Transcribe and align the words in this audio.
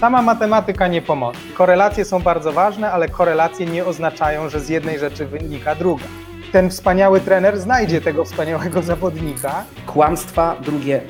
sama 0.00 0.22
matematyka 0.22 0.88
nie 0.88 1.02
pomoże. 1.02 1.40
Korelacje 1.54 2.04
są 2.04 2.20
bardzo 2.20 2.52
ważne, 2.52 2.92
ale 2.92 3.08
korelacje 3.08 3.66
nie 3.66 3.84
oznaczają, 3.84 4.48
że 4.48 4.60
z 4.60 4.68
jednej 4.68 4.98
rzeczy 4.98 5.26
wynika 5.26 5.74
druga. 5.74 6.04
Ten 6.52 6.70
wspaniały 6.70 7.20
trener 7.20 7.60
znajdzie 7.60 8.00
tego 8.00 8.24
wspaniałego 8.24 8.82
zawodnika. 8.82 9.64
Kłamstwa, 9.86 10.56
drugie 10.60 11.00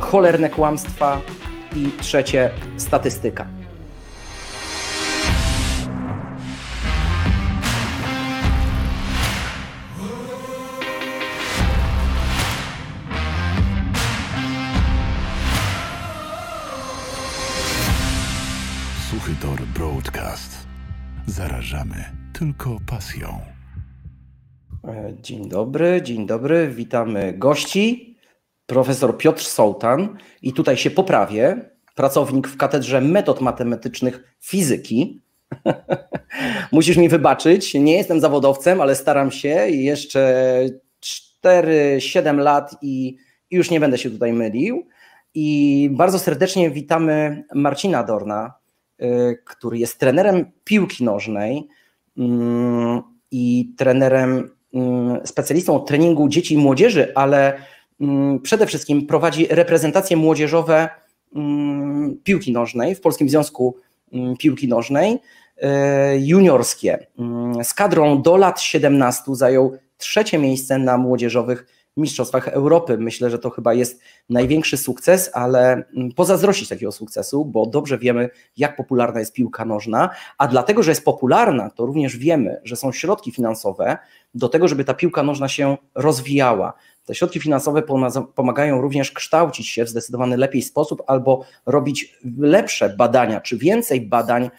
cholerne 0.00 0.50
kłamstwa 0.50 1.20
i 1.76 1.90
trzecie 2.00 2.50
statystyka. 2.76 3.61
Tylko 22.42 22.78
pasją. 22.86 23.40
E, 24.84 25.12
Dzień 25.20 25.48
dobry, 25.48 26.02
dzień 26.02 26.26
dobry. 26.26 26.68
Witamy 26.68 27.32
gości. 27.32 28.16
Profesor 28.66 29.18
Piotr 29.18 29.42
Sołtan 29.42 30.16
i 30.42 30.52
tutaj 30.52 30.76
się 30.76 30.90
poprawię. 30.90 31.70
Pracownik 31.94 32.48
w 32.48 32.56
katedrze 32.56 33.00
metod 33.00 33.40
matematycznych 33.40 34.36
fizyki. 34.40 35.20
Musisz 36.72 36.96
mi 36.96 37.08
wybaczyć, 37.08 37.74
nie 37.74 37.96
jestem 37.96 38.20
zawodowcem, 38.20 38.80
ale 38.80 38.96
staram 38.96 39.30
się. 39.30 39.68
Jeszcze 39.68 40.64
4-7 41.44 42.38
lat 42.38 42.76
i 42.82 43.16
już 43.50 43.70
nie 43.70 43.80
będę 43.80 43.98
się 43.98 44.10
tutaj 44.10 44.32
mylił. 44.32 44.86
I 45.34 45.88
bardzo 45.92 46.18
serdecznie 46.18 46.70
witamy 46.70 47.44
Marcina 47.54 48.04
Dorna, 48.04 48.54
y, 49.02 49.38
który 49.44 49.78
jest 49.78 49.98
trenerem 49.98 50.52
piłki 50.64 51.04
nożnej 51.04 51.68
i 53.30 53.74
trenerem, 53.76 54.50
mm, 54.74 55.26
specjalistą 55.26 55.76
od 55.76 55.86
treningu 55.86 56.28
dzieci 56.28 56.54
i 56.54 56.58
młodzieży, 56.58 57.12
ale 57.14 57.58
mm, 58.00 58.40
przede 58.40 58.66
wszystkim 58.66 59.06
prowadzi 59.06 59.46
reprezentacje 59.50 60.16
młodzieżowe 60.16 60.88
piłki 62.24 62.52
nożnej 62.52 62.94
w 62.94 63.00
Polskim 63.00 63.28
Związku 63.28 63.76
Piłki 64.38 64.68
Nożnej, 64.68 65.12
y, 65.12 65.68
juniorskie. 66.18 67.06
Z 67.62 67.74
kadrą 67.74 68.22
do 68.22 68.36
lat 68.36 68.60
17 68.60 69.22
zajął 69.34 69.78
trzecie 69.96 70.38
miejsce 70.38 70.78
na 70.78 70.98
młodzieżowych 70.98 71.66
Mistrzostwach 71.96 72.48
Europy. 72.48 72.98
Myślę, 72.98 73.30
że 73.30 73.38
to 73.38 73.50
chyba 73.50 73.74
jest 73.74 74.00
największy 74.30 74.76
sukces, 74.76 75.30
ale 75.34 75.84
pozazdrościć 76.16 76.68
takiego 76.68 76.92
sukcesu, 76.92 77.44
bo 77.44 77.66
dobrze 77.66 77.98
wiemy, 77.98 78.30
jak 78.56 78.76
popularna 78.76 79.20
jest 79.20 79.32
piłka 79.32 79.64
nożna, 79.64 80.10
a 80.38 80.48
dlatego, 80.48 80.82
że 80.82 80.90
jest 80.90 81.04
popularna, 81.04 81.70
to 81.70 81.86
również 81.86 82.16
wiemy, 82.16 82.60
że 82.64 82.76
są 82.76 82.92
środki 82.92 83.32
finansowe 83.32 83.98
do 84.34 84.48
tego, 84.48 84.68
żeby 84.68 84.84
ta 84.84 84.94
piłka 84.94 85.22
nożna 85.22 85.48
się 85.48 85.76
rozwijała. 85.94 86.72
Te 87.04 87.14
środki 87.14 87.40
finansowe 87.40 87.82
pomagają 88.34 88.80
również 88.80 89.12
kształcić 89.12 89.68
się 89.68 89.84
w 89.84 89.88
zdecydowany 89.88 90.36
lepiej 90.36 90.62
sposób 90.62 91.02
albo 91.06 91.44
robić 91.66 92.18
lepsze 92.38 92.88
badania, 92.88 93.40
czy 93.40 93.58
więcej 93.58 94.00
badań 94.00 94.50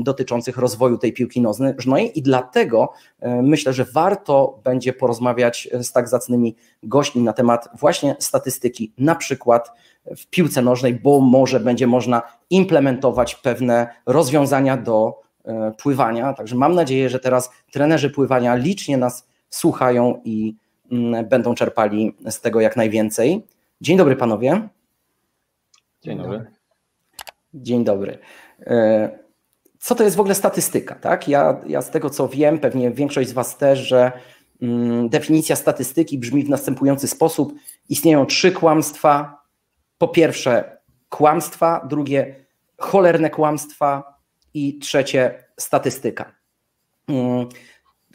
dotyczących 0.00 0.56
rozwoju 0.56 0.98
tej 0.98 1.12
piłki 1.12 1.40
nożnej 1.40 2.18
i 2.18 2.22
dlatego 2.22 2.92
e, 3.20 3.42
myślę, 3.42 3.72
że 3.72 3.84
warto 3.84 4.60
będzie 4.64 4.92
porozmawiać 4.92 5.68
z 5.82 5.92
tak 5.92 6.08
zacnymi 6.08 6.56
gośćmi 6.82 7.22
na 7.22 7.32
temat 7.32 7.68
właśnie 7.74 8.16
statystyki, 8.18 8.92
na 8.98 9.14
przykład 9.14 9.70
w 10.16 10.26
piłce 10.26 10.62
nożnej, 10.62 10.94
bo 10.94 11.20
może 11.20 11.60
będzie 11.60 11.86
można 11.86 12.22
implementować 12.50 13.34
pewne 13.34 13.86
rozwiązania 14.06 14.76
do 14.76 15.20
e, 15.44 15.72
pływania. 15.82 16.32
Także 16.32 16.56
mam 16.56 16.74
nadzieję, 16.74 17.08
że 17.08 17.18
teraz 17.18 17.50
trenerzy 17.72 18.10
pływania 18.10 18.54
licznie 18.54 18.96
nas 18.96 19.28
słuchają 19.50 20.20
i 20.24 20.56
mm, 20.92 21.28
będą 21.28 21.54
czerpali 21.54 22.16
z 22.30 22.40
tego 22.40 22.60
jak 22.60 22.76
najwięcej. 22.76 23.46
Dzień 23.80 23.96
dobry 23.96 24.16
panowie. 24.16 24.68
Dzień 26.02 26.18
dobry. 26.18 26.46
Dzień 27.54 27.84
dobry. 27.84 28.18
E, 28.66 29.21
co 29.82 29.94
to 29.94 30.04
jest 30.04 30.16
w 30.16 30.20
ogóle 30.20 30.34
statystyka? 30.34 30.94
Tak? 30.94 31.28
Ja, 31.28 31.60
ja 31.66 31.82
z 31.82 31.90
tego 31.90 32.10
co 32.10 32.28
wiem, 32.28 32.58
pewnie 32.58 32.90
większość 32.90 33.28
z 33.28 33.32
Was 33.32 33.56
też, 33.56 33.78
że 33.78 34.12
mm, 34.62 35.08
definicja 35.08 35.56
statystyki 35.56 36.18
brzmi 36.18 36.44
w 36.44 36.48
następujący 36.48 37.08
sposób: 37.08 37.54
istnieją 37.88 38.26
trzy 38.26 38.52
kłamstwa. 38.52 39.42
Po 39.98 40.08
pierwsze, 40.08 40.78
kłamstwa, 41.08 41.86
drugie, 41.90 42.44
cholerne 42.78 43.30
kłamstwa 43.30 44.18
i 44.54 44.78
trzecie, 44.78 45.44
statystyka. 45.56 46.34
Mm, 47.08 47.48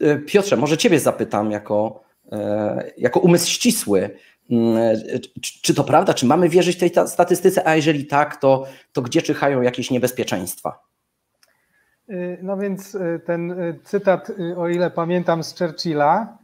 y, 0.02 0.18
Piotrze, 0.26 0.56
może 0.56 0.76
Ciebie 0.76 1.00
zapytam 1.00 1.50
jako, 1.50 2.02
e, 2.32 2.92
jako 2.98 3.20
umysł 3.20 3.50
ścisły. 3.50 4.10
Mm, 4.50 4.98
czy 5.62 5.74
to 5.74 5.84
prawda? 5.84 6.14
Czy 6.14 6.26
mamy 6.26 6.48
wierzyć 6.48 6.78
tej 6.78 6.90
statystyce? 7.06 7.68
A 7.68 7.76
jeżeli 7.76 8.06
tak, 8.06 8.36
to, 8.36 8.66
to 8.92 9.02
gdzie 9.02 9.22
czyhają 9.22 9.62
jakieś 9.62 9.90
niebezpieczeństwa? 9.90 10.87
Y, 12.10 12.38
no 12.42 12.56
więc 12.56 12.94
y, 12.94 13.20
ten 13.26 13.50
y, 13.50 13.78
cytat, 13.84 14.32
o 14.56 14.68
ile 14.68 14.90
pamiętam, 14.90 15.42
z 15.42 15.58
Churchilla 15.58 16.38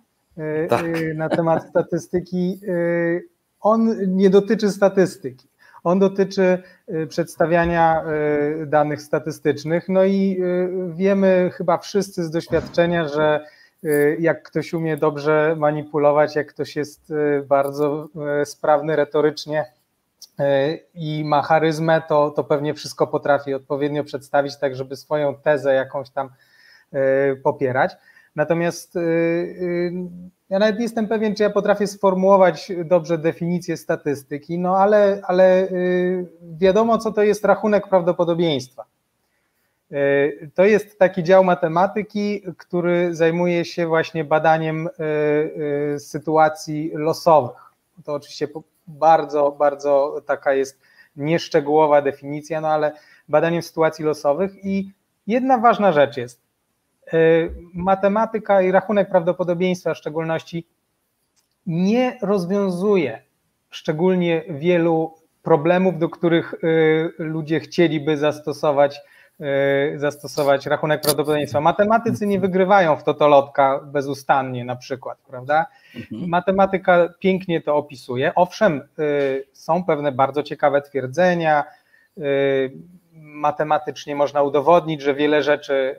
tak. 0.69 0.85
na 1.15 1.29
temat 1.29 1.69
statystyki, 1.69 2.61
on 3.61 3.95
nie 4.07 4.31
dotyczy 4.31 4.71
statystyki. 4.71 5.49
On 5.85 5.99
dotyczy 5.99 6.63
przedstawiania 7.09 8.05
danych 8.67 9.03
statystycznych. 9.03 9.89
No 9.89 10.05
i 10.05 10.41
wiemy 10.95 11.51
chyba 11.55 11.79
wszyscy 11.79 12.25
z 12.25 12.31
doświadczenia, 12.31 13.09
że 13.09 13.47
jak 14.19 14.43
ktoś 14.43 14.73
umie 14.73 14.97
dobrze 14.97 15.57
manipulować, 15.59 16.37
jak 16.37 16.47
ktoś 16.47 16.77
jest 16.77 17.13
bardzo 17.49 18.09
sprawny 18.45 18.97
retorycznie, 18.97 19.65
i 20.95 21.25
ma 21.25 21.43
charyzmę, 21.43 22.03
to, 22.09 22.31
to 22.31 22.45
pewnie 22.45 22.75
wszystko 22.75 23.07
potrafi 23.07 23.55
odpowiednio 23.55 24.05
przedstawić, 24.05 24.57
tak 24.57 24.77
żeby 24.77 24.97
swoją 24.97 25.35
tezę 25.35 25.75
jakąś 25.75 26.11
tam 26.11 26.31
e, 26.93 27.37
popierać. 27.37 27.97
Natomiast 28.37 28.97
e, 28.97 29.01
ja 30.51 30.59
nawet 30.59 30.77
nie 30.77 30.83
jestem 30.83 31.09
pewien, 31.09 31.35
czy 31.35 31.43
ja 31.43 31.51
potrafię 31.51 31.87
sformułować 31.87 32.73
dobrze 32.85 33.19
definicję 33.19 33.77
statystyki, 33.77 34.59
no 34.59 34.77
ale, 34.77 35.21
ale 35.27 35.69
wiadomo, 36.43 36.99
co 36.99 37.13
to 37.13 37.23
jest 37.23 37.45
rachunek 37.45 37.89
prawdopodobieństwa. 37.89 38.85
To 40.55 40.65
jest 40.65 40.99
taki 40.99 41.23
dział 41.23 41.45
matematyki, 41.45 42.43
który 42.59 43.15
zajmuje 43.15 43.65
się 43.65 43.87
właśnie 43.87 44.25
badaniem 44.25 44.89
sytuacji 45.99 46.91
losowych. 46.95 47.73
To 48.05 48.15
oczywiście 48.15 48.49
bardzo, 48.87 49.53
bardzo 49.53 50.21
taka 50.27 50.55
jest 50.55 50.81
nieszczegółowa 51.17 52.03
definicja, 52.03 52.61
no 52.61 52.69
ale 52.69 52.93
badaniem 53.29 53.63
sytuacji 53.63 54.05
losowych 54.05 54.65
i 54.65 54.93
jedna 55.27 55.59
ważna 55.59 55.93
rzecz 55.93 56.17
jest, 56.17 56.41
y, 57.15 57.55
matematyka 57.75 58.63
i 58.63 58.71
rachunek 58.71 59.09
prawdopodobieństwa 59.09 59.95
w 59.95 59.99
szczególności 59.99 60.67
nie 61.67 62.19
rozwiązuje 62.23 63.23
szczególnie 63.71 64.45
wielu 64.49 65.15
problemów, 65.43 65.99
do 65.99 66.09
których 66.09 66.55
y, 66.55 67.13
ludzie 67.19 67.61
chcieliby 67.61 68.17
zastosować 68.17 69.01
zastosować 69.97 70.67
rachunek 70.67 71.01
prawdopodobieństwa. 71.01 71.61
Matematycy 71.61 72.27
nie 72.27 72.41
wygrywają 72.41 72.97
w 72.97 73.05
totolotka 73.05 73.81
bezustannie 73.85 74.65
na 74.65 74.77
przykład, 74.77 75.19
prawda? 75.29 75.67
Mhm. 75.97 76.29
Matematyka 76.29 77.09
pięknie 77.19 77.61
to 77.61 77.77
opisuje. 77.77 78.35
Owszem, 78.35 78.83
y, 78.99 79.47
są 79.53 79.85
pewne 79.85 80.13
bardzo 80.13 80.43
ciekawe 80.43 80.83
twierdzenia, 80.83 81.65
y, 82.19 82.73
matematycznie 83.13 84.17
można 84.17 84.43
udowodnić, 84.43 85.03
że 85.03 85.15
wiele 85.15 85.43
rzeczy 85.43 85.97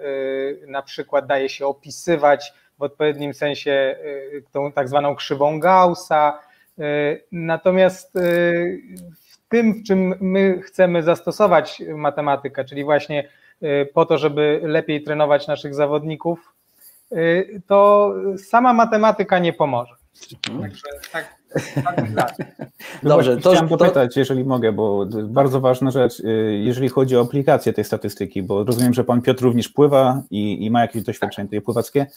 na 0.67 0.81
przykład 0.81 1.25
daje 1.25 1.49
się 1.49 1.67
opisywać 1.67 2.53
w 2.79 2.83
odpowiednim 2.83 3.33
sensie 3.33 3.95
tą 4.51 4.71
tak 4.71 4.89
zwaną 4.89 5.15
krzywą 5.15 5.59
Gaussa. 5.59 6.39
Natomiast 7.31 8.17
tym, 9.49 9.73
w 9.73 9.83
czym 9.83 10.15
my 10.21 10.61
chcemy 10.61 11.03
zastosować 11.03 11.83
matematykę, 11.95 12.65
czyli 12.65 12.83
właśnie 12.83 13.29
y, 13.63 13.89
po 13.93 14.05
to, 14.05 14.17
żeby 14.17 14.61
lepiej 14.63 15.03
trenować 15.03 15.47
naszych 15.47 15.75
zawodników, 15.75 16.53
y, 17.11 17.61
to 17.67 18.11
sama 18.37 18.73
matematyka 18.73 19.39
nie 19.39 19.53
pomoże. 19.53 19.95
Także 20.61 20.83
tak, 21.11 21.35
tak 21.83 22.35
Dobrze, 23.03 23.37
to 23.37 23.51
chciałem 23.51 23.67
dopytać, 23.67 24.17
jeżeli 24.17 24.43
mogę, 24.43 24.71
bo 24.71 25.05
bardzo 25.23 25.61
ważna 25.61 25.91
rzecz, 25.91 26.19
y, 26.19 26.61
jeżeli 26.63 26.89
chodzi 26.89 27.17
o 27.17 27.21
aplikację 27.21 27.73
tej 27.73 27.83
statystyki, 27.83 28.43
bo 28.43 28.63
rozumiem, 28.63 28.93
że 28.93 29.03
pan 29.03 29.21
Piotr 29.21 29.43
również 29.43 29.69
pływa 29.69 30.21
i, 30.31 30.65
i 30.65 30.71
ma 30.71 30.81
jakieś 30.81 31.03
doświadczenie 31.03 31.47
tutaj 31.47 31.61
pływackie. 31.61 32.07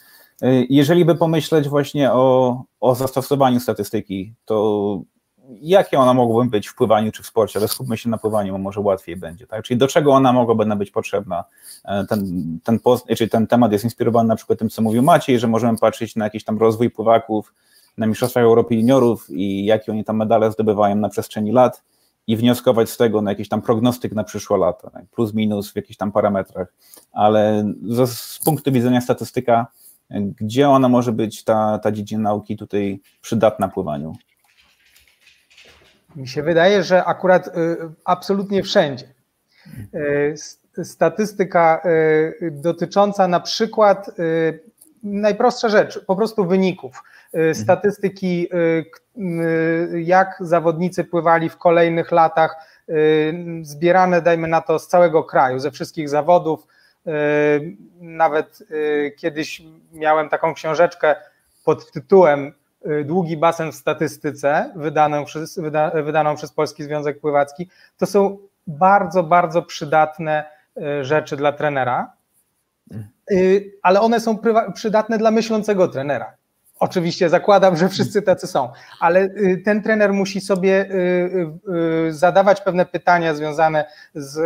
Jeżeli 0.68 1.04
by 1.04 1.14
pomyśleć 1.14 1.68
właśnie 1.68 2.12
o, 2.12 2.64
o 2.80 2.94
zastosowaniu 2.94 3.60
statystyki, 3.60 4.34
to 4.44 5.00
jakie 5.48 5.98
ona 5.98 6.14
mogłaby 6.14 6.50
być 6.50 6.68
w 6.68 6.74
pływaniu 6.74 7.12
czy 7.12 7.22
w 7.22 7.26
sporcie, 7.26 7.58
ale 7.58 7.68
skupmy 7.68 7.96
się 7.96 8.10
na 8.10 8.18
pływaniu, 8.18 8.52
bo 8.52 8.58
może 8.58 8.80
łatwiej 8.80 9.16
będzie, 9.16 9.46
tak? 9.46 9.64
Czyli 9.64 9.78
do 9.78 9.88
czego 9.88 10.12
ona 10.12 10.32
mogłaby 10.32 10.76
być 10.76 10.90
potrzebna? 10.90 11.44
E, 11.84 12.06
ten, 12.06 12.44
ten, 12.64 12.78
post, 12.80 13.06
czyli 13.16 13.30
ten 13.30 13.46
temat 13.46 13.72
jest 13.72 13.84
inspirowany 13.84 14.28
na 14.28 14.36
przykład 14.36 14.58
tym, 14.58 14.68
co 14.68 14.82
mówił 14.82 15.02
Maciej, 15.02 15.38
że 15.38 15.48
możemy 15.48 15.78
patrzeć 15.78 16.16
na 16.16 16.24
jakiś 16.24 16.44
tam 16.44 16.58
rozwój 16.58 16.90
pływaków, 16.90 17.54
na 17.98 18.06
Mistrzostwach 18.06 18.44
Europy 18.44 18.74
Juniorów 18.74 19.30
i 19.30 19.64
jakie 19.64 19.92
oni 19.92 20.04
tam 20.04 20.16
medale 20.16 20.52
zdobywają 20.52 20.96
na 20.96 21.08
przestrzeni 21.08 21.52
lat 21.52 21.82
i 22.26 22.36
wnioskować 22.36 22.90
z 22.90 22.96
tego 22.96 23.22
na 23.22 23.30
jakiś 23.30 23.48
tam 23.48 23.62
prognostyk 23.62 24.12
na 24.12 24.24
przyszłe 24.24 24.58
lata, 24.58 24.90
tak? 24.90 25.06
plus 25.06 25.34
minus 25.34 25.72
w 25.72 25.76
jakichś 25.76 25.96
tam 25.96 26.12
parametrach, 26.12 26.74
ale 27.12 27.72
z, 27.82 28.10
z 28.10 28.38
punktu 28.44 28.72
widzenia 28.72 29.00
statystyka, 29.00 29.66
gdzie 30.40 30.68
ona 30.68 30.88
może 30.88 31.12
być, 31.12 31.44
ta, 31.44 31.78
ta 31.78 31.92
dziedzina 31.92 32.22
nauki 32.22 32.56
tutaj 32.56 33.00
przydatna 33.20 33.68
pływaniu? 33.68 34.12
Mi 36.18 36.28
się 36.28 36.42
wydaje, 36.42 36.82
że 36.82 37.04
akurat 37.04 37.46
y, 37.46 37.50
absolutnie 38.04 38.62
wszędzie. 38.62 39.06
Y, 40.78 40.84
statystyka 40.84 41.82
y, 42.42 42.50
dotycząca 42.50 43.28
na 43.28 43.40
przykład 43.40 44.10
najprostsza 45.02 45.68
rzecz, 45.68 46.04
po 46.04 46.16
prostu 46.16 46.46
wyników. 46.46 47.02
Mhm. 47.32 47.54
Statystyki, 47.54 48.48
jak 49.94 50.36
zawodnicy 50.40 51.04
pływali 51.04 51.48
w 51.48 51.56
kolejnych 51.56 52.12
latach, 52.12 52.56
zbierane, 53.62 54.22
dajmy 54.22 54.48
na 54.48 54.60
to, 54.60 54.78
z 54.78 54.88
całego 54.88 55.24
kraju, 55.24 55.58
ze 55.58 55.70
wszystkich 55.70 56.08
zawodów. 56.08 56.66
Nawet 58.00 58.58
kiedyś 59.16 59.62
miałem 59.92 60.28
taką 60.28 60.54
książeczkę 60.54 61.16
pod 61.64 61.92
tytułem 61.92 62.52
długi 63.04 63.36
basen 63.36 63.72
w 63.72 63.74
statystyce, 63.74 64.72
wydaną 64.76 65.24
przez, 65.24 65.58
wyda, 65.58 65.90
wydaną 65.90 66.36
przez 66.36 66.52
Polski 66.52 66.84
Związek 66.84 67.20
Pływacki, 67.20 67.68
to 67.98 68.06
są 68.06 68.38
bardzo, 68.66 69.22
bardzo 69.22 69.62
przydatne 69.62 70.44
y, 70.76 71.04
rzeczy 71.04 71.36
dla 71.36 71.52
trenera, 71.52 72.12
y, 73.30 73.72
ale 73.82 74.00
one 74.00 74.20
są 74.20 74.38
przydatne 74.74 75.18
dla 75.18 75.30
myślącego 75.30 75.88
trenera. 75.88 76.32
Oczywiście 76.80 77.28
zakładam, 77.28 77.76
że 77.76 77.88
wszyscy 77.88 78.22
tacy 78.22 78.46
są, 78.46 78.72
ale 79.00 79.28
ten 79.64 79.82
trener 79.82 80.12
musi 80.12 80.40
sobie 80.40 80.88
zadawać 82.10 82.60
pewne 82.60 82.86
pytania 82.86 83.34
związane 83.34 83.84
z 84.14 84.38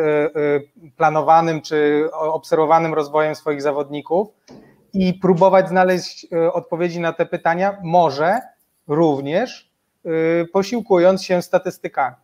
planowanym 0.97 1.61
czy 1.61 2.09
obserwowanym 2.13 2.95
rozwojem 2.95 3.35
swoich 3.35 3.63
zawodników 3.63 4.29
i 4.93 5.15
próbować 5.15 5.69
znaleźć 5.69 6.27
e, 6.33 6.53
odpowiedzi 6.53 7.01
na 7.01 7.13
te 7.13 7.27
pytania, 7.27 7.77
może 7.83 8.41
również 8.89 9.71
e, 10.05 10.09
posiłkując 10.45 11.25
się 11.25 11.43
statystykami. 11.43 12.17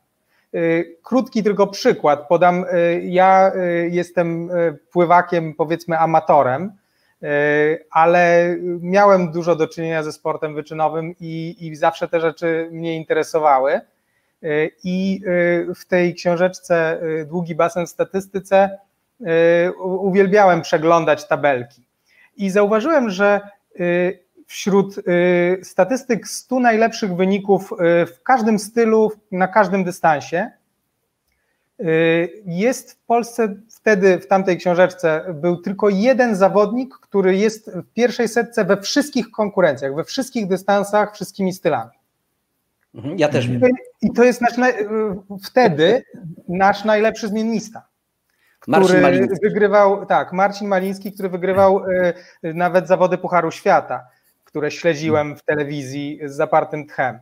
E, 0.54 0.58
krótki 1.02 1.42
tylko 1.42 1.66
przykład 1.66 2.28
podam. 2.28 2.64
Ja 3.02 3.52
jestem 3.90 4.50
pływakiem, 4.92 5.54
powiedzmy, 5.54 5.98
amatorem, 5.98 6.72
ale 7.90 8.56
miałem 8.80 9.32
dużo 9.32 9.56
do 9.56 9.68
czynienia 9.68 10.02
ze 10.02 10.12
sportem 10.12 10.54
wyczynowym 10.54 11.14
i, 11.20 11.56
i 11.60 11.76
zawsze 11.76 12.08
te 12.08 12.20
rzeczy 12.20 12.68
mnie 12.72 12.96
interesowały. 12.96 13.80
I 14.84 15.20
w 15.74 15.84
tej 15.88 16.14
książeczce 16.14 17.00
Długi 17.26 17.54
basen 17.54 17.86
w 17.86 17.90
statystyce 17.90 18.78
uwielbiałem 19.78 20.62
przeglądać 20.62 21.28
tabelki 21.28 21.87
i 22.38 22.50
zauważyłem, 22.50 23.10
że 23.10 23.40
y, 23.80 24.18
wśród 24.46 24.98
y, 24.98 25.02
statystyk 25.62 26.28
100 26.28 26.60
najlepszych 26.60 27.16
wyników 27.16 27.72
y, 27.72 28.06
w 28.06 28.22
każdym 28.22 28.58
stylu, 28.58 29.12
na 29.32 29.48
każdym 29.48 29.84
dystansie, 29.84 30.50
jest 32.44 32.92
w 32.92 32.96
Polsce 33.06 33.56
wtedy, 33.70 34.18
w 34.18 34.26
tamtej 34.26 34.58
książeczce, 34.58 35.34
był 35.34 35.56
tylko 35.56 35.88
jeden 35.88 36.36
zawodnik, 36.36 36.94
który 36.94 37.36
jest 37.36 37.70
w 37.70 37.92
pierwszej 37.92 38.28
setce 38.28 38.64
we 38.64 38.80
wszystkich 38.80 39.30
konkurencjach, 39.30 39.94
we 39.94 40.04
wszystkich 40.04 40.46
dystansach, 40.46 41.14
wszystkimi 41.14 41.52
stylami. 41.52 41.90
Mhm, 42.94 43.18
ja 43.18 43.28
też 43.28 43.48
wiem. 43.48 43.60
I 44.02 44.12
to 44.12 44.24
jest 44.24 44.40
nasz, 44.40 44.52
wtedy 45.44 46.04
nasz 46.48 46.84
najlepszy 46.84 47.28
zmiennista 47.28 47.87
który 48.60 49.00
Marcin 49.00 49.28
wygrywał, 49.42 50.06
tak, 50.06 50.32
Marcin 50.32 50.68
Maliński, 50.68 51.12
który 51.12 51.28
wygrywał 51.28 51.84
e, 51.84 52.14
nawet 52.54 52.88
zawody 52.88 53.18
Pucharu 53.18 53.50
Świata, 53.50 54.06
które 54.44 54.70
śledziłem 54.70 55.36
w 55.36 55.42
telewizji 55.42 56.20
z 56.24 56.32
zapartym 56.32 56.86
tchem. 56.86 57.18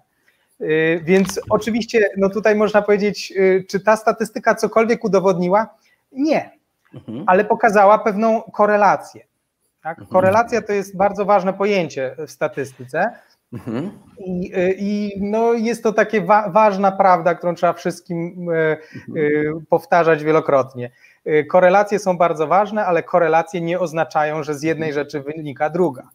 E, 0.60 0.66
więc 1.00 1.40
oczywiście, 1.50 2.08
no 2.16 2.30
tutaj 2.30 2.54
można 2.54 2.82
powiedzieć, 2.82 3.32
e, 3.36 3.64
czy 3.64 3.80
ta 3.80 3.96
statystyka 3.96 4.54
cokolwiek 4.54 5.04
udowodniła? 5.04 5.74
Nie, 6.12 6.50
mhm. 6.94 7.24
ale 7.26 7.44
pokazała 7.44 7.98
pewną 7.98 8.42
korelację. 8.42 9.24
Tak? 9.82 9.98
Mhm. 9.98 10.12
Korelacja 10.12 10.62
to 10.62 10.72
jest 10.72 10.96
bardzo 10.96 11.24
ważne 11.24 11.52
pojęcie 11.52 12.16
w 12.26 12.30
statystyce. 12.30 13.10
Mhm. 13.52 13.90
I, 14.18 14.52
I, 14.78 15.12
no 15.20 15.52
jest 15.52 15.82
to 15.82 15.92
takie 15.92 16.20
wa 16.20 16.50
ważna 16.50 16.92
prawda, 16.92 17.34
którą 17.34 17.54
trzeba 17.54 17.72
wszystkim 17.72 18.48
powtarzać 19.70 20.24
wielokrotnie. 20.24 20.90
Y, 21.28 21.44
korelacje 21.44 21.98
są 21.98 22.18
bardzo 22.18 22.46
ważne, 22.46 22.86
ale 22.86 23.02
korelacje 23.02 23.60
nie 23.60 23.80
oznaczają, 23.80 24.42
że 24.42 24.54
z 24.54 24.62
jednej 24.62 24.92
rzeczy 24.92 25.20
wynika 25.20 25.70
druga. 25.70 26.08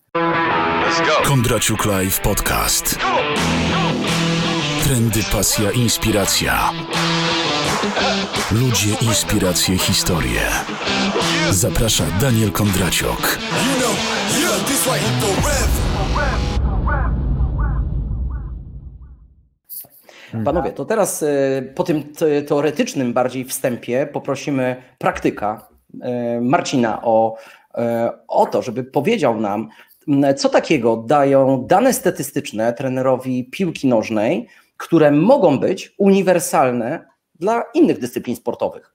Kondraciuk 1.24 1.86
Live 1.86 2.20
Podcast. 2.20 3.00
Trendy, 4.84 5.20
pasja, 5.32 5.72
inspiracja. 5.72 6.72
Ludzie, 8.52 8.90
inspiracje, 9.02 9.78
historie. 9.78 10.42
Zaprasza 11.50 12.04
Daniel 12.20 12.52
Kondraciuk. 12.52 13.38
Mhm. 15.42 15.91
Panowie, 20.46 20.72
to 20.72 20.86
teraz 20.86 21.24
e, 21.24 21.62
po 21.76 21.84
tym 21.84 22.04
teoretycznym 22.48 23.14
bardziej 23.14 23.46
wstępie 23.46 24.08
poprosimy 24.14 24.76
praktyka 24.98 25.68
e, 26.02 26.42
Marcina 26.42 27.02
o, 27.04 27.36
e, 27.76 28.12
o 28.28 28.46
to, 28.46 28.62
żeby 28.62 28.84
powiedział 28.84 29.40
nam, 29.40 29.70
co 30.38 30.50
takiego 30.50 30.98
dają 30.98 31.66
dane 31.68 31.94
statystyczne 31.94 32.74
trenerowi 32.74 33.50
piłki 33.50 33.88
nożnej, 33.88 34.48
które 34.78 35.12
mogą 35.12 35.60
być 35.60 35.96
uniwersalne 35.98 37.06
dla 37.40 37.64
innych 37.74 38.00
dyscyplin 38.00 38.36
sportowych. 38.36 38.94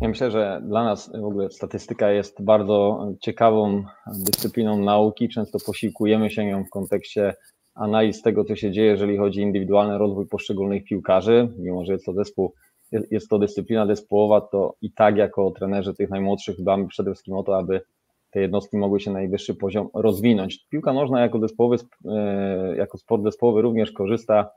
Ja 0.00 0.08
myślę, 0.08 0.30
że 0.30 0.60
dla 0.64 0.84
nas 0.84 1.10
w 1.12 1.24
ogóle 1.24 1.50
statystyka 1.50 2.10
jest 2.10 2.42
bardzo 2.42 3.06
ciekawą 3.20 3.84
dyscypliną 4.06 4.78
nauki. 4.78 5.28
Często 5.28 5.58
posiłkujemy 5.66 6.30
się 6.30 6.44
ją 6.44 6.64
w 6.64 6.70
kontekście 6.70 7.34
analiz 7.74 8.22
tego, 8.22 8.44
co 8.44 8.56
się 8.56 8.70
dzieje, 8.70 8.88
jeżeli 8.88 9.16
chodzi 9.16 9.40
o 9.40 9.42
indywidualny 9.42 9.98
rozwój 9.98 10.26
poszczególnych 10.26 10.84
piłkarzy, 10.84 11.48
mimo 11.58 11.84
że 11.84 11.92
jest 11.92 12.04
to 12.04 12.12
zespół, 12.12 12.54
jest 13.10 13.28
to 13.28 13.38
dyscyplina 13.38 13.86
zespołowa, 13.86 14.40
to 14.40 14.74
i 14.82 14.92
tak 14.92 15.16
jako 15.16 15.50
trenerzy 15.50 15.94
tych 15.94 16.10
najmłodszych 16.10 16.60
dbamy 16.60 16.88
przede 16.88 17.10
wszystkim 17.10 17.34
o 17.34 17.42
to, 17.42 17.58
aby 17.58 17.80
te 18.30 18.40
jednostki 18.40 18.76
mogły 18.76 19.00
się 19.00 19.10
na 19.10 19.18
najwyższy 19.18 19.54
poziom 19.54 19.88
rozwinąć. 19.94 20.66
Piłka 20.70 20.92
nożna 20.92 21.20
jako 21.20 21.38
zespołowy, 21.38 21.76
e, 22.04 22.76
jako 22.76 22.98
sport 22.98 23.22
zespołowy 23.22 23.62
również 23.62 23.92
korzysta 23.92 24.50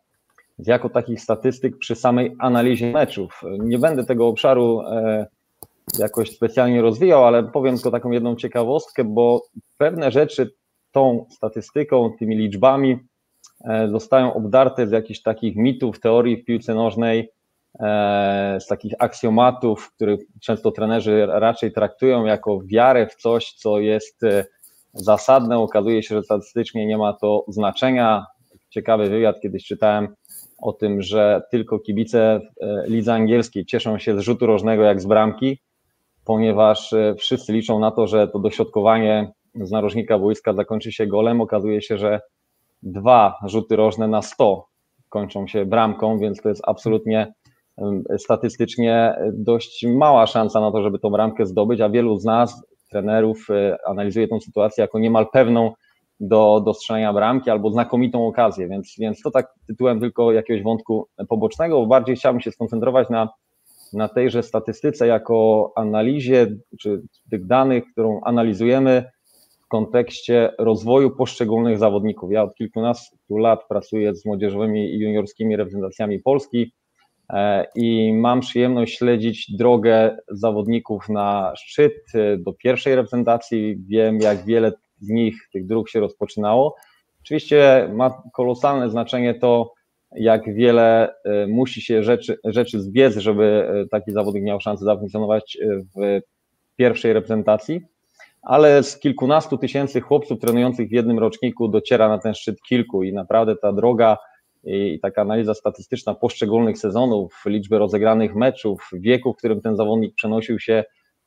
z 0.57 0.67
jako 0.67 0.89
takich 0.89 1.21
statystyk 1.21 1.77
przy 1.77 1.95
samej 1.95 2.35
analizie 2.39 2.91
meczów. 2.91 3.41
Nie 3.59 3.77
będę 3.77 4.05
tego 4.05 4.27
obszaru 4.27 4.81
e, 4.81 5.27
jakoś 5.99 6.31
specjalnie 6.31 6.81
rozwijał, 6.81 7.25
ale 7.25 7.43
powiem 7.43 7.75
tylko 7.75 7.91
taką 7.91 8.11
jedną 8.11 8.35
ciekawostkę, 8.35 9.03
bo 9.03 9.41
pewne 9.77 10.11
rzeczy 10.11 10.53
tą 10.93 11.25
statystyką, 11.29 12.11
tymi 12.19 12.37
liczbami 12.37 12.97
e, 13.65 13.87
zostają 13.87 14.33
obdarte 14.33 14.87
z 14.87 14.91
jakichś 14.91 15.21
takich 15.21 15.55
mitów, 15.55 15.99
teorii 15.99 16.37
w 16.37 16.45
piłce 16.45 16.73
nożnej, 16.73 17.29
e, 17.79 18.57
z 18.61 18.67
takich 18.67 18.93
aksjomatów, 18.99 19.91
których 19.95 20.19
często 20.41 20.71
trenerzy 20.71 21.25
raczej 21.25 21.71
traktują 21.71 22.25
jako 22.25 22.59
wiarę 22.65 23.07
w 23.07 23.15
coś, 23.15 23.53
co 23.53 23.79
jest 23.79 24.23
e, 24.23 24.45
zasadne. 24.93 25.59
Okazuje 25.59 26.03
się, 26.03 26.15
że 26.15 26.23
statystycznie 26.23 26.85
nie 26.85 26.97
ma 26.97 27.13
to 27.13 27.45
znaczenia. 27.47 28.25
Ciekawy 28.69 29.09
wywiad 29.09 29.39
kiedyś 29.41 29.65
czytałem 29.65 30.15
o 30.61 30.73
tym, 30.73 31.01
że 31.01 31.41
tylko 31.51 31.79
kibice 31.79 32.41
lidze 32.87 33.13
angielskiej 33.13 33.65
cieszą 33.65 33.99
się 33.99 34.19
z 34.19 34.21
rzutu 34.21 34.45
rożnego 34.45 34.83
jak 34.83 35.01
z 35.01 35.05
bramki, 35.05 35.59
ponieważ 36.25 36.93
wszyscy 37.17 37.53
liczą 37.53 37.79
na 37.79 37.91
to, 37.91 38.07
że 38.07 38.27
to 38.27 38.39
dośrodkowanie 38.39 39.31
z 39.55 39.71
narożnika 39.71 40.19
boiska 40.19 40.53
zakończy 40.53 40.91
się 40.91 41.07
golem, 41.07 41.41
okazuje 41.41 41.81
się, 41.81 41.97
że 41.97 42.21
dwa 42.83 43.35
rzuty 43.45 43.75
rożne 43.75 44.07
na 44.07 44.21
100 44.21 44.67
kończą 45.09 45.47
się 45.47 45.65
bramką, 45.65 46.19
więc 46.19 46.41
to 46.41 46.49
jest 46.49 46.61
absolutnie 46.67 47.33
statystycznie 48.17 49.15
dość 49.33 49.85
mała 49.87 50.27
szansa 50.27 50.61
na 50.61 50.71
to, 50.71 50.83
żeby 50.83 50.99
tą 50.99 51.09
bramkę 51.09 51.45
zdobyć, 51.45 51.81
a 51.81 51.89
wielu 51.89 52.17
z 52.17 52.25
nas, 52.25 52.65
trenerów, 52.89 53.47
e, 53.49 53.77
analizuje 53.87 54.27
tą 54.27 54.39
sytuację 54.39 54.81
jako 54.81 54.99
niemal 54.99 55.27
pewną 55.33 55.71
do, 56.19 56.61
do 56.65 56.73
strzelania 56.73 57.13
bramki 57.13 57.49
albo 57.49 57.71
znakomitą 57.71 58.27
okazję, 58.27 58.67
więc, 58.67 58.95
więc 58.99 59.21
to 59.21 59.31
tak 59.31 59.53
tytułem 59.67 59.99
tylko 59.99 60.31
jakiegoś 60.31 60.63
wątku 60.63 61.07
pobocznego, 61.29 61.79
bo 61.79 61.87
bardziej 61.87 62.15
chciałbym 62.15 62.41
się 62.41 62.51
skoncentrować 62.51 63.09
na, 63.09 63.29
na 63.93 64.09
tejże 64.09 64.43
statystyce 64.43 65.07
jako 65.07 65.71
analizie, 65.75 66.47
czy 66.79 67.01
tych 67.31 67.45
danych, 67.47 67.83
którą 67.91 68.21
analizujemy 68.23 69.03
kontekście 69.73 70.51
rozwoju 70.59 71.11
poszczególnych 71.11 71.77
zawodników. 71.77 72.31
Ja 72.31 72.43
od 72.43 72.55
kilkunastu 72.55 73.37
lat 73.37 73.67
pracuję 73.69 74.15
z 74.15 74.25
młodzieżowymi 74.25 74.93
i 74.93 74.99
juniorskimi 74.99 75.55
reprezentacjami 75.55 76.19
Polski 76.19 76.73
e, 77.29 77.65
i 77.75 78.13
mam 78.13 78.39
przyjemność 78.39 78.97
śledzić 78.97 79.51
drogę 79.57 80.17
zawodników 80.31 81.09
na 81.09 81.53
szczyt 81.57 81.93
e, 82.15 82.37
do 82.37 82.53
pierwszej 82.53 82.95
reprezentacji. 82.95 83.77
Wiem, 83.87 84.19
jak 84.19 84.45
wiele 84.45 84.71
z 84.99 85.09
nich, 85.09 85.35
tych 85.53 85.65
dróg 85.65 85.89
się 85.89 85.99
rozpoczynało. 85.99 86.75
Oczywiście 87.21 87.89
ma 87.93 88.21
kolosalne 88.33 88.89
znaczenie 88.89 89.33
to, 89.33 89.73
jak 90.15 90.55
wiele 90.55 91.15
e, 91.25 91.47
musi 91.47 91.81
się 91.81 92.03
rzeczy, 92.03 92.37
rzeczy 92.45 92.81
zbiec, 92.81 93.15
żeby 93.15 93.67
taki 93.91 94.11
zawodnik 94.11 94.43
miał 94.43 94.59
szansę 94.59 94.85
zafunkcjonować 94.85 95.57
w 95.95 96.19
pierwszej 96.75 97.13
reprezentacji, 97.13 97.92
ale 98.43 98.83
z 98.83 98.99
kilkunastu 98.99 99.57
tysięcy 99.57 100.01
chłopców 100.01 100.39
trenujących 100.39 100.89
w 100.89 100.91
jednym 100.91 101.19
roczniku 101.19 101.67
dociera 101.67 102.09
na 102.09 102.17
ten 102.17 102.33
szczyt 102.33 102.61
kilku 102.61 103.03
i 103.03 103.13
naprawdę 103.13 103.55
ta 103.55 103.73
droga 103.73 104.17
i 104.63 104.99
taka 105.01 105.21
analiza 105.21 105.53
statystyczna 105.53 106.13
poszczególnych 106.13 106.77
sezonów, 106.77 107.43
liczby 107.45 107.79
rozegranych 107.79 108.35
meczów, 108.35 108.89
wieku, 108.93 109.33
w 109.33 109.37
którym 109.37 109.61
ten 109.61 109.75
zawodnik 109.75 110.15
przenosił 110.15 110.59
się 110.59 110.83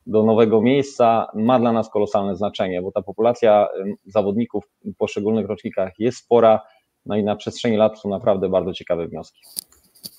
do 0.06 0.22
nowego 0.22 0.62
miejsca 0.62 1.26
ma 1.34 1.58
dla 1.58 1.72
nas 1.72 1.90
kolosalne 1.90 2.36
znaczenie, 2.36 2.82
bo 2.82 2.92
ta 2.92 3.02
populacja 3.02 3.68
zawodników 4.06 4.64
w 4.84 4.96
poszczególnych 4.96 5.46
rocznikach 5.46 5.92
jest 5.98 6.18
spora, 6.18 6.60
no 7.06 7.16
i 7.16 7.24
na 7.24 7.36
przestrzeni 7.36 7.76
lat 7.76 7.98
są 8.00 8.08
naprawdę 8.08 8.48
bardzo 8.48 8.72
ciekawe 8.72 9.08
wnioski. 9.08 9.40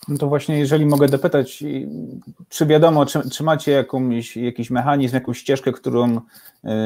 No 0.07 0.17
to 0.17 0.27
właśnie, 0.27 0.59
jeżeli 0.59 0.85
mogę 0.85 1.07
dopytać, 1.07 1.63
czy 2.49 2.65
wiadomo, 2.65 3.05
czy, 3.05 3.29
czy 3.29 3.43
macie 3.43 3.71
jakąś, 3.71 4.37
jakiś 4.37 4.69
mechanizm, 4.69 5.15
jakąś 5.15 5.37
ścieżkę, 5.37 5.71
którą 5.71 6.15
y, 6.15 6.19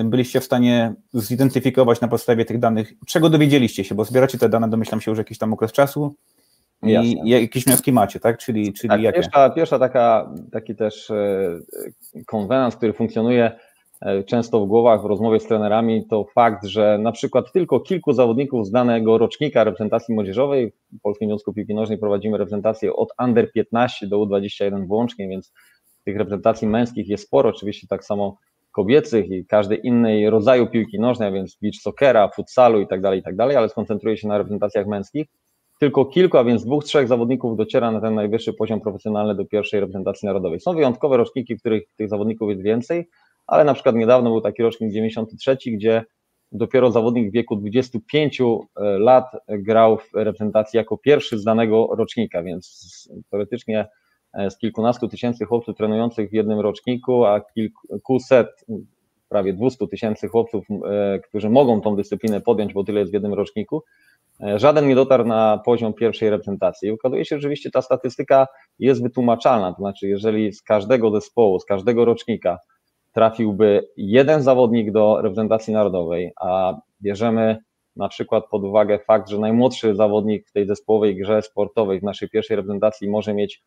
byliście 0.06 0.40
w 0.40 0.44
stanie 0.44 0.94
zidentyfikować 1.14 2.02
na 2.02 2.08
podstawie 2.08 2.46
tych 2.46 2.60
danych? 2.60 2.94
Czego 3.08 3.30
dowiedzieliście 3.30 3.84
się? 3.84 3.96
Bo 3.96 4.06
zbieracie 4.06 4.38
te 4.38 4.50
dane, 4.50 4.70
domyślam 4.70 5.02
się, 5.02 5.12
już 5.12 5.18
jakiś 5.18 5.38
tam 5.38 5.54
okres 5.54 5.72
czasu. 5.72 6.16
I 6.84 6.92
Jasne. 6.92 7.30
jakieś 7.30 7.66
wnioski 7.66 7.92
macie, 7.92 8.20
tak? 8.20 8.38
Czyli, 8.38 8.74
czyli 8.74 8.90
tak, 8.90 9.02
jakie? 9.02 9.22
Pierwsza, 9.22 9.50
pierwsza 9.50 9.80
taka, 9.80 10.32
taki 10.52 10.76
też 10.76 11.12
e, 11.12 11.60
konwenans, 12.26 12.76
który 12.76 12.94
funkcjonuje 12.94 13.46
e, 13.46 13.60
często 14.26 14.66
w 14.66 14.68
głowach 14.68 15.02
w 15.02 15.06
rozmowie 15.06 15.40
z 15.40 15.46
trenerami, 15.46 16.06
to 16.08 16.24
fakt, 16.24 16.66
że 16.66 16.98
na 16.98 17.12
przykład 17.12 17.52
tylko 17.52 17.80
kilku 17.80 18.14
zawodników 18.14 18.68
z 18.68 18.72
danego 18.72 19.18
rocznika 19.18 19.64
reprezentacji 19.64 20.14
młodzieżowej, 20.14 20.72
w 20.92 21.02
Polskim 21.02 21.30
Związku 21.30 21.54
Piłki 21.54 21.74
Nożnej 21.74 21.98
prowadzimy 21.98 22.38
reprezentację 22.38 22.94
od 22.94 23.10
under 23.26 23.52
15 23.52 24.08
do 24.08 24.18
U21 24.18 24.88
włącznie, 24.88 25.28
więc 25.28 25.54
tych 26.06 26.18
reprezentacji 26.18 26.68
męskich 26.68 27.08
jest 27.08 27.24
sporo, 27.24 27.50
oczywiście 27.50 27.88
tak 27.88 28.06
samo 28.06 28.38
kobiecych 28.72 29.30
i 29.30 29.46
każdej 29.46 29.88
innej 29.88 30.30
rodzaju 30.30 30.68
piłki 30.68 31.00
nożnej, 31.00 31.34
więc 31.34 31.58
beach 31.62 31.76
soccera, 31.76 32.30
futsalu 32.36 32.82
i 32.82 32.88
tak 32.88 33.02
dalej, 33.02 33.20
i 33.20 33.24
tak 33.24 33.36
dalej, 33.36 33.56
ale 33.56 33.70
skoncentruję 33.70 34.18
się 34.18 34.28
na 34.28 34.38
reprezentacjach 34.38 34.88
męskich 34.88 35.28
tylko 35.82 36.06
kilku, 36.06 36.38
a 36.38 36.44
więc 36.44 36.66
dwóch, 36.66 36.84
trzech 36.84 37.08
zawodników 37.08 37.58
dociera 37.58 37.92
na 37.92 38.02
ten 38.02 38.16
najwyższy 38.16 38.54
poziom 38.54 38.82
profesjonalny 38.82 39.36
do 39.36 39.46
pierwszej 39.46 39.80
reprezentacji 39.80 40.26
narodowej. 40.26 40.60
Są 40.60 40.74
wyjątkowe 40.74 41.18
roczniki, 41.18 41.56
w 41.56 41.60
których 41.60 41.84
tych 41.98 42.10
zawodników 42.10 42.50
jest 42.50 42.62
więcej, 42.62 43.10
ale 43.48 43.64
na 43.64 43.74
przykład 43.74 43.96
niedawno 43.96 44.30
był 44.30 44.42
taki 44.42 44.64
rocznik 44.64 44.94
93, 44.94 45.58
gdzie 45.72 46.04
dopiero 46.52 46.92
zawodnik 46.92 47.30
w 47.30 47.34
wieku 47.34 47.56
25 47.56 48.42
e, 48.42 48.46
lat 48.82 49.26
grał 49.50 49.98
w 49.98 50.10
reprezentacji 50.14 50.78
jako 50.78 50.98
pierwszy 50.98 51.40
z 51.40 51.44
danego 51.44 51.88
rocznika, 51.96 52.44
więc 52.44 53.10
teoretycznie 53.30 53.88
e, 54.34 54.52
z 54.52 54.58
kilkunastu 54.58 55.08
tysięcy 55.08 55.46
chłopców 55.46 55.78
trenujących 55.78 56.30
w 56.30 56.34
jednym 56.34 56.60
roczniku, 56.60 57.26
a 57.26 57.42
kilkuset, 57.42 58.66
prawie 59.30 59.54
200 59.54 59.88
tysięcy 59.88 60.28
chłopców, 60.28 60.66
e, 60.86 61.20
którzy 61.20 61.50
mogą 61.50 61.82
tą 61.82 61.96
dyscyplinę 61.96 62.42
podjąć, 62.42 62.74
bo 62.74 62.84
tyle 62.84 63.00
jest 63.00 63.12
w 63.12 63.14
jednym 63.14 63.34
roczniku, 63.34 63.84
żaden 64.56 64.88
nie 64.88 64.96
dotarł 64.96 65.26
na 65.26 65.62
poziom 65.66 65.94
pierwszej 65.94 66.30
reprezentacji. 66.30 66.90
I 66.90 66.92
okazuje 66.92 67.26
się, 67.26 67.36
że 67.36 67.42
rzeczywiście 67.42 67.72
ta 67.72 67.82
statystyka 67.82 68.48
jest 68.80 69.04
wytłumaczalna, 69.04 69.74
to 69.74 69.78
znaczy 69.78 70.08
jeżeli 70.08 70.54
z 70.54 70.62
każdego 70.62 71.12
zespołu, 71.12 71.60
z 71.60 71.66
każdego 71.66 72.06
rocznika 72.06 72.58
trafiłby 73.12 73.88
jeden 73.98 74.42
zawodnik 74.42 74.92
do 74.92 75.22
reprezentacji 75.22 75.74
narodowej, 75.74 76.32
a 76.42 76.74
bierzemy 77.02 77.58
na 77.96 78.10
przykład 78.10 78.44
pod 78.52 78.64
uwagę 78.64 79.00
fakt, 79.00 79.30
że 79.30 79.40
najmłodszy 79.40 79.96
zawodnik 79.96 80.48
w 80.48 80.52
tej 80.52 80.68
zespołowej 80.68 81.16
grze 81.16 81.42
sportowej 81.42 82.00
w 82.00 82.04
naszej 82.04 82.30
pierwszej 82.30 82.58
reprezentacji 82.58 83.10
może 83.10 83.34
mieć 83.34 83.64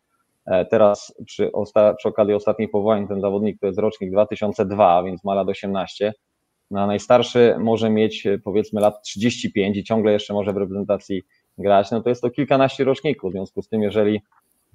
e, 0.46 0.64
teraz 0.64 1.14
przy, 1.26 1.50
przy 1.98 2.08
okazji 2.08 2.34
ostatnich 2.34 2.70
powołań 2.70 3.08
ten 3.08 3.20
zawodnik 3.20 3.60
to 3.60 3.66
jest 3.66 3.78
rocznik 3.78 4.10
2002, 4.10 5.02
więc 5.02 5.24
ma 5.24 5.34
lat 5.34 5.48
18, 5.48 6.12
na 6.70 6.86
najstarszy 6.86 7.54
może 7.58 7.90
mieć 7.90 8.26
powiedzmy 8.44 8.80
lat 8.80 9.02
35 9.02 9.76
i 9.76 9.84
ciągle 9.84 10.12
jeszcze 10.12 10.34
może 10.34 10.52
w 10.52 10.56
reprezentacji 10.56 11.22
grać, 11.58 11.90
no 11.90 12.00
to 12.00 12.08
jest 12.08 12.22
to 12.22 12.30
kilkanaście 12.30 12.84
roczników. 12.84 13.30
W 13.30 13.34
związku 13.34 13.62
z 13.62 13.68
tym, 13.68 13.82
jeżeli 13.82 14.20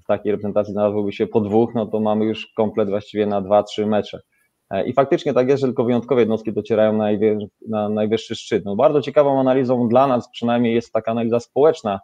w 0.03 0.07
takiej 0.07 0.31
reprezentacji 0.31 0.73
znalazłoby 0.73 1.11
się 1.11 1.27
po 1.27 1.41
dwóch, 1.41 1.75
no 1.75 1.85
to 1.85 1.99
mamy 1.99 2.25
już 2.25 2.47
komplet 2.47 2.89
właściwie 2.89 3.25
na 3.25 3.41
dwa, 3.41 3.63
trzy 3.63 3.85
mecze. 3.85 4.19
E, 4.69 4.88
I 4.88 4.93
faktycznie 4.93 5.33
tak 5.33 5.49
jest, 5.49 5.61
że 5.61 5.67
tylko 5.67 5.83
wyjątkowe 5.83 6.21
jednostki 6.21 6.53
docierają 6.53 6.93
na, 6.97 7.07
na 7.67 7.89
najwyższy 7.89 8.35
szczyt. 8.35 8.65
No 8.65 8.75
bardzo 8.75 9.01
ciekawą 9.01 9.39
analizą 9.39 9.88
dla 9.88 10.07
nas 10.07 10.29
przynajmniej 10.31 10.75
jest 10.75 10.93
taka 10.93 11.11
analiza 11.11 11.39
społeczna 11.39 11.99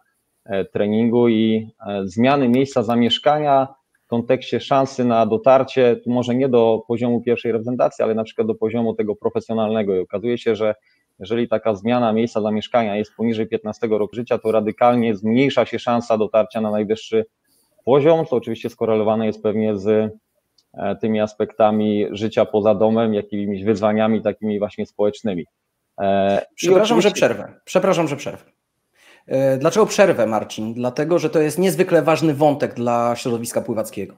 e, 0.45 0.65
treningu 0.65 1.29
i 1.29 1.69
e, 1.87 2.01
zmiany 2.05 2.49
miejsca 2.49 2.83
zamieszkania 2.83 3.67
w 4.05 4.07
kontekście 4.07 4.59
szansy 4.59 5.05
na 5.05 5.25
dotarcie, 5.25 6.01
może 6.05 6.35
nie 6.35 6.49
do 6.49 6.81
poziomu 6.87 7.21
pierwszej 7.21 7.51
reprezentacji, 7.51 8.03
ale 8.03 8.15
na 8.15 8.23
przykład 8.23 8.47
do 8.47 8.55
poziomu 8.55 8.93
tego 8.93 9.15
profesjonalnego. 9.15 9.95
I 9.95 9.99
okazuje 9.99 10.37
się, 10.37 10.55
że 10.55 10.75
jeżeli 11.19 11.47
taka 11.47 11.75
zmiana 11.75 12.13
miejsca 12.13 12.41
zamieszkania 12.41 12.95
jest 12.95 13.15
poniżej 13.17 13.47
15 13.47 13.87
roku 13.87 14.15
życia, 14.15 14.37
to 14.37 14.51
radykalnie 14.51 15.15
zmniejsza 15.15 15.65
się 15.65 15.79
szansa 15.79 16.17
dotarcia 16.17 16.61
na 16.61 16.71
najwyższy 16.71 17.25
poziom, 17.85 18.25
co 18.25 18.35
oczywiście 18.35 18.69
skorelowane 18.69 19.25
jest 19.25 19.43
pewnie 19.43 19.77
z 19.77 20.11
tymi 21.01 21.21
aspektami 21.21 22.05
życia 22.11 22.45
poza 22.45 22.75
domem, 22.75 23.13
jakimiś 23.13 23.63
wyzwaniami 23.63 24.21
takimi 24.21 24.59
właśnie 24.59 24.85
społecznymi. 24.85 25.45
E, 26.01 26.45
Przepraszam, 26.55 26.97
oczywiście... 26.97 27.09
że 27.09 27.13
przerwę. 27.27 27.53
Przepraszam, 27.65 28.07
że 28.07 28.15
przerwę. 28.15 28.45
E, 29.27 29.57
dlaczego 29.57 29.85
przerwę, 29.85 30.27
Marcin? 30.27 30.73
Dlatego, 30.73 31.19
że 31.19 31.29
to 31.29 31.39
jest 31.39 31.59
niezwykle 31.59 32.01
ważny 32.01 32.33
wątek 32.33 32.73
dla 32.73 33.15
środowiska 33.15 33.61
pływackiego. 33.61 34.15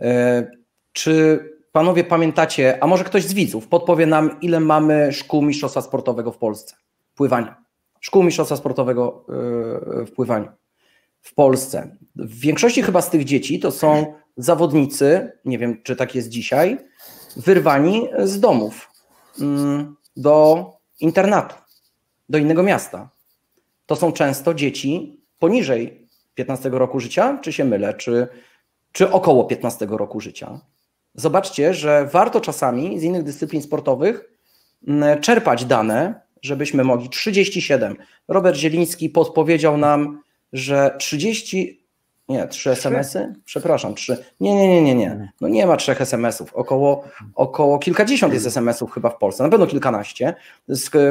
E, 0.00 0.46
czy 0.92 1.40
panowie 1.72 2.04
pamiętacie, 2.04 2.78
a 2.82 2.86
może 2.86 3.04
ktoś 3.04 3.24
z 3.24 3.34
widzów 3.34 3.68
podpowie 3.68 4.06
nam, 4.06 4.40
ile 4.40 4.60
mamy 4.60 5.12
szkół 5.12 5.42
mistrzostwa 5.42 5.80
sportowego 5.80 6.32
w 6.32 6.38
Polsce? 6.38 6.76
Pływania. 7.14 7.56
Szkół 8.00 8.22
mistrzostwa 8.22 8.56
sportowego 8.56 9.24
e, 9.28 10.04
w 10.04 10.12
pływaniu 10.12 10.48
w 11.20 11.34
Polsce. 11.34 11.96
W 12.16 12.40
większości 12.40 12.82
chyba 12.82 13.02
z 13.02 13.10
tych 13.10 13.24
dzieci 13.24 13.60
to 13.60 13.70
są 13.70 14.14
zawodnicy, 14.36 15.32
nie 15.44 15.58
wiem 15.58 15.82
czy 15.82 15.96
tak 15.96 16.14
jest 16.14 16.28
dzisiaj, 16.28 16.78
wyrwani 17.36 18.08
z 18.24 18.40
domów 18.40 18.90
mm, 19.40 19.96
do 20.16 20.66
internatu, 21.00 21.54
do 22.28 22.38
innego 22.38 22.62
miasta 22.62 23.16
to 23.86 23.96
są 23.96 24.12
często 24.12 24.54
dzieci 24.54 25.20
poniżej 25.38 26.08
15 26.34 26.68
roku 26.68 27.00
życia, 27.00 27.38
czy 27.42 27.52
się 27.52 27.64
mylę, 27.64 27.94
czy, 27.94 28.28
czy 28.92 29.10
około 29.10 29.44
15 29.44 29.86
roku 29.90 30.20
życia. 30.20 30.60
Zobaczcie, 31.14 31.74
że 31.74 32.08
warto 32.12 32.40
czasami 32.40 33.00
z 33.00 33.02
innych 33.02 33.22
dyscyplin 33.22 33.62
sportowych 33.62 34.30
mm, 34.88 35.20
czerpać 35.20 35.64
dane, 35.64 36.20
żebyśmy 36.42 36.84
mogli 36.84 37.08
37. 37.08 37.96
Robert 38.28 38.56
Zieliński 38.56 39.10
podpowiedział 39.10 39.76
nam, 39.76 40.22
że 40.52 40.96
30 40.98 41.85
nie, 42.28 42.48
trzy 42.48 42.70
SMS-y? 42.70 43.34
Przepraszam, 43.44 43.94
trzy. 43.94 44.24
Nie, 44.40 44.54
nie, 44.54 44.68
nie, 44.68 44.82
nie, 44.82 44.94
nie. 44.94 45.32
No 45.40 45.48
nie 45.48 45.66
ma 45.66 45.76
trzech 45.76 46.00
SMS-ów. 46.00 46.54
Około, 46.54 47.04
około 47.34 47.78
kilkadziesiąt 47.78 48.34
jest 48.34 48.46
SMS-ów 48.46 48.92
chyba 48.92 49.10
w 49.10 49.18
Polsce, 49.18 49.44
na 49.44 49.48
pewno 49.50 49.66
kilkanaście, 49.66 50.34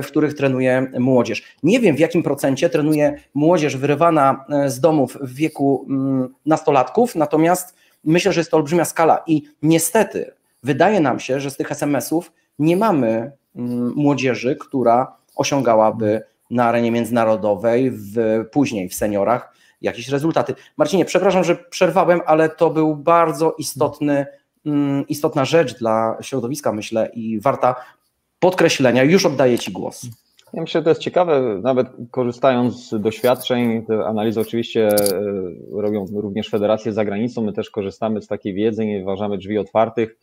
w 0.04 0.08
których 0.08 0.34
trenuje 0.34 0.92
młodzież. 1.00 1.44
Nie 1.64 1.80
wiem 1.80 1.96
w 1.96 2.00
jakim 2.00 2.24
procencie 2.24 2.70
trenuje 2.70 3.20
młodzież 3.34 3.78
wyrywana 3.78 4.46
e, 4.50 4.70
z 4.70 4.80
domów 4.80 5.18
w 5.22 5.36
wieku 5.36 5.86
mm, 5.90 6.34
nastolatków, 6.46 7.16
natomiast 7.16 7.76
myślę, 8.04 8.34
że 8.34 8.40
jest 8.40 8.52
to 8.52 8.58
olbrzymia 8.58 8.86
skala 8.86 9.24
i 9.28 9.44
niestety 9.62 10.32
wydaje 10.64 11.00
nam 11.00 11.20
się, 11.20 11.40
że 11.40 11.52
z 11.52 11.58
tych 11.58 11.72
SMS-ów 11.72 12.32
nie 12.60 12.78
mamy 12.78 13.32
mm, 13.56 13.94
młodzieży, 13.96 14.56
która 14.56 15.16
osiągałaby 15.36 16.24
na 16.52 16.66
arenie 16.66 16.92
międzynarodowej, 16.92 17.92
w, 17.92 18.16
później 18.52 18.90
w 18.90 18.96
seniorach, 18.96 19.55
jakieś 19.86 20.10
rezultaty. 20.10 20.56
Marcinie, 20.78 21.06
przepraszam, 21.06 21.44
że 21.44 21.56
przerwałem, 21.56 22.22
ale 22.26 22.50
to 22.50 22.70
był 22.70 22.96
bardzo 22.96 23.56
istotny, 23.58 24.26
mm, 24.66 25.08
istotna 25.08 25.46
rzecz 25.46 25.80
dla 25.80 26.18
środowiska, 26.22 26.72
myślę, 26.72 27.10
i 27.14 27.40
warta 27.40 27.76
podkreślenia. 28.40 29.04
Już 29.04 29.26
oddaję 29.26 29.60
Ci 29.60 29.72
głos. 29.72 30.06
Ja 30.54 30.62
myślę, 30.62 30.80
że 30.80 30.84
to 30.84 30.90
jest 30.90 31.02
ciekawe, 31.02 31.60
nawet 31.64 31.88
korzystając 32.12 32.90
z 32.90 33.02
doświadczeń, 33.02 33.86
te 33.86 34.06
analizy 34.06 34.40
oczywiście 34.40 34.88
e, 34.88 34.98
robią 35.72 36.06
również 36.14 36.50
federacje 36.50 36.94
za 36.94 37.06
granicą, 37.06 37.42
my 37.42 37.54
też 37.54 37.70
korzystamy 37.70 38.22
z 38.22 38.28
takiej 38.28 38.54
wiedzy, 38.54 38.86
nie 38.86 39.02
uważamy 39.02 39.38
drzwi 39.38 39.58
otwartych. 39.58 40.18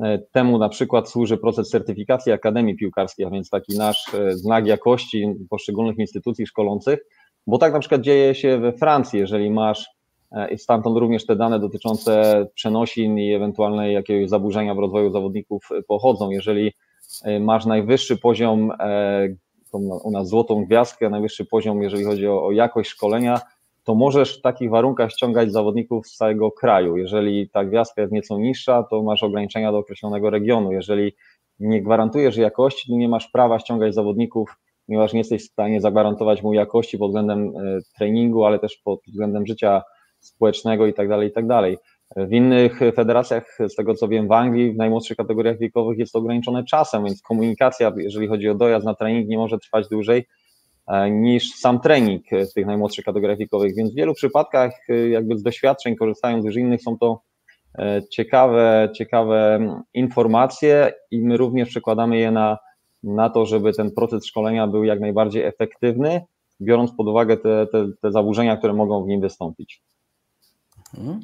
E, 0.00 0.18
temu 0.18 0.58
na 0.58 0.68
przykład 0.68 1.10
służy 1.10 1.36
proces 1.36 1.68
certyfikacji 1.68 2.32
Akademii 2.32 2.76
Piłkarskiej, 2.76 3.26
a 3.26 3.30
więc 3.30 3.50
taki 3.50 3.78
nasz 3.78 4.14
e, 4.14 4.32
znak 4.32 4.66
jakości 4.66 5.26
poszczególnych 5.50 5.98
instytucji 5.98 6.46
szkolących, 6.46 7.00
bo 7.46 7.58
tak 7.58 7.72
na 7.72 7.80
przykład 7.80 8.00
dzieje 8.00 8.34
się 8.34 8.58
we 8.58 8.72
Francji, 8.72 9.18
jeżeli 9.18 9.50
masz 9.50 9.90
stamtąd 10.56 10.96
również 10.96 11.26
te 11.26 11.36
dane 11.36 11.60
dotyczące 11.60 12.46
przenosin 12.54 13.18
i 13.18 13.34
ewentualnej 13.34 13.94
jakiegoś 13.94 14.28
zaburzenia 14.28 14.74
w 14.74 14.78
rozwoju 14.78 15.12
zawodników 15.12 15.68
pochodzą. 15.88 16.30
Jeżeli 16.30 16.72
masz 17.40 17.66
najwyższy 17.66 18.16
poziom 18.16 18.72
u 20.04 20.10
nas 20.10 20.28
złotą 20.28 20.64
gwiazdkę, 20.64 21.10
najwyższy 21.10 21.44
poziom, 21.44 21.82
jeżeli 21.82 22.04
chodzi 22.04 22.28
o, 22.28 22.46
o 22.46 22.52
jakość 22.52 22.90
szkolenia, 22.90 23.40
to 23.84 23.94
możesz 23.94 24.38
w 24.38 24.42
takich 24.42 24.70
warunkach 24.70 25.10
ściągać 25.10 25.52
zawodników 25.52 26.06
z 26.08 26.16
całego 26.16 26.50
kraju. 26.50 26.96
Jeżeli 26.96 27.48
ta 27.48 27.64
gwiazdka 27.64 28.00
jest 28.02 28.12
nieco 28.12 28.38
niższa, 28.38 28.82
to 28.90 29.02
masz 29.02 29.22
ograniczenia 29.22 29.72
do 29.72 29.78
określonego 29.78 30.30
regionu. 30.30 30.72
Jeżeli 30.72 31.12
nie 31.60 31.82
gwarantujesz 31.82 32.36
jakości, 32.36 32.88
to 32.88 32.96
nie 32.96 33.08
masz 33.08 33.28
prawa 33.28 33.58
ściągać 33.58 33.94
zawodników, 33.94 34.56
ponieważ 34.90 35.12
nie 35.12 35.20
jesteś 35.20 35.42
w 35.42 35.52
stanie 35.52 35.80
zagwarantować 35.80 36.42
mu 36.42 36.54
jakości 36.54 36.98
pod 36.98 37.08
względem 37.08 37.48
e, 37.48 37.78
treningu, 37.98 38.44
ale 38.44 38.58
też 38.58 38.80
pod 38.84 39.00
względem 39.06 39.46
życia 39.46 39.82
społecznego 40.20 40.86
i 40.86 40.94
tak 40.94 41.08
dalej, 41.08 41.28
i 41.28 41.32
tak 41.32 41.46
dalej. 41.46 41.78
W 42.16 42.32
innych 42.32 42.80
federacjach, 42.94 43.58
z 43.68 43.74
tego 43.74 43.94
co 43.94 44.08
wiem, 44.08 44.28
w 44.28 44.32
Anglii, 44.32 44.72
w 44.72 44.76
najmłodszych 44.76 45.16
kategoriach 45.16 45.58
wiekowych 45.58 45.98
jest 45.98 46.12
to 46.12 46.18
ograniczone 46.18 46.64
czasem, 46.64 47.04
więc 47.04 47.22
komunikacja, 47.22 47.92
jeżeli 47.96 48.28
chodzi 48.28 48.48
o 48.48 48.54
dojazd 48.54 48.86
na 48.86 48.94
trening, 48.94 49.28
nie 49.28 49.38
może 49.38 49.58
trwać 49.58 49.88
dłużej 49.88 50.26
e, 50.88 51.10
niż 51.10 51.54
sam 51.54 51.80
trening 51.80 52.22
w 52.50 52.52
tych 52.54 52.66
najmłodszych 52.66 53.04
kategoriach 53.04 53.38
wiekowych. 53.38 53.76
Więc 53.76 53.92
w 53.92 53.96
wielu 53.96 54.14
przypadkach, 54.14 54.72
e, 54.88 55.08
jakby 55.08 55.38
z 55.38 55.42
doświadczeń, 55.42 55.96
korzystając 55.96 56.44
już 56.44 56.56
innych, 56.56 56.82
są 56.82 56.98
to 56.98 57.22
e, 57.78 58.02
ciekawe, 58.10 58.88
ciekawe 58.94 59.60
informacje 59.94 60.92
i 61.10 61.22
my 61.22 61.36
również 61.36 61.68
przekładamy 61.68 62.18
je 62.18 62.30
na, 62.30 62.58
na 63.02 63.30
to, 63.30 63.46
żeby 63.46 63.72
ten 63.72 63.90
proces 63.90 64.26
szkolenia 64.26 64.66
był 64.66 64.84
jak 64.84 65.00
najbardziej 65.00 65.42
efektywny, 65.42 66.20
biorąc 66.60 66.92
pod 66.92 67.06
uwagę 67.06 67.36
te, 67.36 67.66
te, 67.66 67.86
te 68.00 68.12
zaburzenia, 68.12 68.56
które 68.56 68.72
mogą 68.72 69.04
w 69.04 69.08
nim 69.08 69.20
wystąpić. 69.20 69.82
Hmm. 70.96 71.20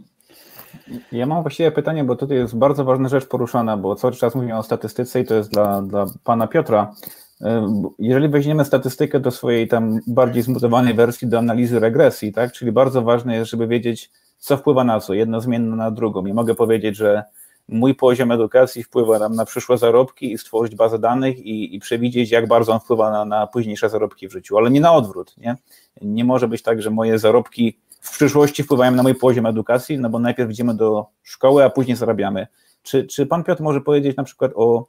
Ja 1.13 1.27
mam 1.27 1.43
właściwie 1.43 1.73
pytanie, 1.73 2.05
bo 2.05 2.17
tutaj 2.17 2.37
jest 2.37 2.57
bardzo 2.57 2.85
ważna 2.85 3.09
rzecz 3.09 3.27
poruszana, 3.27 3.77
bo 3.77 3.95
cały 3.95 4.13
czas 4.13 4.35
mówimy 4.35 4.59
o 4.59 4.63
statystyce 4.63 5.21
i 5.21 5.25
to 5.25 5.35
jest 5.35 5.51
dla, 5.51 5.83
dla 5.83 6.07
pana 6.25 6.47
Piotra. 6.47 6.95
E, 7.41 7.67
jeżeli 7.99 8.29
weźmiemy 8.29 8.65
statystykę 8.65 9.21
do 9.21 9.31
swojej 9.31 9.69
tam 9.69 10.01
bardziej 10.07 10.43
zmutowanej 10.43 10.95
wersji 10.95 11.29
do 11.29 11.39
analizy 11.39 11.81
regresji, 11.81 12.33
tak, 12.33 12.53
czyli 12.53 12.73
bardzo 12.73 13.03
ważne 13.03 13.37
jest, 13.37 13.51
żeby 13.51 13.67
wiedzieć, 13.67 14.11
co 14.39 14.57
wpływa 14.57 14.85
na 14.85 15.01
co, 15.01 15.15
jedno 15.15 15.41
zmienne 15.41 15.77
na 15.77 15.91
drugą. 15.91 16.27
I 16.27 16.33
mogę 16.33 16.55
powiedzieć, 16.55 16.97
że 16.97 17.25
mój 17.69 17.95
poziom 17.95 18.33
edukacji 18.33 18.83
wpływa 18.83 19.19
nam 19.19 19.35
na 19.35 19.45
przyszłe 19.45 19.79
zarobki 19.79 20.33
i 20.33 20.39
stworzyć 20.39 20.75
bazę 20.75 20.99
danych 20.99 21.39
i, 21.39 21.75
i 21.75 21.79
przewidzieć, 21.79 22.31
jak 22.31 22.49
bardzo 22.49 22.73
on 22.73 22.81
wpływa 22.81 23.11
na, 23.11 23.25
na 23.25 23.47
późniejsze 23.47 23.89
zarobki 23.89 24.29
w 24.29 24.33
życiu, 24.33 24.59
ale 24.59 24.71
nie 24.71 24.81
na 24.81 24.93
odwrót. 24.93 25.37
Nie? 25.39 25.57
nie 26.03 26.25
może 26.25 26.49
być 26.49 26.63
tak, 26.63 26.83
że 26.83 26.91
moje 26.91 27.19
zarobki 27.19 27.79
w 28.01 28.11
przyszłości 28.11 28.63
wpływają 28.63 28.93
na 28.93 29.03
mój 29.03 29.15
poziom 29.15 29.47
edukacji, 29.47 29.99
no 29.99 30.11
bo 30.11 30.19
najpierw 30.19 30.51
idziemy 30.51 30.75
do 30.75 31.07
szkoły, 31.23 31.65
a 31.65 31.71
później 31.71 31.97
zarabiamy. 31.97 32.47
Czy, 32.83 33.07
czy 33.07 33.27
pan 33.27 33.45
Piotr 33.45 33.63
może 33.63 33.81
powiedzieć 33.81 34.17
na 34.17 34.25
przykład 34.25 34.53
o, 34.55 34.87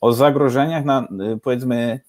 o 0.00 0.12
zagrożeniach 0.12 0.84
na 0.84 1.08
powiedzmy 1.42 2.00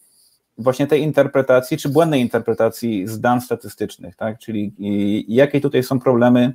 właśnie 0.58 0.88
tej 0.88 1.01
interpretacji, 1.01 1.77
czy 1.77 1.89
błędnej 1.89 2.22
interpretacji 2.22 3.08
z 3.08 3.20
danych 3.20 3.44
statystycznych, 3.44 4.16
tak? 4.16 4.39
Czyli 4.39 4.75
jakie 5.27 5.62
tutaj 5.62 5.84
są 5.84 6.00
problemy, 6.00 6.54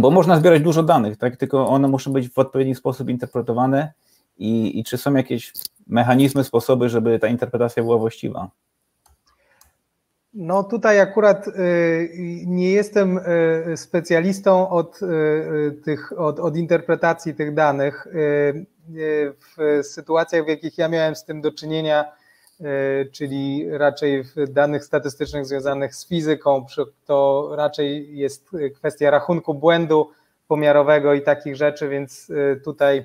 bo 0.00 0.10
można 0.10 0.36
zbierać 0.36 0.62
dużo 0.62 0.82
danych, 0.82 1.16
tak? 1.16 1.36
Tylko 1.36 1.68
one 1.68 1.88
muszą 1.88 2.12
być 2.12 2.30
w 2.30 2.38
odpowiedni 2.38 2.74
sposób 2.74 3.08
interpretowane 3.08 3.92
i, 4.38 4.80
i 4.80 4.84
czy 4.84 4.98
są 4.98 5.14
jakieś 5.14 5.52
mechanizmy, 5.86 6.44
sposoby, 6.44 6.88
żeby 6.88 7.18
ta 7.18 7.26
interpretacja 7.26 7.82
była 7.82 7.98
właściwa? 7.98 8.50
No 10.34 10.64
tutaj 10.64 11.00
akurat 11.00 11.48
y, 11.48 11.52
nie 12.46 12.70
jestem 12.70 13.18
y, 13.18 13.76
specjalistą 13.76 14.70
od, 14.70 15.00
y, 15.02 15.80
tych, 15.84 16.12
od, 16.20 16.40
od 16.40 16.56
interpretacji 16.56 17.34
tych 17.34 17.54
danych. 17.54 18.06
W 19.56 19.80
sytuacjach, 19.82 20.44
w 20.44 20.48
jakich 20.48 20.78
ja 20.78 20.88
miałem 20.88 21.14
z 21.14 21.24
tym 21.24 21.40
do 21.40 21.52
czynienia, 21.52 22.04
czyli 23.12 23.66
raczej 23.70 24.24
w 24.24 24.34
danych 24.48 24.84
statystycznych 24.84 25.46
związanych 25.46 25.94
z 25.94 26.08
fizyką, 26.08 26.66
to 27.06 27.48
raczej 27.56 28.16
jest 28.18 28.50
kwestia 28.74 29.10
rachunku 29.10 29.54
błędu 29.54 30.10
pomiarowego 30.48 31.14
i 31.14 31.22
takich 31.22 31.56
rzeczy, 31.56 31.88
więc 31.88 32.32
tutaj 32.64 33.04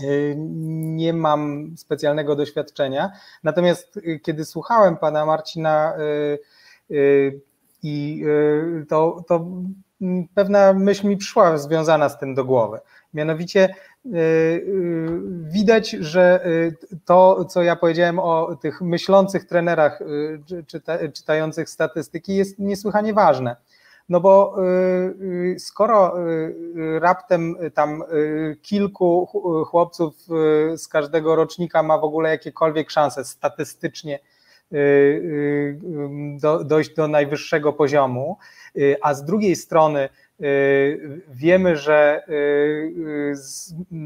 Y, 0.00 0.34
nie 0.38 1.12
mam 1.12 1.72
specjalnego 1.76 2.36
doświadczenia. 2.36 3.12
Natomiast 3.42 4.00
kiedy 4.22 4.44
słuchałem 4.44 4.96
pana 4.96 5.26
Marcina 5.26 5.94
i 7.82 8.24
to, 8.88 9.24
to 9.28 9.46
pewna 10.34 10.72
myśl 10.72 11.08
mi 11.08 11.16
przyszła 11.16 11.58
związana 11.58 12.08
z 12.08 12.18
tym 12.18 12.34
do 12.34 12.44
głowy. 12.44 12.80
Mianowicie 13.14 13.74
widać, 15.42 15.90
że 15.90 16.44
to, 17.04 17.44
co 17.44 17.62
ja 17.62 17.76
powiedziałem 17.76 18.18
o 18.18 18.56
tych 18.62 18.80
myślących 18.80 19.44
trenerach 19.44 20.00
czytających 21.14 21.68
statystyki, 21.68 22.36
jest 22.36 22.58
niesłychanie 22.58 23.14
ważne. 23.14 23.56
No 24.08 24.20
bo 24.20 24.56
y, 24.58 25.54
y, 25.54 25.58
skoro 25.58 26.28
y, 26.28 27.00
raptem 27.00 27.56
tam 27.74 28.04
kilku 28.62 29.26
chłopców 29.66 30.14
z 30.76 30.88
każdego 30.88 31.36
rocznika 31.36 31.82
ma 31.82 31.98
w 31.98 32.04
ogóle 32.04 32.30
jakiekolwiek 32.30 32.90
szanse 32.90 33.24
statystycznie 33.24 34.18
do, 36.40 36.64
dojść 36.64 36.94
do 36.94 37.08
najwyższego 37.08 37.72
poziomu, 37.72 38.38
a 39.02 39.14
z 39.14 39.24
drugiej 39.24 39.56
strony 39.56 40.08
wiemy, 41.28 41.76
że 41.76 42.26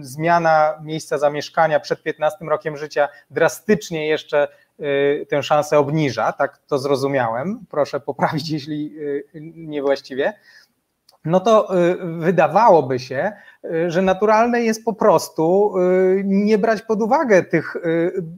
zmiana 0.00 0.74
miejsca 0.83 1.18
zamieszkania 1.18 1.81
przed 1.81 2.02
15 2.02 2.44
rokiem 2.44 2.76
życia 2.76 3.09
drastycznie 3.31 4.09
jeszcze 4.09 4.48
Y, 4.81 5.26
tę 5.29 5.42
szansę 5.42 5.79
obniża, 5.79 6.33
tak 6.33 6.59
to 6.59 6.79
zrozumiałem, 6.79 7.66
proszę 7.70 8.00
poprawić, 8.00 8.50
jeśli 8.57 8.98
y, 8.98 9.24
niewłaściwie, 9.55 10.33
no 11.24 11.40
to 11.40 11.79
y, 11.90 11.96
wydawałoby 11.96 12.98
się, 12.98 13.33
że 13.88 14.02
naturalne 14.02 14.62
jest 14.62 14.85
po 14.85 14.92
prostu 14.92 15.74
nie 16.24 16.59
brać 16.59 16.83
pod 16.83 17.02
uwagę 17.02 17.42
tych 17.42 17.76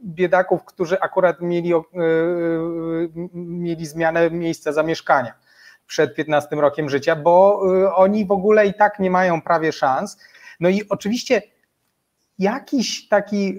biedaków, 0.05 0.64
którzy 0.64 1.01
akurat 1.01 1.41
mieli, 1.41 1.73
mieli 3.35 3.87
zmianę 3.87 4.31
miejsca 4.31 4.73
zamieszkania 4.73 5.35
przed 5.87 6.14
15 6.14 6.57
rokiem 6.57 6.88
życia, 6.88 7.17
bo 7.17 7.61
oni 7.95 8.27
w 8.27 8.33
ogóle 8.33 8.67
i 8.67 8.75
tak 8.75 8.99
nie 8.99 9.11
mają 9.11 9.43
prawie 9.43 9.73
szans. 9.73 10.19
No 10.61 10.69
i 10.69 10.83
oczywiście 10.88 11.43
jakiś 12.38 13.09
taki 13.09 13.59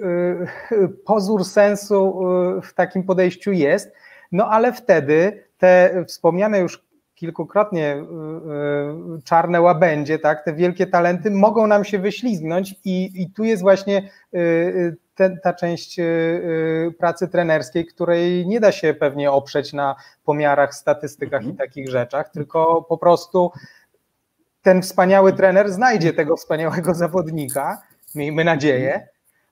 y, 0.72 0.88
pozór 1.06 1.46
sensu 1.46 2.22
y, 2.58 2.62
w 2.62 2.74
takim 2.74 3.04
podejściu 3.04 3.52
jest, 3.52 3.94
no 4.32 4.48
ale 4.48 4.74
wtedy 4.74 5.44
te 5.58 6.04
wspomniane 6.08 6.60
już 6.60 6.89
kilkukrotnie 7.20 7.96
y, 9.20 9.22
czarne 9.24 9.62
łabędzie, 9.62 10.20
tak, 10.20 10.46
te 10.46 10.54
wielkie 10.54 10.88
talenty 10.88 11.32
mogą 11.32 11.68
nam 11.68 11.86
się 11.86 12.00
wyślizgnąć 12.00 12.76
i, 12.86 13.22
i 13.22 13.30
tu 13.30 13.44
jest 13.44 13.62
właśnie 13.62 14.10
te, 15.16 15.38
ta 15.44 15.54
część 15.54 16.00
pracy 16.98 17.28
trenerskiej, 17.28 17.86
której 17.86 18.48
nie 18.48 18.60
da 18.60 18.72
się 18.72 18.94
pewnie 18.94 19.32
oprzeć 19.32 19.74
na 19.74 19.96
pomiarach, 20.26 20.76
statystykach 20.76 21.42
i 21.42 21.50
mhm. 21.50 21.58
takich 21.58 21.90
rzeczach, 21.90 22.30
tylko 22.30 22.86
po 22.90 22.98
prostu 22.98 23.52
ten 24.62 24.82
wspaniały 24.82 25.34
trener 25.34 25.72
znajdzie 25.72 26.14
tego 26.14 26.38
wspaniałego 26.38 26.94
zawodnika, 26.94 27.82
miejmy 28.16 28.44
nadzieję. 28.44 29.08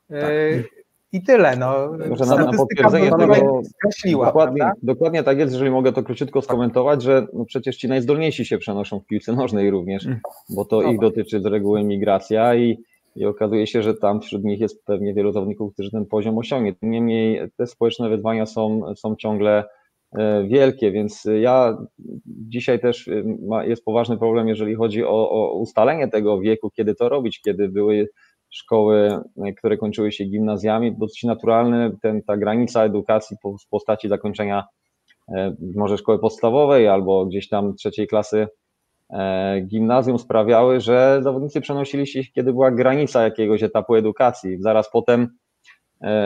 Tak. 0.09 0.76
I 1.11 1.23
tyle. 1.23 1.57
No. 1.57 1.91
Może 2.09 2.25
na, 2.25 2.35
na 2.35 2.51
potwierdzenie 2.53 3.11
tego 3.11 3.61
skreśliła. 3.63 4.25
Dokładnie, 4.25 4.71
dokładnie 4.83 5.23
tak 5.23 5.37
jest, 5.37 5.53
jeżeli 5.53 5.71
mogę 5.71 5.93
to 5.93 6.03
króciutko 6.03 6.41
skomentować, 6.41 7.03
że 7.03 7.27
no 7.33 7.45
przecież 7.45 7.77
ci 7.77 7.87
najzdolniejsi 7.87 8.45
się 8.45 8.57
przenoszą 8.57 8.99
w 8.99 9.05
piłce 9.05 9.33
nożnej 9.33 9.71
również, 9.71 10.05
mm. 10.05 10.19
bo 10.49 10.65
to 10.65 10.81
no 10.81 10.91
ich 10.91 10.99
dotyczy 10.99 11.41
z 11.41 11.45
reguły 11.45 11.83
migracja 11.83 12.55
i, 12.55 12.77
i 13.15 13.25
okazuje 13.25 13.67
się, 13.67 13.83
że 13.83 13.93
tam 13.93 14.21
wśród 14.21 14.43
nich 14.43 14.59
jest 14.59 14.85
pewnie 14.85 15.13
wielu 15.13 15.31
zawodników, 15.31 15.73
którzy 15.73 15.91
ten 15.91 16.05
poziom 16.05 16.37
osiągnie. 16.37 16.75
Niemniej 16.81 17.41
te 17.57 17.67
społeczne 17.67 18.09
wyzwania 18.09 18.45
są, 18.45 18.95
są 18.95 19.15
ciągle 19.15 19.63
e, 20.17 20.43
wielkie, 20.43 20.91
więc 20.91 21.27
ja 21.41 21.77
dzisiaj 22.25 22.79
też 22.79 23.07
e, 23.07 23.67
jest 23.67 23.85
poważny 23.85 24.17
problem, 24.17 24.47
jeżeli 24.47 24.75
chodzi 24.75 25.03
o, 25.03 25.29
o 25.29 25.53
ustalenie 25.53 26.07
tego 26.07 26.39
wieku, 26.39 26.69
kiedy 26.69 26.95
to 26.95 27.09
robić, 27.09 27.41
kiedy 27.41 27.69
były 27.69 28.09
szkoły, 28.57 29.19
które 29.57 29.77
kończyły 29.77 30.11
się 30.11 30.25
gimnazjami, 30.25 30.97
dosyć 30.97 31.23
naturalny 31.23 31.91
ten, 32.01 32.23
ta 32.23 32.37
granica 32.37 32.83
edukacji 32.83 33.37
w 33.65 33.69
postaci 33.69 34.09
zakończenia 34.09 34.63
może 35.75 35.97
szkoły 35.97 36.19
podstawowej 36.19 36.87
albo 36.87 37.25
gdzieś 37.25 37.49
tam 37.49 37.75
trzeciej 37.75 38.07
klasy 38.07 38.47
gimnazjum 39.67 40.19
sprawiały, 40.19 40.79
że 40.81 41.19
zawodnicy 41.21 41.61
przenosili 41.61 42.07
się, 42.07 42.23
kiedy 42.35 42.53
była 42.53 42.71
granica 42.71 43.23
jakiegoś 43.23 43.63
etapu 43.63 43.95
edukacji. 43.95 44.57
Zaraz 44.59 44.91
potem 44.91 45.27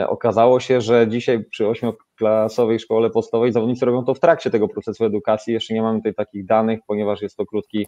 okazało 0.08 0.60
się, 0.60 0.80
że 0.80 1.08
dzisiaj 1.08 1.44
przy 1.44 1.68
ośmioklasowej 1.68 2.78
szkole 2.78 3.10
podstawowej 3.10 3.52
zawodnicy 3.52 3.86
robią 3.86 4.04
to 4.04 4.14
w 4.14 4.20
trakcie 4.20 4.50
tego 4.50 4.68
procesu 4.68 5.04
edukacji. 5.04 5.54
Jeszcze 5.54 5.74
nie 5.74 5.82
mamy 5.82 5.98
tutaj 5.98 6.14
takich 6.14 6.46
danych, 6.46 6.80
ponieważ 6.86 7.22
jest 7.22 7.36
to 7.36 7.46
krótki 7.46 7.86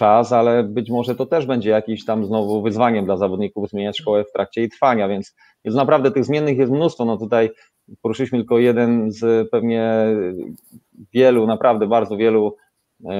czas, 0.00 0.32
ale 0.32 0.62
być 0.62 0.90
może 0.90 1.14
to 1.14 1.26
też 1.26 1.46
będzie 1.46 1.70
jakiś 1.70 2.04
tam 2.04 2.24
znowu 2.26 2.62
wyzwaniem 2.62 3.04
dla 3.04 3.16
zawodników 3.16 3.68
zmieniać 3.68 3.98
szkołę 3.98 4.24
w 4.24 4.32
trakcie 4.32 4.60
jej 4.60 4.70
trwania, 4.70 5.08
więc 5.08 5.36
jest 5.64 5.76
naprawdę 5.76 6.10
tych 6.10 6.24
zmiennych 6.24 6.58
jest 6.58 6.72
mnóstwo. 6.72 7.04
No 7.04 7.16
tutaj 7.16 7.50
poruszyliśmy 8.02 8.38
tylko 8.38 8.58
jeden 8.58 9.12
z 9.12 9.50
pewnie 9.50 10.06
wielu, 11.14 11.46
naprawdę 11.46 11.86
bardzo 11.86 12.16
wielu 12.16 12.56
yy, 13.00 13.10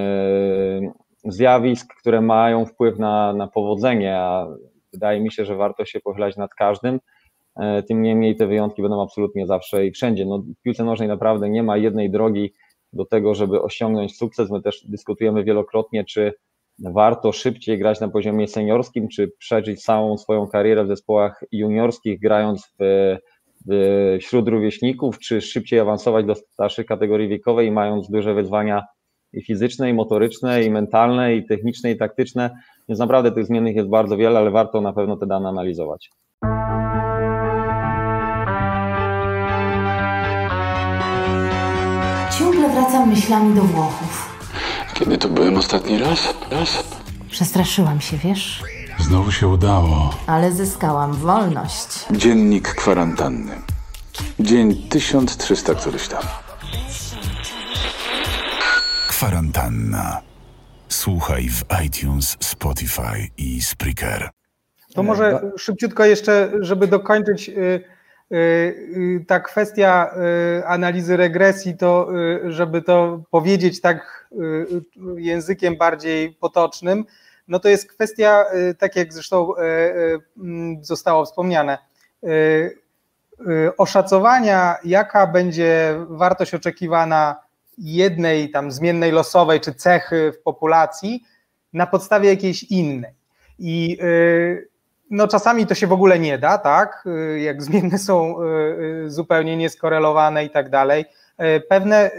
zjawisk, 1.25 1.95
które 2.01 2.21
mają 2.21 2.66
wpływ 2.66 2.99
na, 2.99 3.33
na 3.33 3.47
powodzenie, 3.47 4.16
a 4.16 4.47
wydaje 4.93 5.21
mi 5.21 5.33
się, 5.33 5.45
że 5.45 5.57
warto 5.57 5.85
się 5.85 6.01
pochylać 6.01 6.37
nad 6.37 6.55
każdym. 6.55 7.01
E, 7.57 7.83
tym 7.83 8.03
niemniej 8.03 8.37
te 8.37 8.47
wyjątki 8.47 8.83
będą 8.83 9.03
absolutnie 9.03 9.47
zawsze 9.47 9.87
i 9.87 9.93
wszędzie. 9.93 10.27
No, 10.27 10.38
w 10.38 10.62
piłce 10.62 10.85
nożnej 10.85 11.09
naprawdę 11.09 11.49
nie 11.49 11.62
ma 11.62 11.77
jednej 11.77 12.11
drogi 12.11 12.53
do 12.93 13.05
tego, 13.05 13.35
żeby 13.35 13.62
osiągnąć 13.62 14.16
sukces. 14.16 14.51
My 14.51 14.62
też 14.62 14.87
dyskutujemy 14.88 15.45
wielokrotnie, 15.45 16.05
czy 16.05 16.35
warto 16.85 17.33
szybciej 17.33 17.79
grać 17.79 18.01
na 18.01 18.09
poziomie 18.09 18.49
seniorskim, 18.49 19.09
czy 19.09 19.33
przeżyć 19.38 19.85
całą 19.85 20.19
swoją 20.19 20.47
karierę 20.49 20.85
w 20.85 20.88
zespołach 20.88 21.45
juniorskich, 21.53 22.21
grając 22.21 22.75
w, 22.81 23.16
w, 23.69 24.19
wśród 24.21 24.49
rówieśników, 24.49 25.19
czy 25.19 25.40
szybciej 25.40 25.81
awansować 25.81 26.27
do 26.27 26.35
starszych 26.35 26.87
kategorii 26.87 27.29
wiekowej, 27.29 27.73
mając 27.73 28.11
duże 28.11 28.35
wyzwania 28.35 28.85
i 29.33 29.43
fizyczne, 29.43 29.90
i 29.90 29.95
motoryczne, 29.95 30.64
i 30.64 30.71
mentalne, 30.71 31.37
i 31.37 31.47
techniczne, 31.47 31.90
i 31.90 31.97
taktyczne. 31.97 32.51
Więc 32.88 32.99
naprawdę 32.99 33.33
tych 33.33 33.47
zmiennych 33.47 33.77
jest 33.77 33.88
bardzo 33.88 34.16
wiele, 34.16 34.38
ale 34.38 34.51
warto 34.51 34.81
na 34.81 34.93
pewno 34.93 35.16
te 35.16 35.27
dane 35.27 35.49
analizować. 35.49 36.11
Ciągle 42.38 42.69
wracam 42.69 43.09
myślami 43.09 43.55
do 43.55 43.62
Włochów. 43.62 44.10
Kiedy 45.01 45.19
to 45.19 45.29
byłem 45.29 45.57
ostatni 45.57 45.99
raz? 45.99 46.35
Raz? 46.51 46.85
Przestraszyłam 47.31 48.01
się, 48.01 48.17
wiesz? 48.17 48.63
Znowu 48.99 49.33
się 49.33 49.49
udało. 49.49 50.15
Ale 50.27 50.53
zyskałam 50.53 51.13
wolność. 51.15 52.07
Dziennik 52.11 52.69
kwarantanny. 52.75 53.53
Dzień 54.41 54.89
1300 54.89 55.75
któryś 55.75 56.09
tam. 56.09 56.23
Kwarantanna. 59.09 60.21
Słuchaj 60.89 61.49
w 61.49 61.65
iTunes, 61.87 62.37
Spotify 62.41 63.29
i 63.39 63.63
Spreaker. 63.63 64.31
To 64.95 65.03
może 65.03 65.41
szybciutko 65.59 66.05
jeszcze, 66.05 66.53
żeby 66.61 66.87
dokończyć 66.87 67.49
y, 67.49 67.85
ta 69.27 69.40
kwestia 69.40 70.11
y, 70.59 70.66
analizy 70.66 71.16
regresji, 71.16 71.77
to 71.77 72.09
żeby 72.49 72.83
to 72.83 73.23
powiedzieć 73.31 73.81
tak 73.81 74.29
językiem 75.16 75.77
bardziej 75.77 76.33
potocznym, 76.33 77.05
no 77.49 77.59
to 77.59 77.69
jest 77.69 77.93
kwestia, 77.93 78.45
tak 78.79 78.97
jak 78.97 79.12
zresztą 79.12 79.53
mm, 80.37 80.85
zostało 80.85 81.25
wspomniane, 81.25 81.79
oszacowania, 83.77 84.77
jaka 84.85 85.27
będzie 85.27 85.95
wartość 86.09 86.55
oczekiwana 86.55 87.37
jednej 87.79 88.51
tam 88.51 88.73
zmiennej 88.73 89.12
losowej 89.12 89.61
czy 89.61 89.75
cechy 89.75 90.33
w 90.33 90.43
populacji 90.43 91.25
na 91.73 91.87
podstawie 91.87 92.29
jakiejś 92.29 92.62
innej. 92.62 93.14
I 93.59 93.99
no 95.11 95.29
czasami 95.29 95.66
to 95.66 95.75
się 95.75 95.87
w 95.87 95.92
ogóle 95.92 96.18
nie 96.18 96.38
da, 96.38 96.59
tak? 96.59 97.05
Y, 97.35 97.40
jak 97.40 97.62
zmienne 97.62 97.99
są 97.99 98.42
y, 98.42 98.44
y, 99.07 99.11
zupełnie 99.11 99.57
nieskorelowane 99.57 100.44
i 100.44 100.51
tak 100.51 100.70
dalej. 100.70 101.05
Pewne 101.68 102.11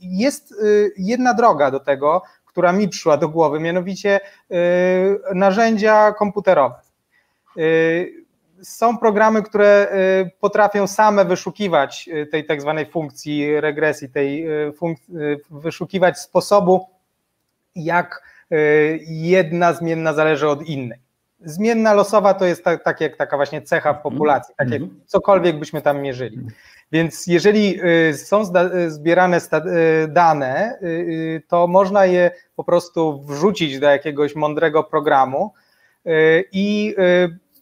jest 0.00 0.54
jedna 0.96 1.34
droga 1.34 1.70
do 1.70 1.80
tego, 1.80 2.22
która 2.46 2.72
mi 2.72 2.88
przyszła 2.88 3.16
do 3.16 3.28
głowy, 3.28 3.60
mianowicie 3.60 4.20
narzędzia 5.34 6.12
komputerowe. 6.12 6.74
Są 8.62 8.98
programy, 8.98 9.42
które 9.42 9.88
potrafią 10.40 10.86
same 10.86 11.24
wyszukiwać 11.24 12.08
tej 12.30 12.46
tak 12.46 12.60
zwanej 12.60 12.86
funkcji 12.86 13.60
regresji, 13.60 14.08
tej 14.08 14.46
wyszukiwać 15.50 16.18
sposobu, 16.18 16.86
jak 17.76 18.22
jedna 19.06 19.72
zmienna 19.72 20.14
zależy 20.14 20.48
od 20.48 20.62
innej 20.62 21.05
zmienna 21.40 21.94
losowa 21.94 22.34
to 22.34 22.44
jest 22.44 22.64
tak, 22.64 22.84
tak 22.84 23.00
jak 23.00 23.16
taka 23.16 23.36
właśnie 23.36 23.62
cecha 23.62 23.94
w 23.94 24.02
populacji, 24.02 24.54
tak 24.58 24.70
jak 24.70 24.82
mhm. 24.82 25.00
cokolwiek 25.06 25.58
byśmy 25.58 25.82
tam 25.82 26.00
mierzyli. 26.00 26.38
Więc 26.92 27.26
jeżeli 27.26 27.80
y, 28.10 28.14
są 28.14 28.42
y, 28.42 28.90
zbierane 28.90 29.36
y, 29.38 30.08
dane, 30.08 30.78
to 31.48 31.66
można 31.66 32.06
je 32.06 32.30
po 32.56 32.64
prostu 32.64 33.22
wrzucić 33.22 33.78
do 33.78 33.86
jakiegoś 33.86 34.34
mądrego 34.34 34.84
programu 34.84 35.54
i 36.52 36.94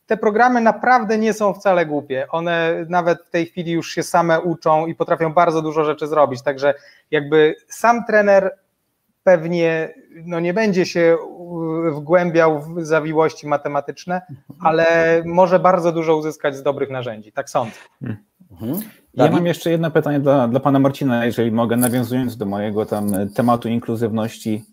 te 0.07 0.17
programy 0.17 0.61
naprawdę 0.61 1.19
nie 1.19 1.33
są 1.33 1.55
wcale 1.55 1.87
głupie. 1.87 2.27
One 2.31 2.87
nawet 2.89 3.23
w 3.23 3.31
tej 3.31 3.47
chwili 3.47 3.73
już 3.73 3.91
się 3.91 4.03
same 4.03 4.41
uczą 4.41 4.87
i 4.87 4.95
potrafią 4.95 5.33
bardzo 5.33 5.63
dużo 5.63 5.85
rzeczy 5.85 6.07
zrobić. 6.07 6.43
Także 6.43 6.75
jakby 7.11 7.55
sam 7.69 8.05
trener 8.05 8.59
pewnie 9.23 9.95
no 10.25 10.41
nie 10.41 10.55
będzie 10.55 10.87
się 10.87 11.17
wgłębiał 11.93 12.61
w 12.61 12.85
zawiłości 12.85 13.47
matematyczne, 13.47 14.23
ale 14.61 15.23
może 15.27 15.59
bardzo 15.59 15.93
dużo 15.93 16.17
uzyskać 16.17 16.57
z 16.57 16.63
dobrych 16.63 16.91
narzędzi, 16.91 17.33
tak 17.33 17.51
sądzę. 17.51 17.77
Mhm. 18.53 18.81
Ja 19.15 19.31
mam 19.31 19.47
jeszcze 19.47 19.71
jedno 19.71 19.91
pytanie 19.91 20.21
dla, 20.21 20.49
dla 20.49 20.61
pana 20.61 20.79
Marcina, 20.79 21.27
jeżeli 21.27 21.53
mogę, 21.53 21.77
nawiązując 21.77 22.37
do 22.37 22.47
mojego 22.47 22.87
tam 22.87 23.13
tematu 23.35 23.69
inkluzywności. 23.69 24.65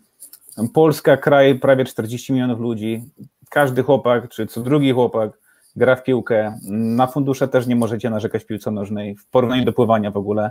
Polska, 0.74 1.16
kraj 1.16 1.58
prawie 1.58 1.84
40 1.84 2.32
milionów 2.32 2.60
ludzi, 2.60 3.04
każdy 3.50 3.82
chłopak, 3.82 4.28
czy 4.28 4.46
co 4.46 4.60
drugi 4.60 4.92
chłopak 4.92 5.30
gra 5.76 5.96
w 5.96 6.02
piłkę, 6.02 6.58
na 6.70 7.06
fundusze 7.06 7.48
też 7.48 7.66
nie 7.66 7.76
możecie 7.76 8.10
narzekać 8.10 8.42
w 8.42 8.46
piłce 8.46 8.70
nożnej, 8.70 9.16
w 9.16 9.26
porównaniu 9.26 9.64
do 9.64 9.72
pływania 9.72 10.10
w 10.10 10.16
ogóle. 10.16 10.50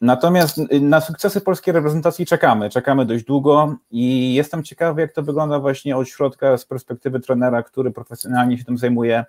Natomiast 0.00 0.58
y, 0.58 0.80
na 0.80 1.00
sukcesy 1.00 1.40
polskiej 1.40 1.74
reprezentacji 1.74 2.26
czekamy, 2.26 2.70
czekamy 2.70 3.06
dość 3.06 3.24
długo 3.24 3.74
i 3.90 4.34
jestem 4.34 4.62
ciekawy, 4.62 5.00
jak 5.00 5.12
to 5.12 5.22
wygląda 5.22 5.58
właśnie 5.58 5.96
od 5.96 6.08
środka 6.08 6.58
z 6.58 6.64
perspektywy 6.64 7.20
trenera, 7.20 7.62
który 7.62 7.90
profesjonalnie 7.90 8.58
się 8.58 8.64
tym 8.64 8.78
zajmuje. 8.78 9.24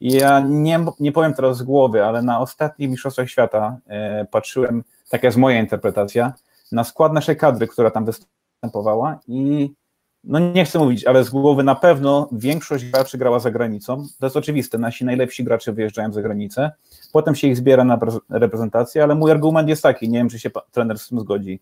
Ja 0.00 0.40
nie, 0.40 0.84
nie 1.00 1.12
powiem 1.12 1.34
teraz 1.34 1.56
z 1.56 1.62
głowy, 1.62 2.04
ale 2.04 2.22
na 2.22 2.40
ostatnich 2.40 2.90
Mistrzostwach 2.90 3.30
Świata 3.30 3.76
e, 3.86 4.24
patrzyłem, 4.24 4.84
taka 5.08 5.26
jest 5.26 5.38
moja 5.38 5.60
interpretacja, 5.60 6.32
na 6.72 6.84
skład 6.84 7.12
naszej 7.12 7.36
kadry, 7.36 7.68
która 7.68 7.90
tam 7.90 8.04
występowała 8.04 9.18
i 9.28 9.70
no 10.26 10.38
nie 10.38 10.64
chcę 10.64 10.78
mówić, 10.78 11.04
ale 11.04 11.24
z 11.24 11.30
głowy 11.30 11.62
na 11.62 11.74
pewno 11.74 12.28
większość 12.32 12.84
graczy 12.84 13.18
grała 13.18 13.38
za 13.38 13.50
granicą. 13.50 14.06
To 14.20 14.26
jest 14.26 14.36
oczywiste, 14.36 14.78
nasi 14.78 15.04
najlepsi 15.04 15.44
gracze 15.44 15.72
wyjeżdżają 15.72 16.12
za 16.12 16.22
granicę, 16.22 16.70
potem 17.12 17.34
się 17.34 17.48
ich 17.48 17.56
zbiera 17.56 17.84
na 17.84 17.98
reprezentację, 18.30 19.02
ale 19.02 19.14
mój 19.14 19.30
argument 19.30 19.68
jest 19.68 19.82
taki, 19.82 20.08
nie 20.08 20.18
wiem, 20.18 20.28
czy 20.28 20.38
się 20.38 20.50
trener 20.72 20.98
z 20.98 21.08
tym 21.08 21.20
zgodzi. 21.20 21.60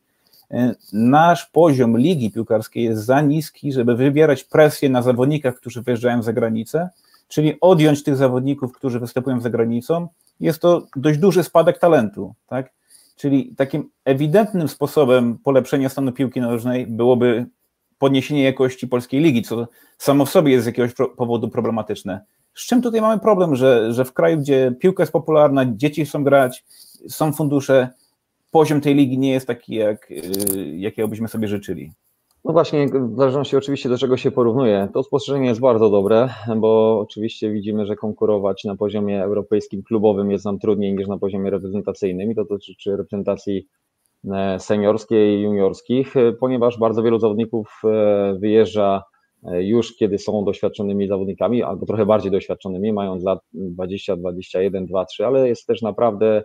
Y, 0.53 0.75
nasz 0.93 1.47
poziom 1.47 1.99
ligi 1.99 2.31
piłkarskiej 2.31 2.85
jest 2.85 3.05
za 3.05 3.21
niski, 3.21 3.73
żeby 3.73 3.97
wybierać 3.97 4.45
presję 4.45 4.91
na 4.91 5.03
zawodnikach, 5.03 5.57
którzy 5.57 5.83
wyjeżdżają 5.83 6.23
za 6.23 6.33
granicę, 6.33 6.89
czyli 7.29 7.57
odjąć 7.61 8.03
tych 8.03 8.17
zawodników, 8.17 8.73
którzy 8.73 9.01
występują 9.01 9.41
za 9.41 9.51
granicą. 9.51 10.09
Jest 10.41 10.61
to 10.63 10.87
dość 10.97 11.19
duży 11.19 11.43
spadek 11.43 11.79
talentu, 11.79 12.35
tak? 12.47 12.73
Czyli 13.17 13.55
takim 13.57 13.91
ewidentnym 14.05 14.69
sposobem 14.69 15.39
polepszenia 15.39 15.89
stanu 15.89 16.13
piłki 16.13 16.41
nożnej 16.41 16.87
byłoby 16.87 17.47
podniesienie 18.03 18.43
jakości 18.43 18.89
polskiej 18.89 19.21
ligi, 19.21 19.43
co 19.43 19.69
samo 19.99 20.25
w 20.25 20.31
sobie 20.31 20.53
jest 20.53 20.65
z 20.65 20.67
jakiegoś 20.67 20.91
powodu 21.17 21.49
problematyczne. 21.49 22.21
Z 22.55 22.67
czym 22.67 22.83
tutaj 22.83 23.01
mamy 23.01 23.21
problem, 23.21 23.57
że, 23.57 23.93
że 23.93 24.05
w 24.05 24.13
kraju, 24.13 24.39
gdzie 24.39 24.75
piłka 24.81 25.03
jest 25.03 25.13
popularna, 25.13 25.67
dzieci 25.67 26.05
chcą 26.05 26.25
grać, 26.25 26.65
są 27.09 27.33
fundusze, 27.33 27.89
poziom 28.51 28.81
tej 28.81 28.95
ligi 28.95 29.19
nie 29.19 29.33
jest 29.33 29.47
taki, 29.47 29.75
jak, 29.75 30.11
y, 30.11 30.23
jakiego 30.77 31.09
byśmy 31.09 31.29
sobie 31.29 31.49
życzyli. 31.49 31.93
No 32.45 32.53
właśnie, 32.53 32.87
w 32.87 33.17
zależności 33.17 33.57
oczywiście 33.57 33.89
do 33.89 33.99
czego 33.99 34.17
się 34.17 34.31
porównuje. 34.31 34.89
To 34.95 35.03
spostrzeżenie 35.03 35.49
jest 35.49 35.61
bardzo 35.61 35.91
dobre, 35.91 36.29
bo 36.57 37.01
oczywiście 37.01 37.51
widzimy, 37.51 37.87
że 37.87 37.97
konkurować 37.97 38.65
na 38.65 38.77
poziomie 38.77 39.23
europejskim 39.23 39.83
klubowym 39.83 40.31
jest 40.31 40.45
nam 40.45 40.59
trudniej 40.59 40.95
niż 40.95 41.09
na 41.09 41.19
poziomie 41.19 41.51
reprezentacyjnym 41.51 42.31
i 42.31 42.35
to 42.35 42.45
dotyczy 42.45 42.97
reprezentacji 42.97 43.67
E, 44.31 44.59
seniorskiej 44.59 45.39
i 45.39 45.43
juniorskich, 45.43 46.17
e, 46.17 46.33
ponieważ 46.33 46.79
bardzo 46.79 47.03
wielu 47.03 47.19
zawodników 47.19 47.83
e, 47.85 48.37
wyjeżdża 48.39 49.03
już 49.61 49.97
kiedy 49.97 50.19
są 50.19 50.45
doświadczonymi 50.45 51.09
zawodnikami, 51.09 51.63
albo 51.63 51.87
trochę 51.87 52.07
bardziej 52.07 52.33
doświadczonymi, 52.33 52.93
mając 52.93 53.25
lat 53.25 53.39
20, 53.53 54.17
21, 54.17 54.87
2, 54.87 55.05
3, 55.05 55.27
ale 55.27 55.49
jest 55.49 55.67
też 55.67 55.83
naprawdę 55.83 56.45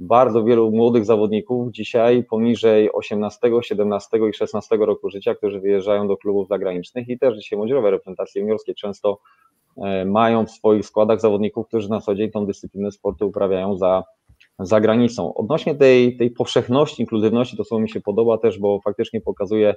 bardzo 0.00 0.44
wielu 0.44 0.70
młodych 0.70 1.04
zawodników 1.04 1.72
dzisiaj 1.72 2.24
poniżej 2.24 2.92
18, 2.92 3.50
17 3.62 4.18
i 4.30 4.32
16 4.32 4.76
roku 4.76 5.10
życia, 5.10 5.34
którzy 5.34 5.60
wyjeżdżają 5.60 6.08
do 6.08 6.16
klubów 6.16 6.48
zagranicznych 6.48 7.08
i 7.08 7.18
też 7.18 7.36
dzisiaj 7.38 7.56
młodzieżowe 7.56 7.90
reprezentacje 7.90 8.42
juniorskie 8.42 8.74
często 8.74 9.18
mają 10.06 10.46
w 10.46 10.50
swoich 10.50 10.86
składach 10.86 11.20
zawodników, 11.20 11.66
którzy 11.66 11.90
na 11.90 12.00
co 12.00 12.14
dzień 12.14 12.30
tą 12.30 12.46
dyscyplinę 12.46 12.92
sportu 12.92 13.26
uprawiają 13.28 13.76
za, 13.76 14.04
za 14.58 14.80
granicą. 14.80 15.34
Odnośnie 15.34 15.74
tej, 15.74 16.16
tej 16.16 16.30
powszechności, 16.30 17.02
inkluzywności, 17.02 17.56
to 17.56 17.64
co 17.64 17.78
mi 17.78 17.90
się 17.90 18.00
podoba 18.00 18.38
też, 18.38 18.58
bo 18.58 18.80
faktycznie 18.84 19.20
pokazuje 19.20 19.74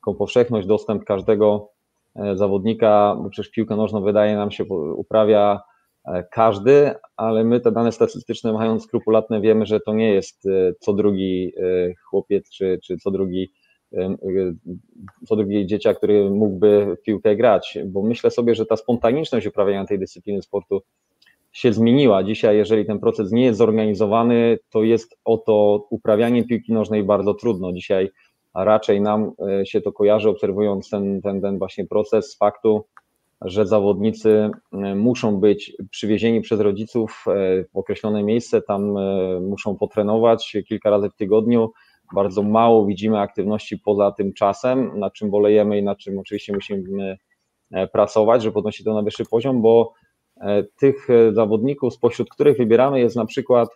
taką 0.00 0.14
powszechność, 0.18 0.66
dostęp 0.66 1.04
każdego 1.04 1.70
e, 2.16 2.36
zawodnika, 2.36 3.16
bo 3.22 3.30
przecież 3.30 3.50
piłkę 3.50 3.76
nożną 3.76 4.02
wydaje 4.02 4.36
nam 4.36 4.50
się 4.50 4.64
uprawia 4.96 5.60
E, 6.08 6.24
każdy, 6.30 6.94
ale 7.16 7.44
my 7.44 7.60
te 7.60 7.72
dane 7.72 7.92
statystyczne 7.92 8.52
mając 8.52 8.84
skrupulatne 8.84 9.40
wiemy, 9.40 9.66
że 9.66 9.80
to 9.80 9.94
nie 9.94 10.14
jest 10.14 10.46
e, 10.46 10.72
co 10.80 10.92
drugi 10.92 11.52
chłopiec 12.10 12.50
czy, 12.50 12.78
czy 12.84 12.96
co 12.96 13.10
drugi 13.10 13.52
co 15.26 15.36
drugi 15.36 15.66
dzieciak, 15.66 15.96
który 15.96 16.30
mógłby 16.30 16.96
w 17.00 17.02
piłkę 17.02 17.36
grać, 17.36 17.78
bo 17.86 18.02
myślę 18.02 18.30
sobie, 18.30 18.54
że 18.54 18.66
ta 18.66 18.76
spontaniczność 18.76 19.46
uprawiania 19.46 19.86
tej 19.86 19.98
dyscypliny 19.98 20.42
sportu 20.42 20.82
się 21.52 21.72
zmieniła. 21.72 22.24
Dzisiaj, 22.24 22.56
jeżeli 22.56 22.86
ten 22.86 22.98
proces 22.98 23.32
nie 23.32 23.44
jest 23.44 23.58
zorganizowany, 23.58 24.58
to 24.70 24.82
jest 24.82 25.16
o 25.24 25.38
to 25.38 25.86
uprawianie 25.90 26.44
piłki 26.44 26.72
nożnej 26.72 27.04
bardzo 27.04 27.34
trudno. 27.34 27.72
Dzisiaj 27.72 28.10
raczej 28.54 29.00
nam 29.00 29.32
się 29.64 29.80
to 29.80 29.92
kojarzy, 29.92 30.28
obserwując 30.28 30.90
ten, 30.90 31.22
ten, 31.22 31.40
ten 31.40 31.58
właśnie 31.58 31.86
proces 31.86 32.30
z 32.30 32.36
faktu, 32.36 32.84
że 33.40 33.66
zawodnicy 33.66 34.50
e, 34.72 34.94
muszą 34.94 35.40
być 35.40 35.76
przywiezieni 35.90 36.40
przez 36.40 36.60
rodziców 36.60 37.24
e, 37.26 37.64
w 37.64 37.76
określone 37.76 38.22
miejsce, 38.22 38.62
tam 38.62 38.96
e, 38.96 39.40
muszą 39.40 39.76
potrenować 39.76 40.56
kilka 40.68 40.90
razy 40.90 41.10
w 41.10 41.14
tygodniu. 41.14 41.72
Bardzo 42.14 42.42
mało 42.42 42.86
widzimy 42.86 43.18
aktywności 43.18 43.78
poza 43.78 44.12
tym 44.12 44.32
czasem, 44.32 44.98
nad 44.98 45.12
czym 45.12 45.30
bolejemy 45.30 45.78
i 45.78 45.82
nad 45.82 45.98
czym 45.98 46.18
oczywiście 46.18 46.52
musimy 46.52 47.18
pracować, 47.92 48.42
żeby 48.42 48.54
podnosić 48.54 48.84
to 48.84 48.94
na 48.94 49.02
wyższy 49.02 49.24
poziom, 49.24 49.62
bo 49.62 49.92
tych 50.80 51.08
zawodników, 51.32 51.94
spośród 51.94 52.28
których 52.30 52.56
wybieramy, 52.56 53.00
jest 53.00 53.16
na 53.16 53.26
przykład, 53.26 53.68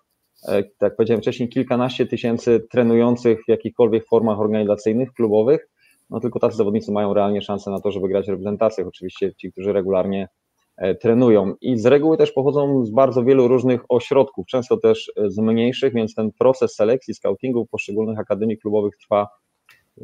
tak 0.46 0.66
jak 0.81 0.96
powiedziałem 0.96 1.20
wcześniej, 1.20 1.48
kilkanaście 1.48 2.07
tysięcy 2.07 2.66
trenujących 2.70 3.44
w 3.44 3.48
jakichkolwiek 3.48 4.07
formach 4.07 4.40
organizacyjnych, 4.40 5.12
klubowych, 5.12 5.68
no 6.12 6.20
tylko 6.20 6.38
tacy 6.38 6.57
zawodnicy 6.57 6.92
mają 6.92 7.14
realnie 7.14 7.42
szansę 7.42 7.70
na 7.70 7.81
to, 7.81 7.90
żeby 7.90 8.09
grać 8.09 8.27
w 8.27 8.29
reprezentacjach, 8.29 8.87
oczywiście 8.87 9.35
ci, 9.35 9.53
którzy 9.53 9.72
regularnie 9.72 10.29
e, 10.77 10.94
trenują. 10.94 11.55
I 11.61 11.79
z 11.79 11.87
reguły 11.87 12.16
też 12.16 12.33
pochodzą 12.33 12.87
z 12.87 12.90
bardzo 12.90 13.25
wielu 13.25 13.48
różnych 13.48 13.81
ośrodków, 13.88 14.46
często 14.46 14.77
też 14.77 15.12
e, 15.16 15.31
z 15.31 15.38
mniejszych, 15.38 15.94
więc 15.94 16.14
ten 16.14 16.33
proces 16.33 16.75
selekcji, 16.75 17.14
scoutingu 17.14 17.66
poszczególnych 17.66 18.18
akademii 18.18 18.59
klubowych 18.59 18.96
trwa 18.96 19.29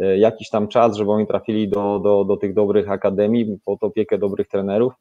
e, 0.00 0.18
jakiś 0.18 0.50
tam 0.50 0.68
czas, 0.68 0.96
żeby 0.96 1.10
oni 1.10 1.26
trafili 1.26 1.68
do, 1.68 1.98
do, 1.98 2.24
do 2.24 2.36
tych 2.36 2.54
dobrych 2.54 2.90
akademii, 2.90 3.58
pod 3.64 3.82
opiekę 3.82 4.18
dobrych 4.18 4.48
trenerów. 4.48 4.92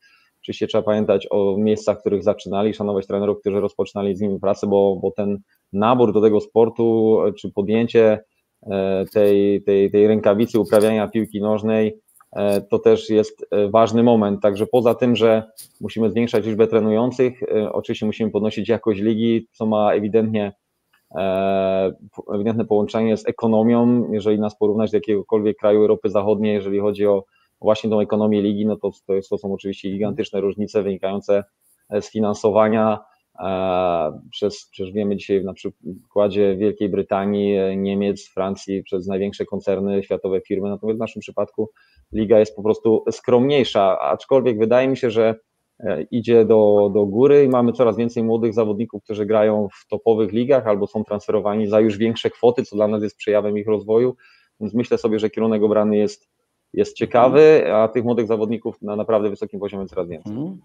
Oczywiście 0.48 0.68
trzeba 0.68 0.82
pamiętać 0.82 1.28
o 1.32 1.58
miejscach, 1.58 1.98
w 1.98 2.00
których 2.00 2.24
zaczynali, 2.24 2.74
szanować 2.74 3.08
trenerów, 3.08 3.40
którzy 3.40 3.60
rozpoczynali 3.60 4.16
z 4.16 4.22
nimi 4.22 4.40
pracę, 4.40 4.68
bo, 4.68 5.00
bo 5.02 5.12
ten 5.12 5.40
nabór 5.74 6.14
do 6.14 6.22
tego 6.22 6.40
sportu, 6.40 7.18
czy 7.40 7.52
podjęcie 7.52 8.20
E, 8.64 9.06
tej, 9.14 9.64
tej, 9.64 9.92
tej 9.92 10.08
rękawicy 10.08 10.60
uprawiania 10.60 11.08
piłki 11.08 11.42
nożnej, 11.42 12.00
e, 12.36 12.62
to 12.62 12.80
też 12.80 13.10
jest 13.10 13.46
e, 13.52 13.70
ważny 13.70 14.04
moment. 14.04 14.42
Także 14.42 14.68
poza 14.68 14.96
tym, 14.96 15.16
że 15.16 15.44
musimy 15.82 16.12
zwiększać 16.12 16.46
liczbę 16.46 16.68
trenujących, 16.68 17.40
oczywiście 17.72 18.06
musimy 18.06 18.32
podnosić 18.32 18.70
jakość 18.70 19.02
ligi, 19.02 19.48
co 19.52 19.66
ma 19.66 19.94
ewidentnie 19.94 20.54
ewidentne 22.36 22.66
połączenie 22.66 23.18
z 23.18 23.28
ekonomią. 23.28 24.10
Jeżeli 24.12 24.40
nas 24.40 24.58
porównać 24.58 24.92
do 24.92 24.98
jakiegokolwiek 24.98 25.58
kraju 25.58 25.82
Europy 25.82 26.10
Zachodniej, 26.10 26.54
jeżeli 26.54 26.80
chodzi 26.80 27.06
o 27.06 27.24
właśnie 27.62 27.90
tą 27.90 28.00
ekonomię 28.00 28.42
ligi, 28.42 28.66
no 28.66 28.76
to, 28.76 28.92
to, 29.08 29.14
to 29.30 29.38
są 29.38 29.54
oczywiście 29.54 29.92
gigantyczne 29.92 30.42
różnice 30.42 30.84
wynikające 30.84 31.44
z 32.02 32.12
finansowania, 32.12 33.00
przez, 34.32 34.70
przecież 34.72 34.94
wiemy 34.94 35.16
dzisiaj 35.16 35.44
na 35.44 35.54
przykładzie 35.54 36.56
Wielkiej 36.56 36.90
Brytanii, 36.90 37.78
Niemiec, 37.78 38.28
Francji, 38.28 38.84
przez 38.84 39.08
największe 39.08 39.46
koncerny, 39.46 40.04
światowe 40.04 40.42
firmy, 40.42 40.70
natomiast 40.70 40.98
w 40.98 41.00
naszym 41.00 41.20
przypadku 41.20 41.70
liga 42.14 42.40
jest 42.40 42.56
po 42.56 42.64
prostu 42.64 43.04
skromniejsza, 43.12 44.00
aczkolwiek 44.00 44.60
wydaje 44.60 44.88
mi 44.88 44.98
się, 44.98 45.12
że 45.12 45.36
e, 45.80 46.02
idzie 46.02 46.46
do, 46.46 46.92
do 46.94 47.06
góry 47.06 47.44
i 47.44 47.50
mamy 47.50 47.74
coraz 47.74 47.98
więcej 47.98 48.24
młodych 48.24 48.54
zawodników, 48.54 49.04
którzy 49.04 49.26
grają 49.26 49.68
w 49.74 49.88
topowych 49.88 50.32
ligach 50.32 50.68
albo 50.68 50.88
są 50.88 51.04
transferowani 51.04 51.68
za 51.68 51.80
już 51.80 51.98
większe 51.98 52.30
kwoty, 52.30 52.64
co 52.64 52.76
dla 52.76 52.88
nas 52.88 53.04
jest 53.04 53.18
przejawem 53.18 53.58
ich 53.58 53.68
rozwoju, 53.68 54.16
więc 54.60 54.74
myślę 54.74 54.98
sobie, 54.98 55.20
że 55.20 55.30
kierunek 55.30 55.64
obrany 55.64 55.98
jest 55.98 56.30
jest 56.74 56.96
ciekawy, 56.96 57.74
a 57.74 57.88
tych 57.88 58.04
młodych 58.04 58.28
zawodników 58.28 58.82
na 58.82 58.96
naprawdę 58.96 59.30
wysokim 59.30 59.60
poziomie 59.60 59.88
coraz 59.88 60.08
więcej. 60.08 60.34
Mhm. 60.34 60.58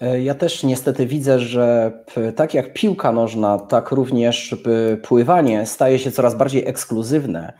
E, 0.00 0.22
ja 0.22 0.34
też 0.34 0.62
niestety 0.62 1.06
widzę, 1.06 1.38
że 1.38 1.92
tak 2.36 2.54
jak 2.54 2.72
piłka 2.72 3.12
nożna, 3.12 3.58
tak 3.58 3.90
również 3.90 4.56
pływanie 5.02 5.66
staje 5.66 5.98
się 5.98 6.10
coraz 6.10 6.34
bardziej 6.34 6.66
ekskluzywne. 6.66 7.52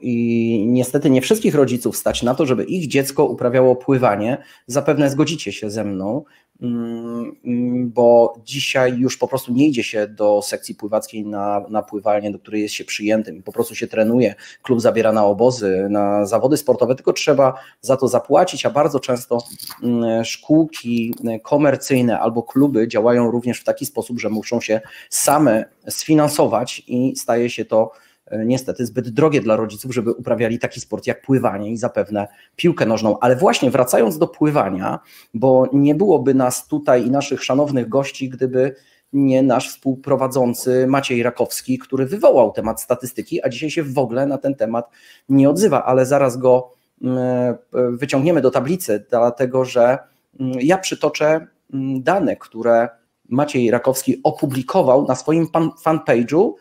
I 0.00 0.64
niestety 0.68 1.10
nie 1.10 1.20
wszystkich 1.20 1.54
rodziców 1.54 1.96
stać 1.96 2.22
na 2.22 2.34
to, 2.34 2.46
żeby 2.46 2.64
ich 2.64 2.88
dziecko 2.88 3.24
uprawiało 3.24 3.76
pływanie. 3.76 4.38
Zapewne 4.66 5.10
zgodzicie 5.10 5.52
się 5.52 5.70
ze 5.70 5.84
mną, 5.84 6.24
Mm, 6.62 7.90
bo 7.90 8.34
dzisiaj 8.44 8.98
już 8.98 9.16
po 9.16 9.28
prostu 9.28 9.52
nie 9.52 9.68
idzie 9.68 9.84
się 9.84 10.06
do 10.06 10.42
sekcji 10.42 10.74
pływackiej 10.74 11.26
na, 11.26 11.64
na 11.68 11.82
pływanie, 11.82 12.30
do 12.30 12.38
której 12.38 12.62
jest 12.62 12.74
się 12.74 12.84
przyjętym 12.84 13.42
po 13.42 13.52
prostu 13.52 13.74
się 13.74 13.86
trenuje, 13.86 14.34
klub 14.62 14.80
zabiera 14.80 15.12
na 15.12 15.24
obozy, 15.24 15.86
na 15.90 16.26
zawody 16.26 16.56
sportowe, 16.56 16.94
tylko 16.94 17.12
trzeba 17.12 17.54
za 17.80 17.96
to 17.96 18.08
zapłacić, 18.08 18.66
a 18.66 18.70
bardzo 18.70 19.00
często 19.00 19.38
mm, 19.82 20.24
szkółki 20.24 21.14
komercyjne 21.42 22.20
albo 22.20 22.42
kluby 22.42 22.88
działają 22.88 23.30
również 23.30 23.60
w 23.60 23.64
taki 23.64 23.86
sposób, 23.86 24.20
że 24.20 24.28
muszą 24.28 24.60
się 24.60 24.80
same 25.10 25.64
sfinansować 25.88 26.82
i 26.86 27.16
staje 27.16 27.50
się 27.50 27.64
to 27.64 27.92
niestety 28.38 28.86
zbyt 28.86 29.08
drogie 29.08 29.40
dla 29.40 29.56
rodziców, 29.56 29.94
żeby 29.94 30.12
uprawiali 30.12 30.58
taki 30.58 30.80
sport 30.80 31.06
jak 31.06 31.22
pływanie 31.22 31.70
i 31.70 31.76
zapewne 31.76 32.28
piłkę 32.56 32.86
nożną. 32.86 33.18
Ale 33.18 33.36
właśnie 33.36 33.70
wracając 33.70 34.18
do 34.18 34.26
pływania, 34.26 34.98
bo 35.34 35.66
nie 35.72 35.94
byłoby 35.94 36.34
nas 36.34 36.66
tutaj 36.66 37.06
i 37.06 37.10
naszych 37.10 37.44
szanownych 37.44 37.88
gości, 37.88 38.28
gdyby 38.28 38.74
nie 39.12 39.42
nasz 39.42 39.70
współprowadzący 39.70 40.86
Maciej 40.86 41.22
Rakowski, 41.22 41.78
który 41.78 42.06
wywołał 42.06 42.52
temat 42.52 42.80
statystyki, 42.80 43.44
a 43.44 43.48
dzisiaj 43.48 43.70
się 43.70 43.82
w 43.82 43.98
ogóle 43.98 44.26
na 44.26 44.38
ten 44.38 44.54
temat 44.54 44.90
nie 45.28 45.50
odzywa, 45.50 45.84
ale 45.84 46.06
zaraz 46.06 46.36
go 46.36 46.72
mm, 47.02 47.18
e, 47.18 47.56
wyciągniemy 47.90 48.40
do 48.40 48.50
tablicy, 48.50 49.04
dlatego 49.10 49.64
że 49.64 49.98
mm, 50.40 50.52
ja 50.60 50.78
przytoczę 50.78 51.46
mm, 51.72 52.02
dane, 52.02 52.36
które 52.36 52.88
Maciej 53.28 53.70
Rakowski 53.70 54.20
opublikował 54.22 55.06
na 55.06 55.14
swoim 55.14 55.46
fanpage'u 55.84 56.52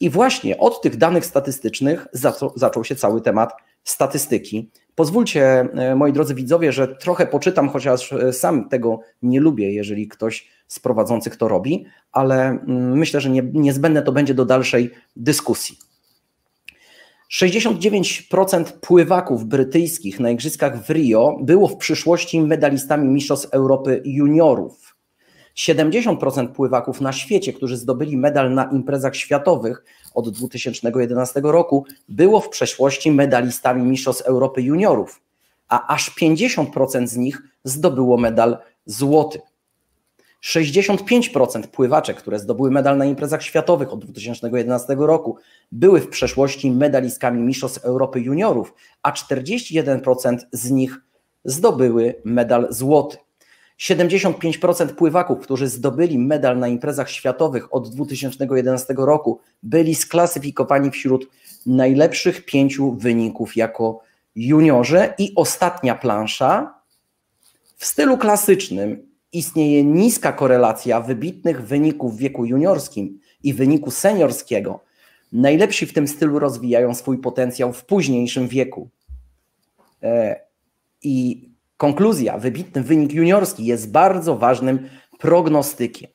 i 0.00 0.10
właśnie 0.10 0.58
od 0.58 0.82
tych 0.82 0.96
danych 0.96 1.26
statystycznych 1.26 2.06
zaczął, 2.54 2.84
się 2.84 2.96
cały 2.96 3.20
temat 3.20 3.52
statystyki. 3.84 4.70
Pozwólcie, 4.94 5.60
e, 5.60 5.94
moi 5.94 6.12
drodzy 6.12 6.34
widzowie, 6.34 6.72
że 6.72 6.88
trochę 6.88 7.26
poczytam, 7.26 7.68
chociaż 7.68 8.12
e, 8.12 8.32
sam 8.32 8.68
tego 8.68 9.00
nie 9.22 9.40
lubię, 9.40 9.72
jeżeli 9.72 10.08
ktoś 10.08 10.48
z 10.68 10.78
prowadzących 10.78 11.36
to 11.36 11.48
robi, 11.48 11.86
ale 12.12 12.48
mm, 12.48 12.98
myślę, 12.98 13.20
że 13.20 13.30
nie, 13.30 13.42
niezbędne 13.52 14.02
to 14.02 14.12
będzie 14.12 14.34
do 14.34 14.44
dalszej 14.44 14.90
dyskusji. 15.16 15.78
69% 17.32 18.64
pływaków 18.80 19.44
brytyjskich 19.44 20.20
na 20.20 20.30
Igrzyskach 20.30 20.84
w 20.84 20.90
Rio 20.90 21.38
było 21.42 21.68
w 21.68 21.76
przyszłości 21.76 22.40
medalistami 22.40 23.08
Mistrzostw 23.08 23.48
Europy 23.52 24.02
Juniorów. 24.04 24.87
70% 25.58 26.48
pływaków 26.48 27.00
na 27.00 27.12
świecie, 27.12 27.52
którzy 27.52 27.76
zdobyli 27.76 28.16
medal 28.16 28.54
na 28.54 28.64
imprezach 28.64 29.16
światowych 29.16 29.84
od 30.14 30.30
2011 30.30 31.40
roku, 31.44 31.84
było 32.08 32.40
w 32.40 32.48
przeszłości 32.48 33.12
medalistami 33.12 33.82
Mistrzostw 33.82 34.26
Europy 34.26 34.62
Juniorów, 34.62 35.20
a 35.68 35.94
aż 35.94 36.10
50% 36.10 37.06
z 37.06 37.16
nich 37.16 37.42
zdobyło 37.64 38.16
medal 38.16 38.58
złoty. 38.86 39.40
65% 40.44 41.66
pływaczek, 41.66 42.16
które 42.16 42.38
zdobyły 42.38 42.70
medal 42.70 42.98
na 42.98 43.04
imprezach 43.04 43.42
światowych 43.42 43.92
od 43.92 44.04
2011 44.04 44.96
roku, 44.98 45.36
były 45.72 46.00
w 46.00 46.08
przeszłości 46.08 46.70
medalistkami 46.70 47.42
Mistrzostw 47.42 47.84
Europy 47.84 48.20
Juniorów, 48.20 48.74
a 49.02 49.12
41% 49.12 50.38
z 50.52 50.70
nich 50.70 51.00
zdobyły 51.44 52.14
medal 52.24 52.66
złoty. 52.70 53.16
75% 53.80 54.88
pływaków, 54.88 55.38
którzy 55.38 55.68
zdobyli 55.68 56.18
medal 56.18 56.58
na 56.58 56.68
imprezach 56.68 57.10
światowych 57.10 57.74
od 57.74 57.94
2011 57.94 58.94
roku, 58.98 59.40
byli 59.62 59.94
sklasyfikowani 59.94 60.90
wśród 60.90 61.28
najlepszych 61.66 62.44
pięciu 62.44 62.92
wyników 62.92 63.56
jako 63.56 64.00
juniorzy 64.34 65.12
i 65.18 65.32
ostatnia 65.36 65.94
plansza. 65.94 66.74
W 67.76 67.84
stylu 67.86 68.18
klasycznym 68.18 69.08
istnieje 69.32 69.84
niska 69.84 70.32
korelacja 70.32 71.00
wybitnych 71.00 71.66
wyników 71.66 72.16
w 72.16 72.18
wieku 72.18 72.44
juniorskim 72.44 73.20
i 73.42 73.54
wyniku 73.54 73.90
seniorskiego. 73.90 74.80
Najlepsi 75.32 75.86
w 75.86 75.92
tym 75.92 76.08
stylu 76.08 76.38
rozwijają 76.38 76.94
swój 76.94 77.18
potencjał 77.18 77.72
w 77.72 77.84
późniejszym 77.84 78.48
wieku. 78.48 78.88
E, 80.02 80.40
I 81.02 81.47
konkluzja, 81.78 82.38
wybitny 82.38 82.82
wynik 82.82 83.12
juniorski 83.12 83.64
jest 83.64 83.90
bardzo 83.90 84.36
ważnym 84.36 84.88
prognostykiem. 85.18 86.10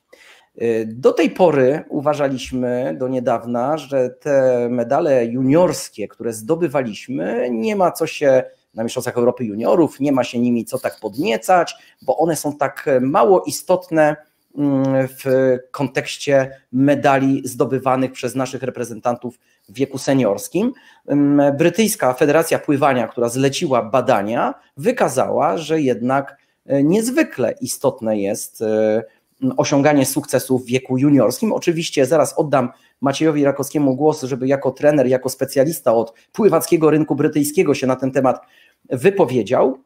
E, 0.58 0.84
do 0.84 1.12
tej 1.12 1.30
pory 1.30 1.84
uważaliśmy 1.88 2.96
do 2.98 3.08
niedawna, 3.08 3.78
że 3.78 4.10
te 4.10 4.68
medale 4.70 5.26
juniorskie, 5.26 6.08
które 6.08 6.32
zdobywaliśmy, 6.32 7.48
nie 7.50 7.76
ma 7.76 7.92
co 7.92 8.06
się 8.06 8.42
na 8.74 8.82
Mistrzostwach 8.82 9.16
Europy 9.16 9.44
Juniorów, 9.44 10.00
nie 10.00 10.12
ma 10.12 10.24
się 10.24 10.38
nimi 10.38 10.64
co 10.64 10.78
tak 10.78 11.00
podniecać, 11.00 11.74
bo 12.02 12.18
one 12.18 12.36
są 12.36 12.56
tak 12.56 12.90
mało 13.00 13.42
istotne 13.46 14.16
w 15.08 15.56
kontekście 15.70 16.50
medali 16.72 17.42
zdobywanych 17.44 18.12
przez 18.12 18.34
naszych 18.34 18.62
reprezentantów 18.62 19.38
w 19.68 19.74
wieku 19.74 19.98
seniorskim. 19.98 20.72
Mm, 21.06 21.56
brytyjska 21.56 22.14
Federacja 22.14 22.58
Pływania, 22.58 23.08
która 23.08 23.28
zleciła 23.28 23.82
badania, 23.82 24.54
wykazała, 24.76 25.58
że 25.58 25.80
jednak 25.80 26.36
e, 26.66 26.82
niezwykle 26.82 27.54
istotne 27.60 28.18
jest 28.18 28.62
e, 28.62 29.02
osiąganie 29.56 30.06
sukcesów 30.06 30.62
w 30.62 30.66
wieku 30.66 30.98
juniorskim. 30.98 31.52
Oczywiście 31.52 32.06
zaraz 32.06 32.38
oddam 32.38 32.68
Maciejowi 33.00 33.44
Rakowskiemu 33.44 33.96
głos, 33.96 34.22
żeby 34.22 34.46
jako 34.46 34.70
trener, 34.70 35.06
jako 35.06 35.28
specjalista 35.28 35.94
od 35.94 36.14
pływackiego 36.32 36.90
rynku 36.90 37.14
brytyjskiego 37.14 37.74
się 37.74 37.86
na 37.86 37.96
ten 37.96 38.12
temat 38.12 38.40
wypowiedział, 38.90 39.78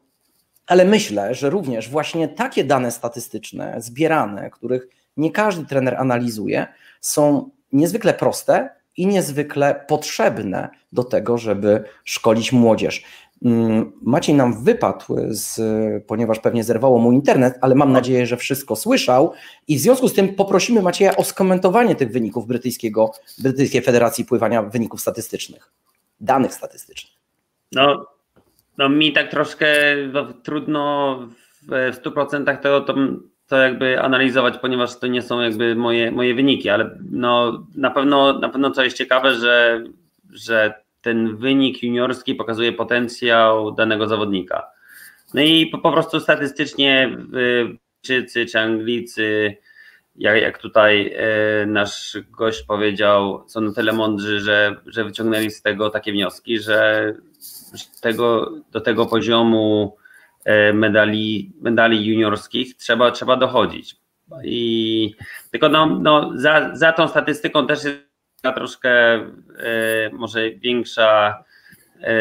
ale 0.69 0.85
myślę, 0.85 1.35
że 1.35 1.49
również 1.49 1.89
właśnie 1.89 2.27
takie 2.27 2.63
dane 2.63 2.91
statystyczne, 2.91 3.75
zbierane, 3.77 4.49
których 4.49 4.87
nie 5.17 5.31
każdy 5.31 5.65
trener 5.65 5.95
analizuje, 5.95 6.67
są 7.01 7.49
niezwykle 7.73 8.13
proste 8.13 8.69
i 8.97 9.07
niezwykle 9.07 9.85
potrzebne 9.87 10.69
do 10.91 11.03
tego, 11.03 11.37
żeby 11.37 11.83
szkolić 12.03 12.51
młodzież. 12.51 13.03
Mm, 13.45 13.91
Maciej 14.01 14.35
nam 14.35 14.63
wypadł, 14.63 15.05
z, 15.27 15.61
ponieważ 16.03 16.39
pewnie 16.39 16.63
zerwało 16.63 16.99
mu 16.99 17.11
internet, 17.11 17.57
ale 17.61 17.75
mam 17.75 17.91
nadzieję, 17.91 18.25
że 18.25 18.37
wszystko 18.37 18.75
słyszał 18.75 19.33
i 19.67 19.77
w 19.77 19.79
związku 19.79 20.07
z 20.07 20.13
tym 20.13 20.35
poprosimy 20.35 20.81
Macieja 20.81 21.15
o 21.15 21.23
skomentowanie 21.23 21.95
tych 21.95 22.11
wyników 22.11 22.47
brytyjskiego, 22.47 23.11
Brytyjskiej 23.37 23.81
Federacji 23.81 24.25
Pływania 24.25 24.63
wyników 24.63 25.01
statystycznych, 25.01 25.71
danych 26.21 26.53
statystycznych. 26.53 27.13
No, 27.71 28.05
no 28.79 28.89
mi 28.89 29.13
tak 29.13 29.31
troszkę 29.31 29.67
trudno 30.43 31.15
w, 31.61 31.95
w 31.95 32.03
100% 32.03 32.57
to, 32.57 32.81
to, 32.81 32.95
to 33.47 33.57
jakby 33.57 34.01
analizować, 34.01 34.57
ponieważ 34.57 34.99
to 34.99 35.07
nie 35.07 35.21
są 35.21 35.41
jakby 35.41 35.75
moje, 35.75 36.11
moje 36.11 36.35
wyniki, 36.35 36.69
ale 36.69 36.97
no 37.11 37.63
na 37.75 37.91
pewno 37.91 38.39
na 38.39 38.49
pewno 38.49 38.71
co 38.71 38.83
jest 38.83 38.97
ciekawe, 38.97 39.33
że, 39.33 39.83
że 40.31 40.73
ten 41.01 41.37
wynik 41.37 41.83
juniorski 41.83 42.35
pokazuje 42.35 42.73
potencjał 42.73 43.71
danego 43.71 44.07
zawodnika. 44.07 44.67
No 45.33 45.41
i 45.41 45.67
po, 45.67 45.77
po 45.77 45.91
prostu 45.91 46.19
statystycznie 46.19 47.17
Czycy 48.01 48.45
czy 48.45 48.59
Anglicy, 48.59 49.57
jak, 50.15 50.41
jak 50.41 50.57
tutaj 50.57 51.13
e, 51.15 51.65
nasz 51.65 52.17
gość 52.37 52.63
powiedział, 52.63 53.43
są 53.47 53.61
na 53.61 53.73
tyle 53.73 53.93
mądrzy, 53.93 54.39
że, 54.39 54.75
że 54.85 55.03
wyciągnęli 55.03 55.51
z 55.51 55.61
tego 55.61 55.89
takie 55.89 56.11
wnioski, 56.11 56.59
że 56.59 57.13
tego, 58.01 58.51
do 58.71 58.81
tego 58.81 59.05
poziomu 59.05 59.95
e, 60.45 60.73
medali, 60.73 61.51
medali 61.61 62.05
juniorskich 62.05 62.77
trzeba, 62.77 63.11
trzeba 63.11 63.35
dochodzić. 63.35 63.95
I 64.43 65.15
tylko 65.51 65.69
no, 65.69 65.85
no 65.85 66.31
za, 66.35 66.75
za 66.75 66.93
tą 66.93 67.07
statystyką 67.07 67.67
też 67.67 67.83
jest 67.83 67.99
troszkę 68.55 69.13
e, 69.13 69.25
może 70.13 70.51
większa 70.51 71.43
e, 72.01 72.13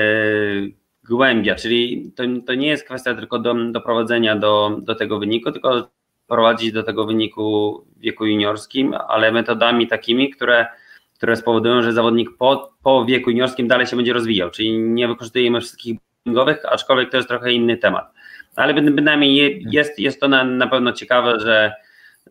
głębia, 1.09 1.55
czyli 1.55 2.13
to, 2.17 2.23
to 2.47 2.55
nie 2.55 2.69
jest 2.69 2.85
kwestia 2.85 3.15
tylko 3.15 3.39
do, 3.39 3.55
doprowadzenia 3.55 4.37
do, 4.37 4.79
do 4.83 4.95
tego 4.95 5.19
wyniku, 5.19 5.53
tylko 5.53 5.91
prowadzić 6.27 6.73
do 6.73 6.83
tego 6.83 7.07
wyniku 7.07 7.79
w 7.97 8.01
wieku 8.01 8.27
juniorskim, 8.27 8.95
ale 9.09 9.33
metodami 9.33 9.87
takimi, 9.87 10.31
które 10.31 10.67
które 11.19 11.37
spowodują, 11.37 11.83
że 11.83 11.93
zawodnik 11.93 12.37
po, 12.39 12.73
po 12.83 13.05
wieku 13.05 13.31
juniorskim 13.31 13.69
dalej 13.69 13.87
się 13.87 13.97
będzie 13.97 14.13
rozwijał, 14.13 14.51
czyli 14.51 14.79
nie 14.79 15.09
wykorzystujemy 15.09 15.61
wszystkich 15.61 15.99
bowlingowych, 16.27 16.63
aczkolwiek 16.69 17.11
to 17.11 17.17
jest 17.17 17.29
trochę 17.29 17.53
inny 17.53 17.77
temat. 17.77 18.13
Ale 18.57 18.75
bynajmniej 18.75 19.67
jest, 19.71 19.99
jest 19.99 20.21
to 20.21 20.29
na, 20.29 20.45
na 20.45 20.67
pewno 20.67 20.93
ciekawe, 20.93 21.41
że, 21.41 21.75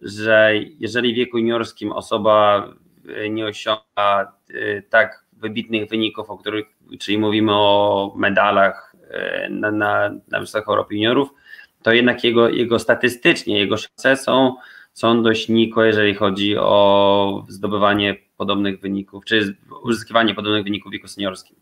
że 0.01 0.51
jeżeli 0.79 1.13
w 1.13 1.15
wieku 1.15 1.37
juniorskim 1.37 1.91
osoba 1.91 2.67
e, 3.15 3.29
nie 3.29 3.45
osiąga 3.45 4.33
e, 4.53 4.81
tak 4.81 5.25
wybitnych 5.33 5.89
wyników, 5.89 6.29
o 6.29 6.37
których, 6.37 6.65
czyli 6.99 7.17
mówimy 7.17 7.51
o 7.53 8.13
medalach 8.17 8.95
e, 9.09 9.49
na, 9.49 9.71
na, 9.71 10.09
na 10.09 10.39
Mistrzostwach 10.39 10.67
Europy 10.67 10.95
Juniorów, 10.95 11.29
to 11.83 11.93
jednak 11.93 12.23
jego, 12.23 12.49
jego 12.49 12.79
statystycznie, 12.79 13.59
jego 13.59 13.77
szanse 13.77 14.17
są, 14.17 14.55
są 14.93 15.23
dość 15.23 15.49
nikłe, 15.49 15.87
jeżeli 15.87 16.15
chodzi 16.15 16.57
o 16.57 17.45
zdobywanie 17.47 18.26
podobnych 18.37 18.79
wyników, 18.79 19.25
czy 19.25 19.57
uzyskiwanie 19.83 20.35
podobnych 20.35 20.63
wyników 20.63 20.89
w 20.89 20.93
wieku 20.93 21.07
seniorskim. 21.07 21.55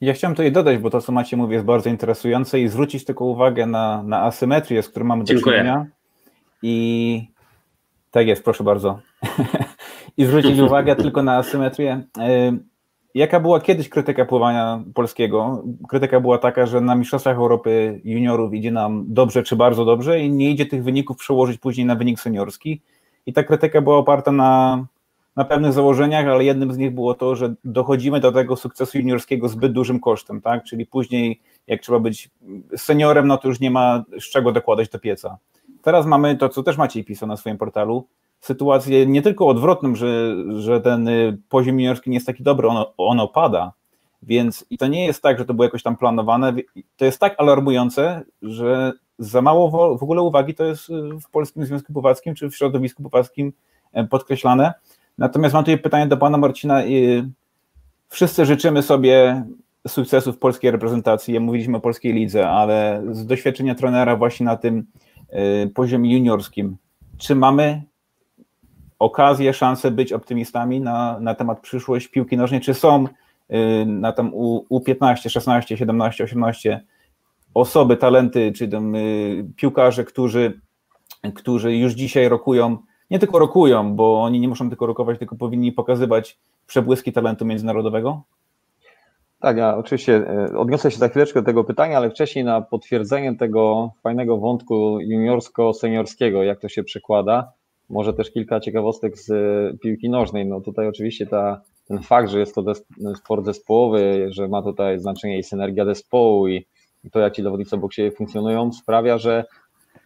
Ja 0.00 0.12
chciałem 0.12 0.34
tutaj 0.34 0.52
dodać, 0.52 0.78
bo 0.78 0.90
to, 0.90 1.00
co 1.00 1.12
macie 1.12 1.36
mówi, 1.36 1.54
jest 1.54 1.66
bardzo 1.66 1.90
interesujące 1.90 2.60
i 2.60 2.68
zwrócić 2.68 3.04
tylko 3.04 3.24
uwagę 3.24 3.66
na, 3.66 4.02
na 4.02 4.22
asymetrię, 4.22 4.82
z 4.82 4.88
którą 4.88 5.06
mamy 5.06 5.24
do 5.24 5.40
czynienia. 5.40 5.86
I 6.62 7.28
tak 8.10 8.26
jest, 8.26 8.44
proszę 8.44 8.64
bardzo. 8.64 9.00
I 10.18 10.24
zwrócić 10.24 10.58
uwagę 10.58 10.96
tylko 10.96 11.22
na 11.22 11.36
asymetrię. 11.36 12.02
Jaka 13.14 13.40
była 13.40 13.60
kiedyś 13.60 13.88
krytyka 13.88 14.24
pływania 14.24 14.82
polskiego? 14.94 15.64
Krytyka 15.88 16.20
była 16.20 16.38
taka, 16.38 16.66
że 16.66 16.80
na 16.80 16.94
Mistrzostwach 16.94 17.36
Europy 17.36 18.00
juniorów 18.04 18.54
idzie 18.54 18.70
nam 18.70 19.04
dobrze 19.08 19.42
czy 19.42 19.56
bardzo 19.56 19.84
dobrze 19.84 20.20
i 20.20 20.30
nie 20.30 20.50
idzie 20.50 20.66
tych 20.66 20.84
wyników 20.84 21.16
przełożyć 21.16 21.58
później 21.58 21.86
na 21.86 21.94
wynik 21.94 22.20
seniorski. 22.20 22.80
I 23.26 23.32
ta 23.32 23.42
krytyka 23.42 23.80
była 23.80 23.96
oparta 23.96 24.32
na 24.32 24.84
na 25.36 25.44
pewnych 25.44 25.72
założeniach, 25.72 26.26
ale 26.26 26.44
jednym 26.44 26.72
z 26.72 26.78
nich 26.78 26.94
było 26.94 27.14
to, 27.14 27.36
że 27.36 27.54
dochodzimy 27.64 28.20
do 28.20 28.32
tego 28.32 28.56
sukcesu 28.56 28.98
juniorskiego 28.98 29.48
zbyt 29.48 29.72
dużym 29.72 30.00
kosztem, 30.00 30.40
tak? 30.40 30.64
Czyli 30.64 30.86
później, 30.86 31.40
jak 31.66 31.80
trzeba 31.80 31.98
być 31.98 32.30
seniorem, 32.76 33.26
no 33.26 33.38
to 33.38 33.48
już 33.48 33.60
nie 33.60 33.70
ma 33.70 34.04
z 34.20 34.30
czego 34.30 34.52
dokładać 34.52 34.88
do 34.88 34.98
pieca. 34.98 35.38
Teraz 35.82 36.06
mamy 36.06 36.36
to, 36.36 36.48
co 36.48 36.62
też 36.62 36.76
Maciej 36.76 37.04
pisał 37.04 37.28
na 37.28 37.36
swoim 37.36 37.58
portalu, 37.58 38.06
sytuację 38.40 39.06
nie 39.06 39.22
tylko 39.22 39.46
odwrotną, 39.46 39.94
że, 39.94 40.36
że 40.60 40.80
ten 40.80 41.08
y, 41.08 41.38
poziom 41.48 41.80
juniorski 41.80 42.10
nie 42.10 42.16
jest 42.16 42.26
taki 42.26 42.42
dobry, 42.42 42.68
on, 42.68 42.84
on 42.96 43.20
opada, 43.20 43.72
więc 44.22 44.66
i 44.70 44.78
to 44.78 44.86
nie 44.86 45.06
jest 45.06 45.22
tak, 45.22 45.38
że 45.38 45.44
to 45.44 45.54
było 45.54 45.64
jakoś 45.64 45.82
tam 45.82 45.96
planowane, 45.96 46.52
to 46.96 47.04
jest 47.04 47.20
tak 47.20 47.34
alarmujące, 47.38 48.22
że 48.42 48.92
za 49.18 49.42
mało 49.42 49.96
w 49.98 50.02
ogóle 50.02 50.22
uwagi 50.22 50.54
to 50.54 50.64
jest 50.64 50.88
w 51.26 51.30
Polskim 51.30 51.66
Związku 51.66 51.92
Pływackim 51.92 52.34
czy 52.34 52.50
w 52.50 52.56
środowisku 52.56 53.02
pływackim 53.02 53.52
e, 53.92 54.04
podkreślane, 54.04 54.74
Natomiast 55.18 55.54
mam 55.54 55.64
tutaj 55.64 55.78
pytanie 55.78 56.06
do 56.06 56.16
pana 56.16 56.38
Marcina. 56.38 56.82
Wszyscy 58.08 58.46
życzymy 58.46 58.82
sobie 58.82 59.44
sukcesów 59.88 60.38
polskiej 60.38 60.70
reprezentacji. 60.70 61.40
Mówiliśmy 61.40 61.76
o 61.76 61.80
polskiej 61.80 62.12
lidze, 62.12 62.48
ale 62.48 63.02
z 63.10 63.26
doświadczenia 63.26 63.74
trenera 63.74 64.16
właśnie 64.16 64.46
na 64.46 64.56
tym 64.56 64.86
y, 65.64 65.70
poziomie 65.74 66.14
juniorskim, 66.14 66.76
czy 67.18 67.34
mamy 67.34 67.82
okazję, 68.98 69.52
szansę 69.52 69.90
być 69.90 70.12
optymistami 70.12 70.80
na, 70.80 71.20
na 71.20 71.34
temat 71.34 71.60
przyszłość 71.60 72.08
piłki 72.08 72.36
nożnej? 72.36 72.60
Czy 72.60 72.74
są 72.74 73.04
y, 73.04 73.86
na 73.86 74.12
tam 74.12 74.30
U, 74.34 74.64
U15, 74.70 75.30
16, 75.30 75.76
17, 75.76 76.24
18 76.24 76.84
osoby, 77.54 77.96
talenty, 77.96 78.52
czy 78.52 78.68
tam 78.68 78.94
y, 78.94 79.44
piłkarze, 79.56 80.04
którzy, 80.04 80.60
którzy 81.34 81.76
już 81.76 81.92
dzisiaj 81.92 82.28
rokują 82.28 82.78
nie 83.10 83.18
tylko 83.18 83.38
rokują, 83.38 83.94
bo 83.96 84.22
oni 84.22 84.40
nie 84.40 84.48
muszą 84.48 84.68
tylko 84.68 84.86
rokować, 84.86 85.18
tylko 85.18 85.36
powinni 85.36 85.72
pokazywać 85.72 86.38
przebłyski 86.66 87.12
talentu 87.12 87.44
międzynarodowego? 87.44 88.22
Tak, 89.40 89.56
ja 89.56 89.76
oczywiście 89.76 90.14
e, 90.16 90.58
odniosę 90.58 90.90
się 90.90 90.98
za 90.98 91.08
chwileczkę 91.08 91.40
do 91.40 91.46
tego 91.46 91.64
pytania, 91.64 91.96
ale 91.96 92.10
wcześniej 92.10 92.44
na 92.44 92.60
potwierdzenie 92.60 93.36
tego 93.36 93.90
fajnego 94.02 94.36
wątku 94.36 94.98
juniorsko-seniorskiego, 95.00 96.42
jak 96.42 96.60
to 96.60 96.68
się 96.68 96.84
przekłada, 96.84 97.52
może 97.90 98.14
też 98.14 98.30
kilka 98.30 98.60
ciekawostek 98.60 99.18
z 99.18 99.30
e, 99.30 99.78
piłki 99.78 100.10
nożnej. 100.10 100.46
No 100.46 100.60
tutaj 100.60 100.88
oczywiście 100.88 101.26
ta, 101.26 101.60
ten 101.88 102.02
fakt, 102.02 102.30
że 102.30 102.38
jest 102.38 102.54
to 102.54 102.62
sport 103.14 103.44
zespołowy, 103.44 104.26
że 104.30 104.48
ma 104.48 104.62
tutaj 104.62 104.98
znaczenie 104.98 105.38
i 105.38 105.42
synergia 105.42 105.84
zespołu 105.84 106.48
i 106.48 106.66
to, 107.12 107.20
jak 107.20 107.34
ci 107.34 107.42
zawodnicy 107.42 107.76
obok 107.76 107.92
siebie 107.92 108.10
funkcjonują, 108.10 108.72
sprawia, 108.72 109.18
że 109.18 109.44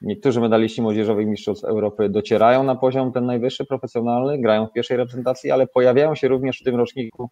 Niektórzy 0.02 0.40
medaliści 0.40 0.82
młodzieżowych 0.82 1.26
mistrzostw 1.26 1.64
Europy 1.64 2.08
docierają 2.08 2.62
na 2.62 2.74
poziom 2.74 3.12
ten 3.12 3.26
najwyższy, 3.26 3.64
profesjonalny, 3.64 4.38
grają 4.38 4.66
w 4.66 4.72
pierwszej 4.72 4.96
reprezentacji, 4.96 5.50
ale 5.50 5.66
pojawiają 5.66 6.14
się 6.14 6.28
również 6.28 6.60
w 6.60 6.64
tym 6.64 6.76
roczniku 6.76 7.30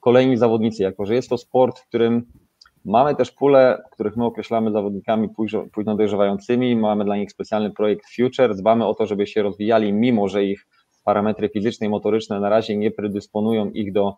kolejni 0.00 0.36
zawodnicy, 0.36 0.82
jako 0.82 1.06
że 1.06 1.14
jest 1.14 1.28
to 1.28 1.38
sport, 1.38 1.78
w 1.78 1.88
którym 1.88 2.26
Mamy 2.84 3.14
też 3.14 3.30
pule, 3.30 3.82
których 3.92 4.16
my 4.16 4.24
określamy 4.24 4.72
zawodnikami 4.72 5.28
późno 5.72 5.96
dojrzewającymi, 5.96 6.76
mamy 6.76 7.04
dla 7.04 7.16
nich 7.16 7.32
specjalny 7.32 7.70
projekt 7.70 8.04
Future, 8.16 8.54
dbamy 8.54 8.86
o 8.86 8.94
to, 8.94 9.06
żeby 9.06 9.26
się 9.26 9.42
rozwijali, 9.42 9.92
mimo 9.92 10.28
że 10.28 10.44
ich 10.44 10.66
parametry 11.04 11.48
fizyczne 11.48 11.86
i 11.86 11.90
motoryczne 11.90 12.40
na 12.40 12.48
razie 12.48 12.76
nie 12.76 12.90
predysponują 12.90 13.70
ich 13.70 13.92
do 13.92 14.14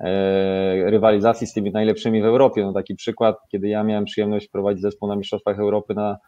e, 0.00 0.90
rywalizacji 0.90 1.46
z 1.46 1.52
tymi 1.52 1.70
najlepszymi 1.70 2.22
w 2.22 2.24
Europie. 2.24 2.64
No 2.64 2.72
taki 2.72 2.94
przykład, 2.94 3.36
kiedy 3.48 3.68
ja 3.68 3.84
miałem 3.84 4.04
przyjemność 4.04 4.48
prowadzić 4.48 4.82
zespół 4.82 5.08
na 5.08 5.16
Mistrzostwach 5.16 5.58
Europy 5.58 5.94
na 5.94 6.18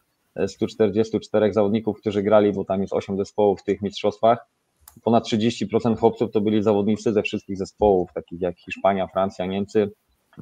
144 0.47 1.53
zawodników, 1.53 2.01
którzy 2.01 2.23
grali, 2.23 2.53
bo 2.53 2.65
tam 2.65 2.81
jest 2.81 2.93
8 2.93 3.17
zespołów 3.17 3.61
w 3.61 3.65
tych 3.65 3.83
mistrzostwach. 3.83 4.39
Ponad 5.05 5.25
30% 5.25 5.99
chłopców 5.99 6.31
to 6.31 6.41
byli 6.41 6.63
zawodnicy 6.63 7.13
ze 7.13 7.23
wszystkich 7.23 7.59
zespołów, 7.59 8.13
takich 8.15 8.41
jak 8.41 8.59
Hiszpania, 8.59 9.07
Francja, 9.07 9.47
Niemcy, 9.47 9.91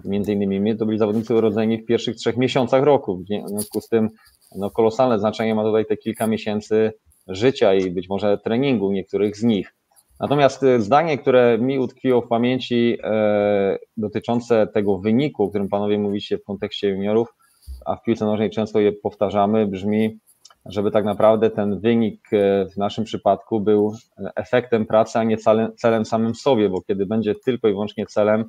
między 0.05 0.33
innymi 0.33 0.61
my, 0.61 0.77
to 0.77 0.87
byli 0.87 0.99
zawodnicy 0.99 1.35
urodzeni 1.35 1.79
w 1.79 1.87
pierwszych 1.87 2.17
trzech 2.17 2.37
miesiącach 2.37 2.83
roku. 2.83 3.17
W 3.17 3.49
związku 3.49 3.81
z 3.81 3.89
tym 3.89 4.11
no, 4.57 4.71
kolosalne 4.71 5.19
znaczenie 5.19 5.55
ma 5.55 5.65
tutaj 5.65 5.87
te 5.87 5.97
kilka 5.97 6.27
miesięcy 6.27 6.93
życia 7.29 7.75
i 7.75 7.91
być 7.91 8.09
może 8.09 8.39
treningu 8.39 8.93
niektórych 8.93 9.37
z 9.37 9.43
nich. 9.43 9.75
Natomiast 10.21 10.63
y, 10.63 10.81
zdanie, 10.81 11.19
które 11.19 11.59
mi 11.59 11.79
utkwiło 11.79 12.23
w 12.23 12.29
pamięci 12.29 12.99
e, 13.03 13.79
dotyczące 13.97 14.67
tego 14.67 14.99
wyniku, 14.99 15.43
o 15.43 15.49
którym 15.49 15.69
panowie 15.69 15.99
mówicie 15.99 16.39
w 16.39 16.45
kontekście 16.45 16.89
juniorów, 16.89 17.29
a 17.87 17.97
w 17.97 18.03
piłce 18.03 18.25
nożnej 18.25 18.51
często 18.51 18.81
je 18.81 18.93
powtarzamy, 18.93 19.67
brzmi, 19.67 20.19
żeby 20.67 20.91
tak 20.91 21.05
naprawdę 21.05 21.51
ten 21.51 21.81
wynik 21.81 22.33
e, 22.33 22.67
w 22.67 22.77
naszym 22.77 23.05
przypadku 23.05 23.61
był 23.61 23.95
efektem 24.37 24.87
pracy, 24.87 25.19
a 25.19 25.25
nie 25.25 25.37
celem, 25.37 25.77
celem 25.77 26.05
samym 26.05 26.35
sobie, 26.35 26.69
bo 26.69 26.83
kiedy 26.83 27.07
będzie 27.07 27.35
tylko 27.35 27.69
i 27.69 27.73
wyłącznie 27.73 28.07
celem, 28.07 28.45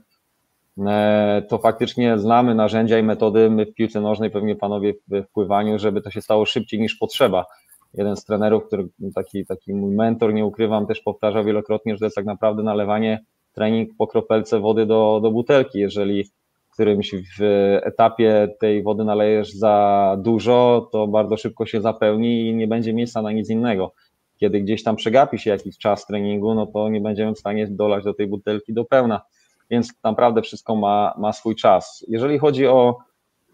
e, 0.88 1.44
to 1.50 1.58
faktycznie 1.58 2.20
znamy 2.20 2.56
narzędzia 2.56 3.00
i 3.00 3.04
metody, 3.04 3.50
my 3.50 3.66
w 3.66 3.74
piłce 3.74 4.02
nożnej, 4.02 4.30
pewnie 4.32 4.56
panowie 4.56 4.94
w 5.08 5.32
pływaniu, 5.34 5.80
żeby 5.80 6.02
to 6.02 6.12
się 6.12 6.22
stało 6.22 6.46
szybciej 6.46 6.80
niż 6.80 6.96
potrzeba. 6.96 7.46
Jeden 7.94 8.16
z 8.16 8.26
trenerów, 8.26 8.68
który 8.68 8.88
taki, 9.16 9.46
taki 9.46 9.74
mój 9.74 9.96
mentor, 9.96 10.34
nie 10.34 10.46
ukrywam, 10.46 10.88
też 10.88 11.02
powtarzał 11.02 11.44
wielokrotnie, 11.44 11.94
że 11.94 12.00
to 12.00 12.06
jest 12.06 12.16
tak 12.16 12.26
naprawdę 12.26 12.64
nalewanie 12.64 13.24
trening 13.54 13.90
po 13.98 14.08
kropelce 14.08 14.60
wody 14.60 14.86
do, 14.86 15.20
do 15.24 15.32
butelki. 15.32 15.80
Jeżeli 15.80 16.30
którymś 16.78 17.16
w 17.40 17.42
etapie 17.84 18.48
tej 18.60 18.84
wody 18.84 19.04
nalejesz 19.04 19.54
za 19.54 20.18
dużo, 20.20 20.90
to 20.92 21.08
bardzo 21.08 21.38
szybko 21.38 21.66
się 21.66 21.82
zapełni 21.82 22.48
i 22.48 22.56
nie 22.56 22.68
będzie 22.68 22.94
miejsca 22.94 23.22
na 23.22 23.32
nic 23.32 23.50
innego. 23.50 23.94
Kiedy 24.40 24.62
gdzieś 24.62 24.84
tam 24.84 24.96
przegapi 24.96 25.40
się 25.40 25.50
jakiś 25.50 25.78
czas 25.78 26.06
treningu, 26.06 26.54
no 26.54 26.66
to 26.66 26.90
nie 26.90 27.02
będziemy 27.02 27.34
w 27.34 27.40
stanie 27.40 27.68
dolać 27.68 28.04
do 28.04 28.14
tej 28.14 28.28
butelki 28.28 28.74
do 28.74 28.86
pełna. 28.86 29.22
Więc 29.70 29.94
naprawdę 30.04 30.42
wszystko 30.42 30.76
ma, 30.76 31.14
ma 31.18 31.34
swój 31.34 31.56
czas. 31.56 32.06
Jeżeli 32.08 32.38
chodzi 32.38 32.68
o, 32.68 32.98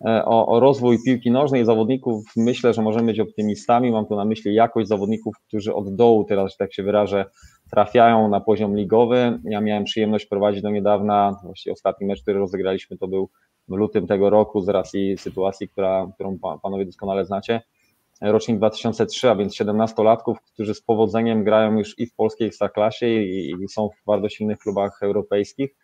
o, 0.03 0.47
o 0.47 0.59
rozwój 0.59 0.97
piłki 1.05 1.31
nożnej 1.31 1.65
zawodników, 1.65 2.23
myślę, 2.37 2.73
że 2.73 2.81
możemy 2.81 3.05
być 3.05 3.19
optymistami. 3.19 3.91
Mam 3.91 4.05
tu 4.05 4.15
na 4.15 4.25
myśli 4.25 4.53
jakość 4.53 4.87
zawodników, 4.87 5.35
którzy 5.47 5.73
od 5.73 5.95
dołu 5.95 6.23
teraz, 6.23 6.51
że 6.51 6.57
tak 6.57 6.73
się 6.73 6.83
wyrażę, 6.83 7.25
trafiają 7.71 8.29
na 8.29 8.39
poziom 8.39 8.75
ligowy. 8.75 9.39
Ja 9.43 9.61
miałem 9.61 9.83
przyjemność 9.83 10.25
prowadzić 10.25 10.61
do 10.61 10.69
niedawna, 10.69 11.39
właściwie 11.43 11.73
ostatni 11.73 12.07
mecz, 12.07 12.21
który 12.21 12.39
rozegraliśmy, 12.39 12.97
to 12.97 13.07
był 13.07 13.29
w 13.67 13.75
lutym 13.75 14.07
tego 14.07 14.29
roku 14.29 14.61
z 14.61 14.69
racji 14.69 15.17
sytuacji, 15.17 15.69
która, 15.69 16.07
którą 16.15 16.39
panowie 16.63 16.85
doskonale 16.85 17.25
znacie. 17.25 17.61
Rocznik 18.21 18.57
2003, 18.57 19.29
a 19.29 19.35
więc 19.35 19.53
17-latków, 19.53 20.35
którzy 20.53 20.73
z 20.73 20.81
powodzeniem 20.81 21.43
grają 21.43 21.77
już 21.77 21.99
i 21.99 22.05
w 22.05 22.15
polskiej 22.15 22.47
ekstraklasie 22.47 23.07
i, 23.07 23.55
i 23.63 23.67
są 23.67 23.89
w 23.89 24.05
bardzo 24.05 24.29
silnych 24.29 24.57
klubach 24.57 24.99
europejskich. 25.01 25.75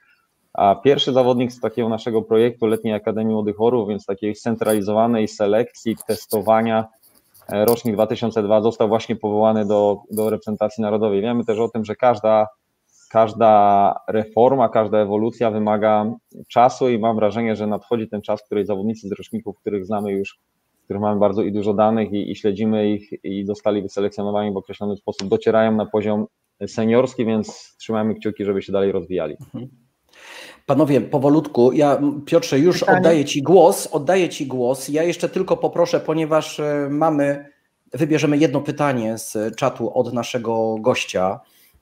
A 0.54 0.76
pierwszy 0.76 1.14
zawodnik 1.14 1.52
z 1.52 1.60
takiego 1.60 1.90
naszego 1.90 2.22
projektu 2.22 2.68
Letniej 2.68 2.94
Akademii 2.94 3.34
Młodych 3.34 3.56
Chorów, 3.56 3.90
więc 3.90 4.06
takiej 4.06 4.36
centralizowanej 4.36 5.28
selekcji, 5.28 5.96
testowania, 6.08 6.88
E, 7.52 7.66
rocznik 7.66 7.96
2002 7.96 8.62
został 8.62 8.88
właśnie 8.88 9.16
powołany 9.16 9.66
do, 9.66 9.98
do 10.12 10.30
reprezentacji 10.30 10.82
narodowej. 10.82 11.22
Wiemy 11.22 11.46
też 11.46 11.60
o 11.60 11.70
tym, 11.70 11.86
że 11.86 11.96
każda, 11.96 12.48
każda 13.10 13.96
reforma, 14.08 14.70
każda 14.70 14.98
ewolucja 14.98 15.52
wymaga 15.52 16.14
czasu 16.48 16.90
i 16.90 17.00
mam 17.00 17.16
wrażenie, 17.16 17.56
że 17.56 17.68
nadchodzi 17.68 18.08
ten 18.08 18.22
czas, 18.22 18.42
w 18.42 18.46
której 18.46 18.66
zawodnicy 18.66 19.08
z 19.08 19.12
roczników, 19.12 19.58
których 19.58 19.86
znamy 19.86 20.12
już, 20.12 20.40
których 20.84 21.02
mamy 21.02 21.20
bardzo 21.20 21.42
i 21.42 21.52
dużo 21.52 21.74
danych 21.74 22.12
i, 22.12 22.32
i 22.32 22.36
śledzimy 22.36 22.90
ich 22.90 23.24
i 23.24 23.46
zostali 23.46 23.82
wyselekcjonowani 23.82 24.52
w 24.52 24.58
określony 24.58 24.98
sposób, 24.98 25.28
docierają 25.28 25.72
na 25.72 25.86
poziom 25.86 26.26
seniorski, 26.68 27.26
więc 27.26 27.76
trzymajmy 27.80 28.16
kciuki, 28.16 28.46
żeby 28.46 28.62
się 28.62 28.72
dalej 28.72 28.92
rozwijali. 28.92 29.36
Mhm. 29.40 29.70
Panowie, 30.66 31.02
powolutku, 31.02 31.72
ja 31.72 32.02
Piotrze 32.26 32.60
już 32.60 32.80
Pytanie. 32.80 32.98
oddaję 32.98 33.26
Ci 33.26 33.42
głos, 33.42 33.88
oddaję 33.92 34.30
Ci 34.30 34.48
głos. 34.48 34.90
Ja 34.90 35.04
jeszcze 35.04 35.30
tylko 35.30 35.58
poproszę, 35.58 36.00
ponieważ 36.00 36.60
e, 36.60 36.88
mamy, 36.90 37.46
wybierzemy 37.94 38.38
jedno 38.38 38.62
pytanie 38.62 39.18
z 39.18 39.56
czatu 39.56 39.98
od 39.98 40.14
naszego 40.14 40.78
gościa, 40.80 41.40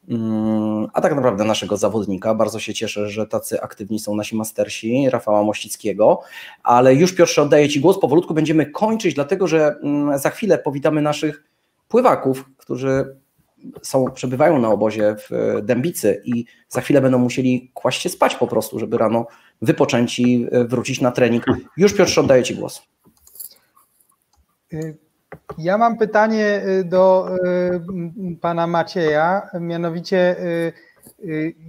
mm, 0.09 0.87
a 0.93 1.01
tak 1.01 1.15
naprawdę 1.15 1.43
naszego 1.43 1.77
zawodnika. 1.77 2.35
Bardzo 2.35 2.59
się 2.59 2.73
cieszę, 2.73 3.09
że 3.09 3.27
tacy 3.27 3.61
aktywni 3.61 3.99
są 3.99 4.15
nasi 4.15 4.35
mastersi, 4.35 5.09
Rafała 5.09 5.43
Mościckiego, 5.43 6.21
ale 6.63 6.95
już 6.95 7.15
Piotrze 7.15 7.41
oddaję 7.41 7.69
Ci 7.69 7.79
głos, 7.79 7.99
powolutku 7.99 8.33
będziemy 8.33 8.65
kończyć, 8.65 9.15
dlatego 9.15 9.47
że 9.47 9.75
mm, 9.83 10.19
za 10.19 10.29
chwilę 10.29 10.57
powitamy 10.57 11.01
naszych 11.01 11.43
pływaków, 11.87 12.45
którzy 12.57 13.17
są, 13.81 14.05
przebywają 14.11 14.59
na 14.59 14.69
obozie 14.69 15.15
w 15.15 15.33
e, 15.33 15.61
Dębicy 15.61 16.21
i 16.25 16.45
za 16.69 16.81
chwilę 16.81 17.01
będą 17.01 17.17
musieli 17.17 17.71
kłaść 17.73 18.01
się 18.01 18.09
spać 18.09 18.35
po 18.35 18.47
prostu, 18.47 18.79
żeby 18.79 18.97
rano 18.97 19.27
wypoczęci 19.61 20.47
e, 20.51 20.63
wrócić 20.63 21.01
na 21.01 21.11
trening. 21.11 21.45
Już 21.77 21.93
Piotr, 21.93 22.19
oddaję 22.19 22.43
Ci 22.43 22.55
głos. 22.55 22.81
Y, 24.73 24.97
ja 25.57 25.77
mam 25.77 25.97
pytanie 25.97 26.61
do 26.85 27.29
pana 28.41 28.67
Macieja, 28.67 29.49
mianowicie 29.59 30.35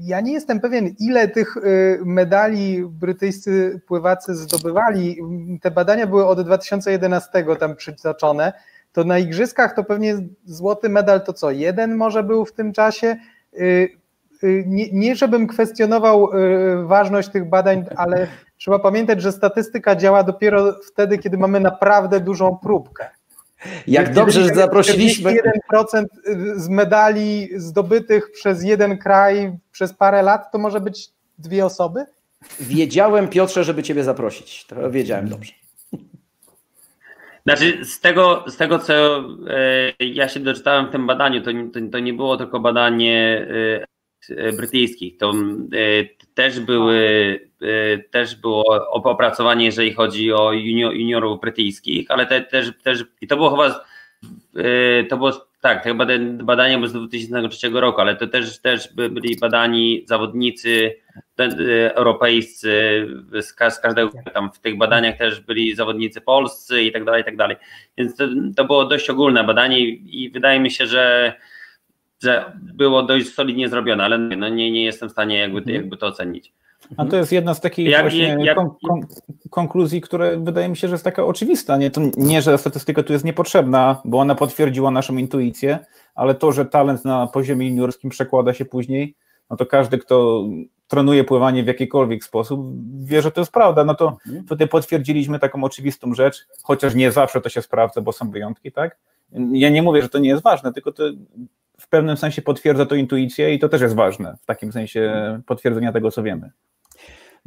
ja 0.00 0.20
nie 0.20 0.32
jestem 0.32 0.60
pewien, 0.60 0.94
ile 1.00 1.28
tych 1.28 1.54
medali 2.04 2.84
brytyjscy 2.84 3.80
pływacy 3.86 4.34
zdobywali. 4.34 5.16
Te 5.62 5.70
badania 5.70 6.06
były 6.06 6.26
od 6.26 6.40
2011 6.40 7.44
tam 7.58 7.76
przytoczone 7.76 8.52
to 8.92 9.04
na 9.04 9.18
igrzyskach 9.18 9.74
to 9.74 9.84
pewnie 9.84 10.18
złoty 10.44 10.88
medal 10.88 11.24
to 11.24 11.32
co, 11.32 11.50
jeden 11.50 11.96
może 11.96 12.22
był 12.22 12.44
w 12.44 12.52
tym 12.52 12.72
czasie. 12.72 13.16
Y, 13.54 13.88
y, 14.44 14.64
nie, 14.66 14.92
nie 14.92 15.16
żebym 15.16 15.46
kwestionował 15.46 16.30
y, 16.34 16.86
ważność 16.86 17.28
tych 17.28 17.48
badań, 17.48 17.84
ale 17.96 18.26
trzeba 18.56 18.78
pamiętać, 18.78 19.22
że 19.22 19.32
statystyka 19.32 19.96
działa 19.96 20.22
dopiero 20.22 20.80
wtedy, 20.92 21.18
kiedy 21.18 21.38
mamy 21.38 21.60
naprawdę 21.60 22.20
dużą 22.20 22.58
próbkę. 22.62 23.06
Jak 23.86 24.14
dobrze, 24.14 24.42
że 24.42 24.54
zaprosiliśmy. 24.54 25.36
1% 25.72 26.04
z 26.56 26.68
medali 26.68 27.48
zdobytych 27.56 28.30
przez 28.32 28.62
jeden 28.62 28.98
kraj 28.98 29.58
przez 29.72 29.92
parę 29.92 30.22
lat, 30.22 30.52
to 30.52 30.58
może 30.58 30.80
być 30.80 31.10
dwie 31.38 31.66
osoby? 31.66 32.04
Wiedziałem, 32.60 33.28
Piotrze, 33.28 33.64
żeby 33.64 33.82
Ciebie 33.82 34.04
zaprosić. 34.04 34.66
To 34.66 34.90
wiedziałem 34.90 35.28
dobrze. 35.28 35.52
Znaczy, 37.46 37.84
z 37.84 38.00
tego, 38.00 38.44
z 38.46 38.56
tego 38.56 38.78
co 38.78 39.24
e, 39.48 40.04
ja 40.04 40.28
się 40.28 40.40
doczytałem 40.40 40.86
w 40.86 40.90
tym 40.90 41.06
badaniu, 41.06 41.42
to, 41.42 41.50
to, 41.72 41.80
to 41.92 41.98
nie 41.98 42.12
było 42.12 42.36
tylko 42.36 42.60
badanie 42.60 43.46
e, 44.30 44.36
e, 44.36 44.52
brytyjskich. 44.52 45.16
To 45.16 45.32
też 46.34 46.60
były 46.60 47.48
też 48.10 48.36
było 48.36 48.90
opracowanie, 48.90 49.64
jeżeli 49.64 49.92
chodzi 49.92 50.32
o 50.32 50.52
junior, 50.52 50.94
juniorów 50.94 51.40
brytyjskich, 51.40 52.10
ale 52.10 52.26
te, 52.26 52.40
też, 52.40 52.72
też 52.82 53.04
i 53.20 53.26
to 53.26 53.36
było 53.36 53.50
chyba 53.50 53.84
to 55.08 55.16
było 55.16 55.47
tak, 55.60 55.84
te 55.84 55.94
badania 56.44 56.76
były 56.76 56.88
z 56.88 56.92
2003 56.92 57.70
roku, 57.70 58.00
ale 58.00 58.16
to 58.16 58.26
też, 58.26 58.58
też 58.58 58.94
byli 58.94 59.36
badani 59.36 60.04
zawodnicy 60.06 60.94
Y, 61.40 61.94
europejscy, 61.94 63.06
z, 63.40 63.52
każdego 63.52 64.10
tam 64.34 64.52
w 64.52 64.58
tych 64.58 64.78
badaniach 64.78 65.18
też 65.18 65.40
byli 65.40 65.74
zawodnicy 65.74 66.20
polscy 66.20 66.82
i 66.82 66.92
tak 66.92 67.04
dalej, 67.04 67.22
i 67.22 67.24
tak 67.24 67.36
dalej. 67.36 67.56
Więc 67.98 68.16
to, 68.16 68.24
to 68.56 68.64
było 68.64 68.84
dość 68.84 69.10
ogólne 69.10 69.44
badanie 69.44 69.80
i 69.88 70.30
wydaje 70.30 70.60
mi 70.60 70.70
się, 70.70 70.86
że, 70.86 71.34
że 72.22 72.52
było 72.62 73.02
dość 73.02 73.34
solidnie 73.34 73.68
zrobione, 73.68 74.04
ale 74.04 74.18
no 74.18 74.48
nie, 74.48 74.70
nie 74.70 74.84
jestem 74.84 75.08
w 75.08 75.12
stanie 75.12 75.38
jakby, 75.38 75.58
mhm. 75.58 75.76
jakby 75.76 75.96
to 75.96 76.06
ocenić. 76.06 76.52
A 76.96 77.04
to 77.04 77.16
jest 77.16 77.32
jedna 77.32 77.54
z 77.54 77.60
takich 77.60 78.00
właśnie 78.00 78.36
jak, 78.40 78.56
kon, 78.56 78.70
kon, 78.88 79.00
konkluzji, 79.50 80.00
które 80.00 80.38
wydaje 80.38 80.68
mi 80.68 80.76
się, 80.76 80.88
że 80.88 80.94
jest 80.94 81.04
taka 81.04 81.24
oczywista. 81.24 81.76
Nie, 81.76 81.90
to 81.90 82.00
nie, 82.16 82.42
że 82.42 82.58
statystyka 82.58 83.02
tu 83.02 83.12
jest 83.12 83.24
niepotrzebna, 83.24 84.00
bo 84.04 84.18
ona 84.18 84.34
potwierdziła 84.34 84.90
naszą 84.90 85.16
intuicję, 85.16 85.78
ale 86.14 86.34
to, 86.34 86.52
że 86.52 86.64
talent 86.66 87.04
na 87.04 87.26
poziomie 87.26 87.68
juniorskim 87.68 88.10
przekłada 88.10 88.54
się 88.54 88.64
później, 88.64 89.14
no 89.50 89.56
to 89.56 89.66
każdy, 89.66 89.98
kto 89.98 90.44
trenuje 90.88 91.24
pływanie 91.24 91.64
w 91.64 91.66
jakikolwiek 91.66 92.24
sposób, 92.24 92.60
wie, 93.04 93.22
że 93.22 93.30
to 93.30 93.40
jest 93.40 93.52
prawda. 93.52 93.84
No 93.84 93.94
to 93.94 94.16
tutaj 94.48 94.68
potwierdziliśmy 94.68 95.38
taką 95.38 95.64
oczywistą 95.64 96.14
rzecz, 96.14 96.46
chociaż 96.62 96.94
nie 96.94 97.12
zawsze 97.12 97.40
to 97.40 97.48
się 97.48 97.62
sprawdza, 97.62 98.00
bo 98.00 98.12
są 98.12 98.30
wyjątki, 98.30 98.72
tak? 98.72 98.96
Ja 99.52 99.70
nie 99.70 99.82
mówię, 99.82 100.02
że 100.02 100.08
to 100.08 100.18
nie 100.18 100.28
jest 100.28 100.42
ważne, 100.42 100.72
tylko 100.72 100.92
to 100.92 101.02
w 101.78 101.88
pewnym 101.88 102.16
sensie 102.16 102.42
potwierdza 102.42 102.86
to 102.86 102.94
intuicję 102.94 103.54
i 103.54 103.58
to 103.58 103.68
też 103.68 103.80
jest 103.80 103.94
ważne, 103.94 104.36
w 104.42 104.46
takim 104.46 104.72
sensie 104.72 105.12
potwierdzenia 105.46 105.92
tego, 105.92 106.10
co 106.10 106.22
wiemy. 106.22 106.50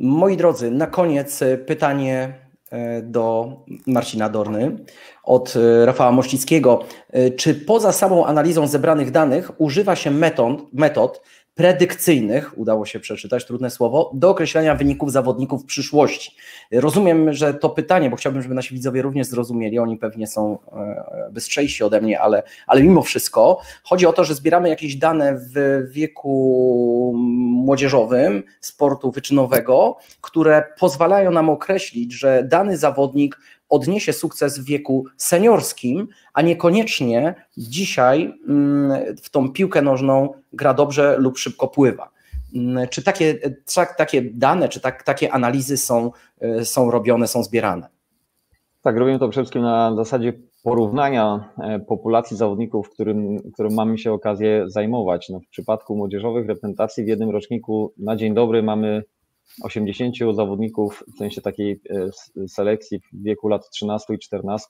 Moi 0.03 0.37
drodzy, 0.37 0.71
na 0.71 0.87
koniec 0.87 1.39
pytanie 1.65 2.33
do 3.03 3.51
Marcina 3.87 4.29
Dorny 4.29 4.77
od 5.23 5.53
Rafała 5.85 6.11
Mościckiego. 6.11 6.83
Czy 7.37 7.55
poza 7.55 7.91
samą 7.91 8.25
analizą 8.25 8.67
zebranych 8.67 9.11
danych 9.11 9.51
używa 9.57 9.95
się 9.95 10.11
metod, 10.11 10.73
metod 10.73 11.21
predykcyjnych, 11.55 12.57
udało 12.57 12.85
się 12.85 12.99
przeczytać, 12.99 13.45
trudne 13.45 13.69
słowo, 13.69 14.11
do 14.13 14.29
określenia 14.29 14.75
wyników 14.75 15.11
zawodników 15.11 15.63
w 15.63 15.65
przyszłości. 15.65 16.35
Rozumiem, 16.71 17.33
że 17.33 17.53
to 17.53 17.69
pytanie, 17.69 18.09
bo 18.09 18.15
chciałbym, 18.15 18.41
żeby 18.41 18.55
nasi 18.55 18.73
widzowie 18.73 19.01
również 19.01 19.27
zrozumieli, 19.27 19.79
oni 19.79 19.97
pewnie 19.97 20.27
są 20.27 20.57
e, 20.73 21.29
bystrzejsi 21.31 21.83
ode 21.83 22.01
mnie, 22.01 22.19
ale, 22.19 22.43
ale 22.67 22.83
mimo 22.83 23.01
wszystko 23.01 23.61
chodzi 23.83 24.05
o 24.05 24.13
to, 24.13 24.23
że 24.23 24.35
zbieramy 24.35 24.69
jakieś 24.69 24.95
dane 24.95 25.37
w 25.55 25.83
wieku 25.91 27.13
młodzieżowym, 27.15 28.43
sportu 28.59 29.11
wyczynowego, 29.11 29.97
które 30.21 30.63
pozwalają 30.79 31.31
nam 31.31 31.49
określić, 31.49 32.13
że 32.13 32.43
dany 32.43 32.77
zawodnik 32.77 33.37
odniesie 33.71 34.13
sukces 34.13 34.59
w 34.59 34.65
wieku 34.65 35.05
seniorskim, 35.17 36.07
a 36.33 36.41
niekoniecznie 36.41 37.35
dzisiaj 37.57 38.33
mm, 38.47 39.15
w 39.23 39.29
tą 39.29 39.49
piłkę 39.49 39.81
nożną 39.81 40.33
gra 40.53 40.73
dobrze 40.73 41.15
lub 41.19 41.37
szybko 41.37 41.67
pływa. 41.67 42.09
Mm, 42.55 42.87
czy 42.87 43.03
takie, 43.03 43.39
takie 43.97 44.21
dane, 44.21 44.69
czy 44.69 44.79
tak, 44.81 45.03
takie 45.03 45.33
analizy 45.33 45.77
są, 45.77 46.11
e, 46.39 46.65
są 46.65 46.91
robione, 46.91 47.27
są 47.27 47.43
zbierane? 47.43 47.87
Tak, 48.81 48.97
robimy 48.97 49.19
to 49.19 49.29
przede 49.29 49.43
wszystkim 49.43 49.61
na 49.61 49.95
zasadzie 49.95 50.33
porównania 50.63 51.49
e, 51.57 51.79
populacji 51.79 52.37
zawodników, 52.37 52.89
którym, 52.89 53.51
którym 53.53 53.73
mamy 53.73 53.97
się 53.97 54.13
okazję 54.13 54.63
zajmować. 54.67 55.29
No, 55.29 55.39
w 55.39 55.47
przypadku 55.47 55.95
młodzieżowych 55.95 56.47
reprezentacji 56.47 57.03
w 57.03 57.07
jednym 57.07 57.29
roczniku 57.29 57.93
na 57.97 58.15
dzień 58.15 58.33
dobry 58.33 58.63
mamy 58.63 59.03
80 59.63 60.15
zawodników, 60.35 61.03
w 61.15 61.17
sensie 61.17 61.41
takiej 61.41 61.81
e, 61.89 62.47
selekcji 62.47 62.99
w 62.99 63.23
wieku 63.23 63.47
lat 63.47 63.69
13 63.69 64.13
i 64.13 64.19
14, 64.19 64.67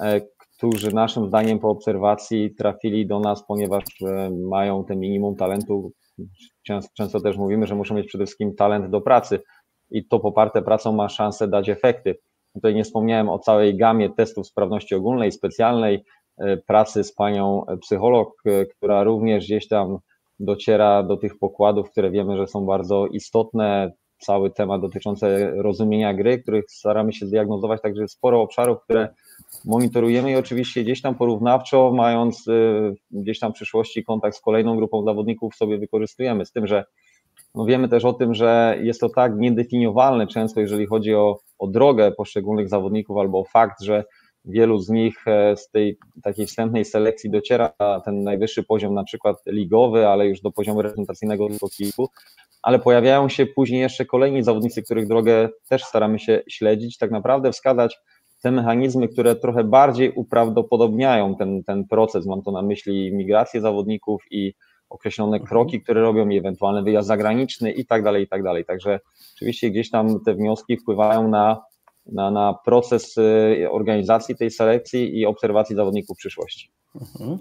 e, 0.00 0.20
którzy 0.56 0.94
naszym 0.94 1.28
zdaniem 1.28 1.58
po 1.58 1.68
obserwacji 1.68 2.54
trafili 2.54 3.06
do 3.06 3.20
nas, 3.20 3.46
ponieważ 3.46 3.84
e, 4.02 4.30
mają 4.30 4.84
ten 4.84 5.00
minimum 5.00 5.36
talentu. 5.36 5.92
Często 6.94 7.20
też 7.20 7.36
mówimy, 7.36 7.66
że 7.66 7.74
muszą 7.74 7.94
mieć 7.94 8.06
przede 8.06 8.26
wszystkim 8.26 8.54
talent 8.54 8.90
do 8.90 9.00
pracy 9.00 9.42
i 9.90 10.06
to 10.06 10.20
poparte 10.20 10.62
pracą 10.62 10.92
ma 10.92 11.08
szansę 11.08 11.48
dać 11.48 11.68
efekty. 11.68 12.18
Tutaj 12.54 12.74
nie 12.74 12.84
wspomniałem 12.84 13.28
o 13.28 13.38
całej 13.38 13.76
gamie 13.76 14.10
testów 14.10 14.46
sprawności 14.46 14.94
ogólnej, 14.94 15.32
specjalnej, 15.32 16.04
pracy 16.66 17.04
z 17.04 17.14
panią 17.14 17.64
psycholog, 17.80 18.42
która 18.76 19.04
również 19.04 19.44
gdzieś 19.44 19.68
tam 19.68 19.98
dociera 20.40 21.02
do 21.02 21.16
tych 21.16 21.38
pokładów, 21.38 21.90
które 21.90 22.10
wiemy, 22.10 22.36
że 22.36 22.46
są 22.46 22.66
bardzo 22.66 23.06
istotne, 23.06 23.92
cały 24.22 24.50
temat 24.50 24.80
dotyczący 24.80 25.52
rozumienia 25.56 26.14
gry, 26.14 26.38
których 26.38 26.64
staramy 26.68 27.12
się 27.12 27.26
zdiagnozować, 27.26 27.82
także 27.82 28.08
sporo 28.08 28.42
obszarów, 28.42 28.78
które 28.84 29.08
monitorujemy 29.64 30.30
i 30.30 30.36
oczywiście 30.36 30.84
gdzieś 30.84 31.02
tam 31.02 31.14
porównawczo, 31.14 31.92
mając 31.94 32.48
y, 32.48 32.94
gdzieś 33.10 33.38
tam 33.38 33.52
w 33.52 33.54
przyszłości 33.54 34.04
kontakt 34.04 34.36
z 34.36 34.40
kolejną 34.40 34.76
grupą 34.76 35.04
zawodników 35.04 35.54
sobie 35.54 35.78
wykorzystujemy, 35.78 36.46
z 36.46 36.52
tym, 36.52 36.66
że 36.66 36.84
no 37.54 37.64
wiemy 37.64 37.88
też 37.88 38.04
o 38.04 38.12
tym, 38.12 38.34
że 38.34 38.78
jest 38.82 39.00
to 39.00 39.08
tak 39.08 39.32
niedefiniowalne 39.36 40.26
często, 40.26 40.60
jeżeli 40.60 40.86
chodzi 40.86 41.14
o, 41.14 41.38
o 41.58 41.66
drogę 41.66 42.12
poszczególnych 42.12 42.68
zawodników 42.68 43.18
albo 43.18 43.40
o 43.40 43.44
fakt, 43.44 43.82
że 43.82 44.04
wielu 44.44 44.78
z 44.78 44.88
nich 44.88 45.28
e, 45.28 45.56
z 45.56 45.70
tej 45.70 45.98
takiej 46.22 46.46
wstępnej 46.46 46.84
selekcji 46.84 47.30
dociera 47.30 47.72
ten 48.04 48.22
najwyższy 48.22 48.62
poziom, 48.62 48.94
na 48.94 49.04
przykład 49.04 49.36
ligowy, 49.46 50.08
ale 50.08 50.26
już 50.26 50.40
do 50.40 50.50
poziomu 50.50 50.82
reprezentacyjnego 50.82 51.48
tylko 51.48 51.68
kilku, 51.68 52.08
ale 52.62 52.78
pojawiają 52.78 53.28
się 53.28 53.46
później 53.46 53.80
jeszcze 53.80 54.04
kolejni 54.04 54.42
zawodnicy, 54.42 54.82
których 54.82 55.08
drogę 55.08 55.48
też 55.68 55.84
staramy 55.84 56.18
się 56.18 56.42
śledzić, 56.48 56.98
tak 56.98 57.10
naprawdę 57.10 57.52
wskazać 57.52 57.98
te 58.42 58.50
mechanizmy, 58.50 59.08
które 59.08 59.36
trochę 59.36 59.64
bardziej 59.64 60.12
uprawdopodobniają 60.12 61.36
ten, 61.36 61.64
ten 61.64 61.86
proces. 61.88 62.26
Mam 62.26 62.42
to 62.42 62.52
na 62.52 62.62
myśli 62.62 63.14
migrację 63.14 63.60
zawodników 63.60 64.22
i 64.30 64.54
określone 64.90 65.36
mhm. 65.36 65.48
kroki, 65.48 65.82
które 65.82 66.00
robią 66.00 66.28
i 66.28 66.38
ewentualny 66.38 66.82
wyjazd 66.82 67.08
zagraniczny 67.08 67.72
i 67.72 67.86
tak 67.86 68.02
dalej, 68.02 68.24
i 68.24 68.28
tak 68.28 68.42
dalej. 68.42 68.64
Także 68.64 69.00
oczywiście 69.36 69.70
gdzieś 69.70 69.90
tam 69.90 70.20
te 70.24 70.34
wnioski 70.34 70.76
wpływają 70.76 71.28
na, 71.28 71.62
na, 72.06 72.30
na 72.30 72.54
proces 72.64 73.18
y, 73.18 73.68
organizacji 73.70 74.36
tej 74.36 74.50
selekcji 74.50 75.18
i 75.18 75.26
obserwacji 75.26 75.76
zawodników 75.76 76.16
w 76.16 76.18
przyszłości. 76.18 76.70
Mhm. 76.94 77.38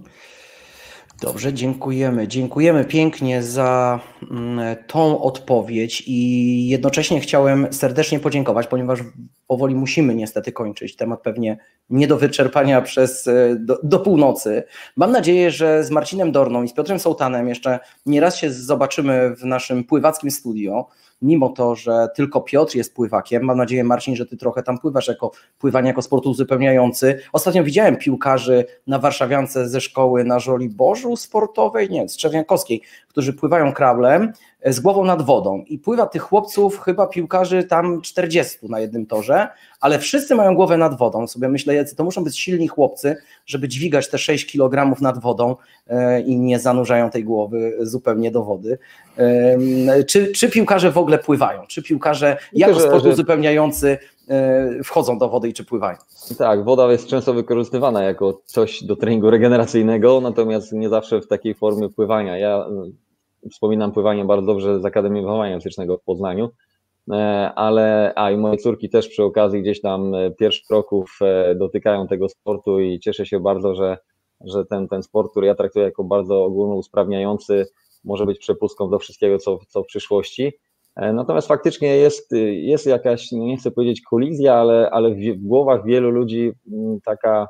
Dobrze, 1.22 1.54
dziękujemy. 1.54 2.28
Dziękujemy 2.28 2.86
pięknie 2.86 3.44
za 3.44 4.00
mm, 4.32 4.76
tą 4.88 5.22
odpowiedź 5.22 6.04
i 6.08 6.68
jednocześnie 6.68 7.20
chciałem 7.20 7.74
serdecznie 7.74 8.20
podziękować, 8.20 8.68
ponieważ 8.68 9.00
powoli 9.48 9.76
musimy 9.76 10.16
niestety 10.16 10.52
kończyć. 10.52 10.96
Temat 10.96 11.22
pewnie 11.22 11.58
nie 11.90 12.08
do 12.08 12.18
wyczerpania 12.18 12.82
przez 12.82 13.28
e, 13.28 13.56
do, 13.60 13.80
do 13.84 14.00
północy. 14.00 14.64
Mam 14.98 15.12
nadzieję, 15.12 15.52
że 15.52 15.84
z 15.84 15.92
Marcinem 15.92 16.32
Dorną 16.32 16.64
i 16.64 16.68
z 16.68 16.74
Piotrem 16.74 17.00
Sołtanem 17.00 17.48
jeszcze 17.48 17.80
nieraz 18.06 18.38
się 18.38 18.52
zobaczymy 18.52 19.36
w 19.36 19.46
naszym 19.46 19.84
pływackim 19.84 20.32
studio 20.32 20.88
mimo 21.22 21.50
to, 21.50 21.76
że 21.76 22.08
tylko 22.16 22.42
Piotr 22.42 22.76
jest 22.76 22.96
pływakiem, 22.96 23.44
mam 23.44 23.58
nadzieję 23.58 23.84
Marcin, 23.84 24.16
że 24.16 24.26
ty 24.26 24.38
trochę 24.38 24.64
tam 24.64 24.80
pływasz 24.80 25.08
jako 25.08 25.32
pływanie 25.60 25.88
jako 25.88 26.02
sport 26.02 26.26
uzupełniający. 26.26 27.20
Ostatnio 27.34 27.64
widziałem 27.64 27.98
piłkarzy 27.98 28.66
na 28.88 29.00
Warszawiance 29.00 29.70
ze 29.70 29.82
szkoły 29.82 30.24
na 30.24 30.40
Żoli 30.40 30.70
Bożu 30.70 31.16
sportowej, 31.16 31.90
nie, 31.90 32.10
z 32.10 32.18
Czerwiankowskiej, 32.18 32.82
którzy 33.08 33.34
pływają 33.34 33.74
krablem 33.74 34.34
z 34.66 34.80
głową 34.80 35.06
nad 35.06 35.22
wodą 35.22 35.64
i 35.68 35.80
pływa 35.80 36.06
tych 36.06 36.22
chłopców, 36.22 36.80
chyba 36.80 37.08
piłkarzy 37.08 37.64
tam 37.64 38.02
40 38.02 38.58
na 38.70 38.80
jednym 38.80 39.06
torze, 39.06 39.48
ale 39.80 40.00
wszyscy 40.00 40.36
mają 40.36 40.56
głowę 40.56 40.78
nad 40.78 40.98
wodą. 40.98 41.28
Sobie 41.28 41.50
myślę, 41.50 41.76
jacy 41.76 41.96
to 41.96 42.04
muszą 42.04 42.24
być 42.24 42.40
silni 42.40 42.68
chłopcy, 42.68 43.18
żeby 43.46 43.68
dźwigać 43.68 44.10
te 44.10 44.18
6 44.18 44.52
kg 44.52 45.02
nad 45.02 45.20
wodą 45.20 45.56
e, 45.88 46.22
i 46.22 46.38
nie 46.38 46.60
zanurzają 46.60 47.10
tej 47.10 47.24
głowy 47.24 47.78
zupełnie 47.82 48.32
do 48.32 48.44
wody. 48.44 48.78
Czy, 50.08 50.32
czy 50.32 50.50
piłkarze 50.50 50.92
w 50.92 50.98
ogóle 50.98 51.18
pływają? 51.18 51.62
Czy 51.68 51.84
piłkarze 51.84 52.38
jako 52.54 52.80
sport 52.80 53.06
uzupełniający 53.06 53.98
e, 54.30 54.84
wchodzą 54.84 55.18
do 55.18 55.30
wody 55.30 55.50
i 55.50 55.54
czy 55.54 55.66
pływają? 55.66 55.98
Tak, 56.38 56.64
woda 56.64 56.92
jest 56.92 57.08
często 57.08 57.34
wykorzystywana 57.34 58.04
jako 58.04 58.42
coś 58.46 58.84
do 58.84 58.96
treningu 58.96 59.30
regeneracyjnego, 59.30 60.22
natomiast 60.22 60.74
nie 60.74 60.90
zawsze 60.90 61.22
w 61.22 61.28
takiej 61.28 61.56
formie 61.56 61.90
pływania. 61.90 62.38
Ja 62.38 62.66
wspominam 63.50 63.92
pływanie 63.92 64.26
bardzo 64.26 64.48
dobrze 64.48 64.80
z 64.80 64.86
Akademii 64.86 65.22
Wychowania 65.22 65.58
Fizycznego 65.58 65.98
w 65.98 66.04
Poznaniu, 66.04 66.50
e, 67.12 67.52
ale 67.56 68.14
a 68.16 68.32
i 68.32 68.38
moje 68.38 68.58
córki 68.58 68.90
też 68.90 69.08
przy 69.08 69.24
okazji 69.24 69.62
gdzieś 69.62 69.82
tam 69.82 70.16
e, 70.16 70.32
pierwszych 70.32 70.68
kroków 70.68 71.20
e, 71.22 71.56
dotykają 71.56 72.08
tego 72.08 72.30
sportu 72.30 72.80
i 72.80 73.00
cieszę 73.00 73.26
się 73.26 73.40
bardzo, 73.40 73.76
że, 73.76 73.98
że 74.46 74.66
ten, 74.66 74.88
ten 74.88 75.04
sport, 75.04 75.32
który 75.32 75.48
ja 75.48 75.56
traktuję 75.56 75.86
jako 75.86 76.04
bardzo 76.04 76.44
ogólnousprawniający, 76.44 77.66
może 78.04 78.26
być 78.26 78.40
przepustką 78.40 78.90
do 78.90 79.00
wszystkiego, 79.00 79.38
co, 79.38 79.60
co 79.68 79.84
w 79.84 79.86
przyszłości. 79.86 80.54
Natomiast 80.96 81.48
faktycznie 81.48 81.98
jest, 81.98 82.32
jest 82.52 82.86
jakaś, 82.86 83.32
no 83.32 83.44
nie 83.44 83.58
chcę 83.58 83.72
powiedzieć 83.72 84.02
kolizja, 84.02 84.56
ale, 84.56 84.90
ale 84.90 85.16
w 85.16 85.18
głowach 85.38 85.86
wielu 85.86 86.10
ludzi 86.10 86.52
mm, 86.72 87.02
taka, 87.02 87.48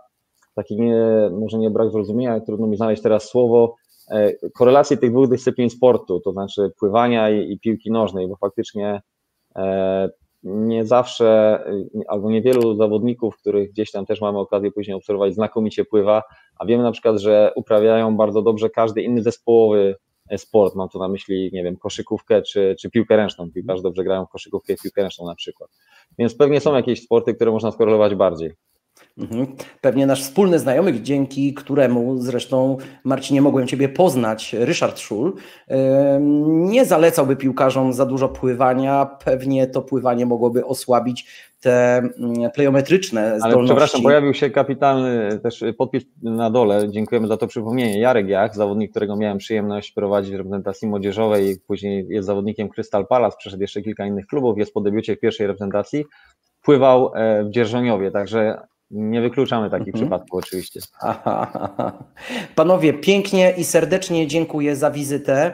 taki 0.56 0.76
nie, 0.82 1.06
może 1.32 1.58
nie 1.58 1.70
brak 1.70 1.92
zrozumienia, 1.92 2.40
trudno 2.40 2.68
mi 2.68 2.78
znaleźć 2.78 3.02
teraz 3.02 3.30
słowo, 3.30 3.76
korelację 4.54 4.98
tych 4.98 5.12
dwóch 5.12 5.30
dyscyplin 5.30 5.70
sportu, 5.70 6.20
to 6.20 6.32
znaczy 6.32 6.72
pływania 6.80 7.30
i, 7.30 7.52
i 7.52 7.60
piłki 7.60 7.92
nożnej, 7.92 8.28
bo 8.28 8.36
faktycznie 8.36 9.02
e, 9.56 10.10
nie 10.44 10.86
zawsze, 10.86 11.60
albo 12.08 12.32
niewielu 12.32 12.76
zawodników, 12.76 13.38
których 13.38 13.72
gdzieś 13.72 13.92
tam 13.92 14.06
też 14.06 14.22
mamy 14.22 14.40
okazję 14.40 14.72
później 14.72 14.98
obserwować, 14.98 15.34
znakomicie 15.34 15.86
pływa, 15.86 16.24
a 16.60 16.66
wiemy 16.66 16.84
na 16.84 16.92
przykład, 16.92 17.18
że 17.18 17.52
uprawiają 17.56 18.18
bardzo 18.18 18.42
dobrze 18.42 18.70
każdy 18.70 19.02
inny 19.02 19.22
zespołowy 19.22 19.96
sport, 20.38 20.76
mam 20.76 20.90
tu 20.90 21.00
na 21.00 21.08
myśli, 21.08 21.50
nie 21.54 21.64
wiem, 21.64 21.78
koszykówkę 21.78 22.42
czy, 22.42 22.76
czy 22.80 22.90
piłkę 22.90 23.18
ręczną, 23.18 23.52
piłkarze 23.52 23.84
dobrze 23.84 24.04
grają 24.04 24.26
w 24.26 24.30
koszykówkę 24.30 24.74
i 24.74 24.78
piłkę 24.84 25.02
ręczną 25.02 25.26
na 25.26 25.36
przykład, 25.36 25.70
więc 26.20 26.36
pewnie 26.36 26.60
są 26.60 26.76
jakieś 26.76 27.04
sporty, 27.04 27.34
które 27.34 27.52
można 27.52 27.72
skorelować 27.72 28.16
bardziej. 28.16 28.52
Mhm. 29.22 29.48
Pewnie 29.82 30.06
nasz 30.06 30.24
wspólny 30.24 30.60
znajomy, 30.60 31.02
dzięki 31.02 31.54
któremu 31.54 32.18
zresztą 32.18 32.78
Marcinie 33.04 33.42
mogłem 33.42 33.68
Ciebie 33.68 33.90
poznać, 33.90 34.56
Ryszard 34.60 35.00
Szul, 35.00 35.34
nie 36.48 36.86
zalecałby 36.86 37.36
piłkarzom 37.36 37.94
za 37.94 38.06
dużo 38.06 38.30
pływania. 38.30 39.06
Pewnie 39.06 39.68
to 39.68 39.82
pływanie 39.82 40.26
mogłoby 40.26 40.66
osłabić 40.66 41.52
te 41.62 41.98
mm, 41.98 42.52
plejometryczne 42.52 43.28
zdolności. 43.28 43.58
Ale 43.58 43.66
przepraszam, 43.66 44.02
pojawił 44.02 44.34
się 44.34 44.50
kapitalny 44.50 45.40
też 45.44 45.64
podpis 45.78 46.04
na 46.24 46.50
dole. 46.50 46.90
Dziękujemy 46.90 47.28
za 47.28 47.38
to 47.38 47.48
przypomnienie. 47.48 48.00
Jarek 48.00 48.28
Jach, 48.28 48.56
zawodnik, 48.56 48.92
którego 48.92 49.16
miałem 49.16 49.38
przyjemność 49.38 49.92
prowadzić 49.92 50.32
w 50.32 50.36
reprezentacji 50.36 50.88
młodzieżowej, 50.88 51.58
później 51.68 52.06
jest 52.10 52.28
zawodnikiem 52.28 52.70
Crystal 52.70 53.08
Palace, 53.08 53.38
przeszedł 53.40 53.62
jeszcze 53.62 53.82
kilka 53.82 54.06
innych 54.06 54.28
klubów, 54.28 54.58
jest 54.58 54.74
po 54.74 54.82
debiucie 54.82 55.16
w 55.16 55.20
pierwszej 55.20 55.48
reprezentacji. 55.48 56.06
Pływał 56.62 57.12
e, 57.16 57.44
w 57.44 57.50
Dzierżoniowie, 57.50 58.12
także 58.12 58.71
Nie 58.92 59.22
wykluczamy 59.22 59.70
takich 59.70 59.88
mhm. 59.88 60.04
przypadków 60.04 60.40
oczywiście. 60.40 60.80
Panowie, 62.56 62.94
pięknie 62.94 63.54
i 63.58 63.64
serdecznie 63.64 64.28
dziękuję 64.28 64.76
za 64.76 64.92
wizytę 64.92 65.54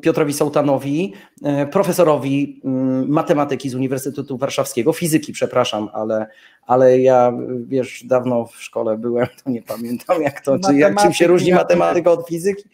Piotrowi 0.00 0.32
Sołtanowi, 0.32 1.14
e, 1.44 1.66
profesorowi 1.66 2.60
mm, 2.64 3.08
matematyki 3.08 3.70
z 3.70 3.74
Uniwersytetu 3.74 4.38
Warszawskiego, 4.38 4.92
fizyki, 4.92 5.32
przepraszam, 5.32 5.88
ale, 5.92 6.26
ale 6.66 7.00
ja, 7.00 7.32
wiesz, 7.66 8.04
dawno 8.04 8.46
w 8.46 8.62
szkole 8.62 8.98
byłem, 8.98 9.26
to 9.44 9.50
nie 9.50 9.62
pamiętam 9.62 10.22
jak 10.22 10.40
to, 10.40 10.58
czy 10.58 10.78
jak 10.78 11.02
czym 11.02 11.12
się 11.12 11.26
różni 11.26 11.52
matematyka 11.52 12.10
od 12.10 12.28
fizyki. 12.28 12.68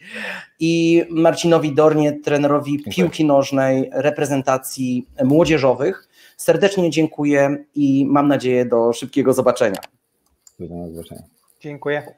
I 0.59 1.03
Marcinowi 1.09 1.75
Dornie, 1.75 2.13
trenerowi 2.13 2.83
piłki 2.83 3.25
nożnej, 3.25 3.89
reprezentacji 3.93 5.07
młodzieżowych. 5.23 6.07
Serdecznie 6.37 6.89
dziękuję 6.89 7.65
i 7.75 8.05
mam 8.05 8.27
nadzieję 8.27 8.65
do 8.65 8.93
szybkiego 8.93 9.33
zobaczenia. 9.33 9.79
Do 10.59 10.67
zobaczenia. 10.91 11.21
Dziękuję. 11.59 12.15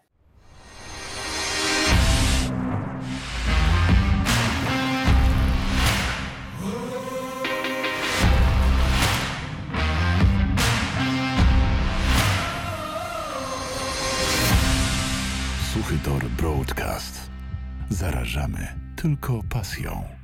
Suchy 15.73 15.95
Tor 16.05 16.23
Broadcast. 16.25 17.29
Zarażamy 17.89 18.67
tylko 18.95 19.41
pasją. 19.49 20.16